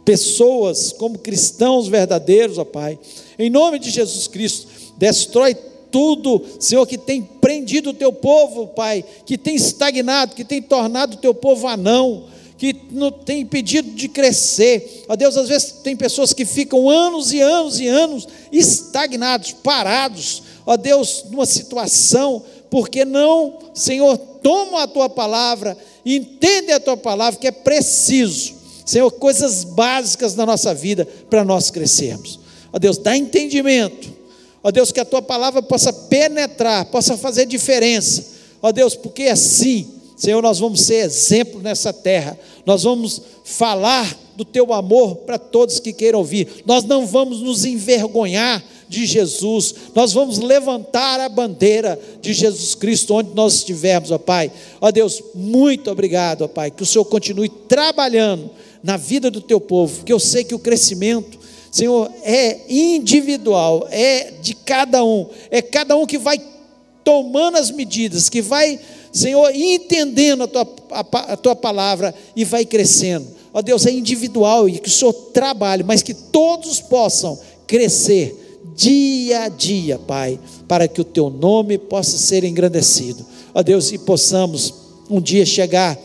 pessoas, 0.08 0.90
como 0.90 1.18
cristãos 1.18 1.86
verdadeiros, 1.86 2.56
ó 2.56 2.64
Pai, 2.64 2.98
em 3.38 3.50
nome 3.50 3.78
de 3.78 3.90
Jesus 3.90 4.26
Cristo, 4.26 4.66
destrói 4.96 5.54
tudo, 5.90 6.42
Senhor, 6.58 6.86
que 6.86 6.96
tem 6.96 7.20
prendido 7.20 7.90
o 7.90 7.92
teu 7.94 8.10
povo, 8.10 8.68
Pai, 8.68 9.04
que 9.26 9.36
tem 9.36 9.54
estagnado, 9.54 10.34
que 10.34 10.46
tem 10.46 10.62
tornado 10.62 11.16
o 11.16 11.20
teu 11.20 11.34
povo 11.34 11.66
anão, 11.66 12.24
que 12.56 12.74
não 12.90 13.10
tem 13.10 13.42
impedido 13.42 13.90
de 13.90 14.08
crescer. 14.08 15.04
Ó 15.10 15.14
Deus, 15.14 15.36
às 15.36 15.46
vezes 15.46 15.72
tem 15.84 15.94
pessoas 15.94 16.32
que 16.32 16.46
ficam 16.46 16.88
anos 16.88 17.30
e 17.30 17.42
anos 17.42 17.78
e 17.78 17.86
anos 17.86 18.26
estagnados, 18.50 19.52
parados. 19.62 20.42
Ó 20.64 20.78
Deus, 20.78 21.26
numa 21.30 21.44
situação, 21.44 22.42
porque 22.70 23.04
não, 23.04 23.58
Senhor, 23.74 24.16
toma 24.16 24.84
a 24.84 24.88
tua 24.88 25.10
palavra, 25.10 25.76
entende 26.02 26.72
a 26.72 26.80
tua 26.80 26.96
palavra, 26.96 27.38
que 27.38 27.46
é 27.46 27.52
preciso, 27.52 28.57
Senhor, 28.88 29.10
coisas 29.10 29.64
básicas 29.64 30.34
na 30.34 30.46
nossa 30.46 30.74
vida 30.74 31.06
para 31.28 31.44
nós 31.44 31.70
crescermos. 31.70 32.40
Ó 32.72 32.78
Deus, 32.78 32.96
dá 32.96 33.14
entendimento. 33.14 34.10
Ó 34.62 34.70
Deus, 34.70 34.90
que 34.90 34.98
a 34.98 35.04
tua 35.04 35.20
palavra 35.20 35.60
possa 35.60 35.92
penetrar, 35.92 36.86
possa 36.86 37.14
fazer 37.14 37.44
diferença. 37.44 38.24
Ó 38.62 38.72
Deus, 38.72 38.94
porque 38.94 39.24
assim 39.24 39.98
Senhor, 40.18 40.42
nós 40.42 40.58
vamos 40.58 40.80
ser 40.80 41.04
exemplo 41.04 41.60
nessa 41.60 41.92
terra, 41.92 42.36
nós 42.66 42.82
vamos 42.82 43.22
falar 43.44 44.18
do 44.36 44.44
teu 44.44 44.72
amor 44.72 45.14
para 45.18 45.38
todos 45.38 45.78
que 45.78 45.92
queiram 45.92 46.18
ouvir, 46.18 46.64
nós 46.66 46.82
não 46.82 47.06
vamos 47.06 47.40
nos 47.40 47.64
envergonhar 47.64 48.64
de 48.88 49.06
Jesus, 49.06 49.74
nós 49.94 50.12
vamos 50.12 50.38
levantar 50.38 51.20
a 51.20 51.28
bandeira 51.28 51.96
de 52.20 52.32
Jesus 52.32 52.74
Cristo 52.74 53.14
onde 53.14 53.32
nós 53.32 53.54
estivermos, 53.54 54.10
ó 54.10 54.18
Pai. 54.18 54.50
Ó 54.80 54.90
Deus, 54.90 55.22
muito 55.36 55.88
obrigado, 55.88 56.42
ó 56.42 56.48
Pai, 56.48 56.72
que 56.72 56.82
o 56.82 56.86
Senhor 56.86 57.04
continue 57.04 57.48
trabalhando 57.48 58.50
na 58.82 58.96
vida 58.96 59.30
do 59.30 59.40
teu 59.40 59.60
povo, 59.60 60.04
que 60.04 60.12
eu 60.12 60.18
sei 60.18 60.44
que 60.44 60.54
o 60.54 60.58
crescimento, 60.58 61.38
Senhor, 61.70 62.10
é 62.22 62.60
individual, 62.68 63.86
é 63.90 64.32
de 64.40 64.54
cada 64.54 65.04
um, 65.04 65.28
é 65.50 65.60
cada 65.60 65.96
um 65.96 66.06
que 66.06 66.18
vai 66.18 66.40
tomando 67.04 67.56
as 67.56 67.70
medidas, 67.70 68.28
que 68.28 68.42
vai 68.42 68.78
Senhor, 69.12 69.54
entendendo 69.54 70.44
a 70.44 70.46
tua, 70.46 70.68
a, 70.90 71.00
a 71.32 71.36
tua 71.36 71.56
palavra 71.56 72.14
e 72.36 72.44
vai 72.44 72.64
crescendo. 72.64 73.26
Ó 73.52 73.62
Deus, 73.62 73.86
é 73.86 73.90
individual 73.90 74.68
e 74.68 74.78
que 74.78 74.88
o 74.88 74.92
Senhor 74.92 75.12
trabalhe, 75.12 75.82
mas 75.82 76.02
que 76.02 76.14
todos 76.14 76.80
possam 76.80 77.38
crescer 77.66 78.62
dia 78.76 79.44
a 79.44 79.48
dia, 79.48 79.98
Pai, 79.98 80.38
para 80.68 80.86
que 80.86 81.00
o 81.00 81.04
teu 81.04 81.30
nome 81.30 81.78
possa 81.78 82.16
ser 82.18 82.44
engrandecido. 82.44 83.24
Ó 83.54 83.62
Deus, 83.62 83.90
e 83.92 83.98
possamos 83.98 84.74
um 85.10 85.20
dia 85.20 85.44
chegar 85.46 85.98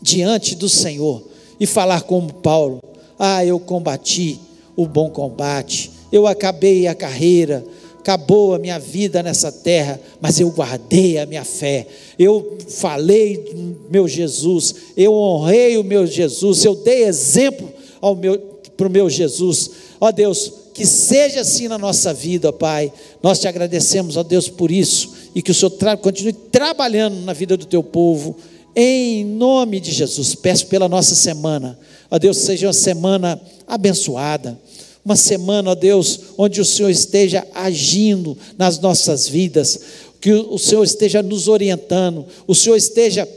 diante 0.00 0.54
do 0.54 0.68
Senhor 0.68 1.31
e 1.62 1.66
falar 1.66 2.02
como 2.02 2.32
Paulo: 2.32 2.80
Ah, 3.16 3.46
eu 3.46 3.60
combati 3.60 4.40
o 4.74 4.84
bom 4.84 5.08
combate, 5.08 5.92
eu 6.10 6.26
acabei 6.26 6.88
a 6.88 6.94
carreira, 6.94 7.64
acabou 8.00 8.52
a 8.52 8.58
minha 8.58 8.80
vida 8.80 9.22
nessa 9.22 9.52
terra, 9.52 10.00
mas 10.20 10.40
eu 10.40 10.50
guardei 10.50 11.18
a 11.18 11.24
minha 11.24 11.44
fé, 11.44 11.86
eu 12.18 12.58
falei 12.68 13.36
do 13.36 13.76
meu 13.88 14.08
Jesus, 14.08 14.74
eu 14.96 15.14
honrei 15.14 15.78
o 15.78 15.84
meu 15.84 16.04
Jesus, 16.04 16.64
eu 16.64 16.74
dei 16.74 17.04
exemplo 17.04 17.68
ao 18.00 18.16
meu, 18.16 18.36
para 18.76 18.88
o 18.88 18.90
meu 18.90 19.08
Jesus, 19.08 19.70
ó 20.00 20.10
Deus, 20.10 20.52
que 20.74 20.84
seja 20.84 21.42
assim 21.42 21.68
na 21.68 21.78
nossa 21.78 22.12
vida, 22.12 22.52
Pai, 22.52 22.92
nós 23.22 23.38
te 23.38 23.46
agradecemos, 23.46 24.16
ó 24.16 24.24
Deus, 24.24 24.48
por 24.48 24.72
isso, 24.72 25.12
e 25.32 25.40
que 25.40 25.52
o 25.52 25.54
Senhor 25.54 25.70
continue 25.98 26.32
trabalhando 26.32 27.20
na 27.20 27.32
vida 27.32 27.56
do 27.56 27.66
teu 27.66 27.84
povo, 27.84 28.36
em 28.74 29.24
nome 29.24 29.80
de 29.80 29.92
Jesus, 29.92 30.34
peço 30.34 30.66
pela 30.66 30.88
nossa 30.88 31.14
semana, 31.14 31.78
ó 32.10 32.18
Deus, 32.18 32.38
seja 32.38 32.66
uma 32.66 32.72
semana 32.72 33.40
abençoada, 33.66 34.58
uma 35.04 35.16
semana, 35.16 35.70
ó 35.70 35.74
Deus, 35.74 36.20
onde 36.38 36.60
o 36.60 36.64
Senhor 36.64 36.90
esteja 36.90 37.46
agindo 37.54 38.36
nas 38.56 38.78
nossas 38.78 39.28
vidas, 39.28 39.80
que 40.20 40.32
o 40.32 40.58
Senhor 40.58 40.84
esteja 40.84 41.22
nos 41.22 41.48
orientando, 41.48 42.24
o 42.46 42.54
Senhor 42.54 42.76
esteja, 42.76 43.28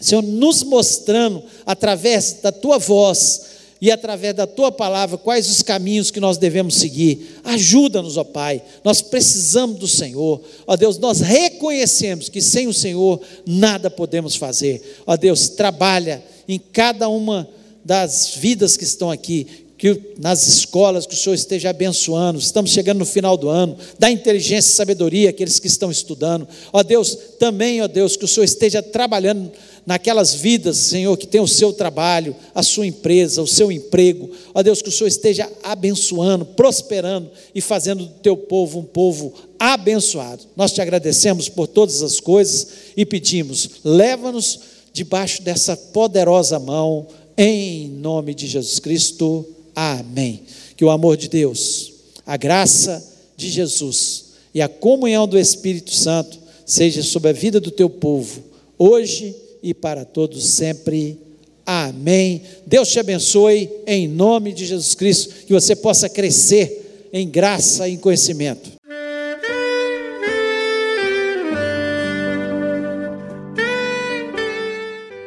Senhor, 0.00 0.22
nos 0.22 0.62
mostrando 0.62 1.42
através 1.66 2.38
da 2.42 2.52
tua 2.52 2.78
voz 2.78 3.57
e 3.80 3.90
através 3.90 4.34
da 4.34 4.46
tua 4.46 4.72
palavra 4.72 5.16
quais 5.16 5.48
os 5.48 5.62
caminhos 5.62 6.10
que 6.10 6.20
nós 6.20 6.36
devemos 6.36 6.74
seguir. 6.76 7.40
Ajuda-nos, 7.44 8.16
ó 8.16 8.24
Pai. 8.24 8.62
Nós 8.82 9.00
precisamos 9.00 9.78
do 9.78 9.86
Senhor. 9.86 10.40
Ó 10.66 10.76
Deus, 10.76 10.98
nós 10.98 11.20
reconhecemos 11.20 12.28
que 12.28 12.40
sem 12.40 12.66
o 12.66 12.74
Senhor 12.74 13.20
nada 13.46 13.88
podemos 13.88 14.34
fazer. 14.34 15.02
Ó 15.06 15.16
Deus, 15.16 15.48
trabalha 15.48 16.22
em 16.48 16.58
cada 16.58 17.08
uma 17.08 17.48
das 17.84 18.34
vidas 18.34 18.76
que 18.76 18.84
estão 18.84 19.10
aqui 19.10 19.67
que 19.78 20.14
nas 20.18 20.48
escolas 20.48 21.06
que 21.06 21.14
o 21.14 21.16
Senhor 21.16 21.36
esteja 21.36 21.70
abençoando. 21.70 22.40
Estamos 22.40 22.72
chegando 22.72 22.98
no 22.98 23.06
final 23.06 23.36
do 23.36 23.48
ano. 23.48 23.76
Dá 23.96 24.10
inteligência 24.10 24.70
e 24.70 24.74
sabedoria 24.74 25.30
àqueles 25.30 25.60
que 25.60 25.68
estão 25.68 25.88
estudando. 25.88 26.48
Ó 26.72 26.82
Deus, 26.82 27.16
também, 27.38 27.80
ó 27.80 27.86
Deus, 27.86 28.16
que 28.16 28.24
o 28.24 28.28
Senhor 28.28 28.44
esteja 28.44 28.82
trabalhando 28.82 29.52
naquelas 29.86 30.34
vidas, 30.34 30.76
Senhor, 30.76 31.16
que 31.16 31.28
tem 31.28 31.40
o 31.40 31.46
seu 31.46 31.72
trabalho, 31.72 32.34
a 32.52 32.62
sua 32.62 32.86
empresa, 32.88 33.40
o 33.40 33.46
seu 33.46 33.70
emprego. 33.70 34.28
Ó 34.52 34.62
Deus, 34.62 34.82
que 34.82 34.88
o 34.88 34.92
Senhor 34.92 35.06
esteja 35.06 35.48
abençoando, 35.62 36.44
prosperando 36.44 37.30
e 37.54 37.60
fazendo 37.60 38.04
do 38.04 38.14
teu 38.14 38.36
povo 38.36 38.80
um 38.80 38.84
povo 38.84 39.32
abençoado. 39.58 40.44
Nós 40.56 40.72
te 40.72 40.82
agradecemos 40.82 41.48
por 41.48 41.68
todas 41.68 42.02
as 42.02 42.18
coisas 42.18 42.66
e 42.96 43.06
pedimos, 43.06 43.70
leva-nos 43.84 44.58
debaixo 44.92 45.40
dessa 45.40 45.76
poderosa 45.76 46.58
mão, 46.58 47.06
em 47.36 47.88
nome 47.88 48.34
de 48.34 48.48
Jesus 48.48 48.80
Cristo. 48.80 49.46
Amém. 49.80 50.42
Que 50.76 50.84
o 50.84 50.90
amor 50.90 51.16
de 51.16 51.28
Deus, 51.28 51.92
a 52.26 52.36
graça 52.36 53.16
de 53.36 53.48
Jesus 53.48 54.24
e 54.52 54.60
a 54.60 54.66
comunhão 54.66 55.24
do 55.24 55.38
Espírito 55.38 55.92
Santo 55.92 56.36
seja 56.66 57.00
sobre 57.00 57.30
a 57.30 57.32
vida 57.32 57.60
do 57.60 57.70
teu 57.70 57.88
povo, 57.88 58.42
hoje 58.76 59.36
e 59.62 59.72
para 59.72 60.04
todos 60.04 60.44
sempre. 60.48 61.16
Amém. 61.64 62.42
Deus 62.66 62.88
te 62.88 62.98
abençoe 62.98 63.70
em 63.86 64.08
nome 64.08 64.52
de 64.52 64.66
Jesus 64.66 64.96
Cristo, 64.96 65.46
que 65.46 65.52
você 65.52 65.76
possa 65.76 66.08
crescer 66.08 67.08
em 67.12 67.28
graça 67.28 67.88
e 67.88 67.92
em 67.92 67.98
conhecimento. 67.98 68.72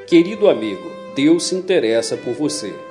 Querido 0.07 0.49
amigo, 0.49 0.91
Deus 1.15 1.45
se 1.45 1.55
interessa 1.55 2.17
por 2.17 2.33
você. 2.33 2.90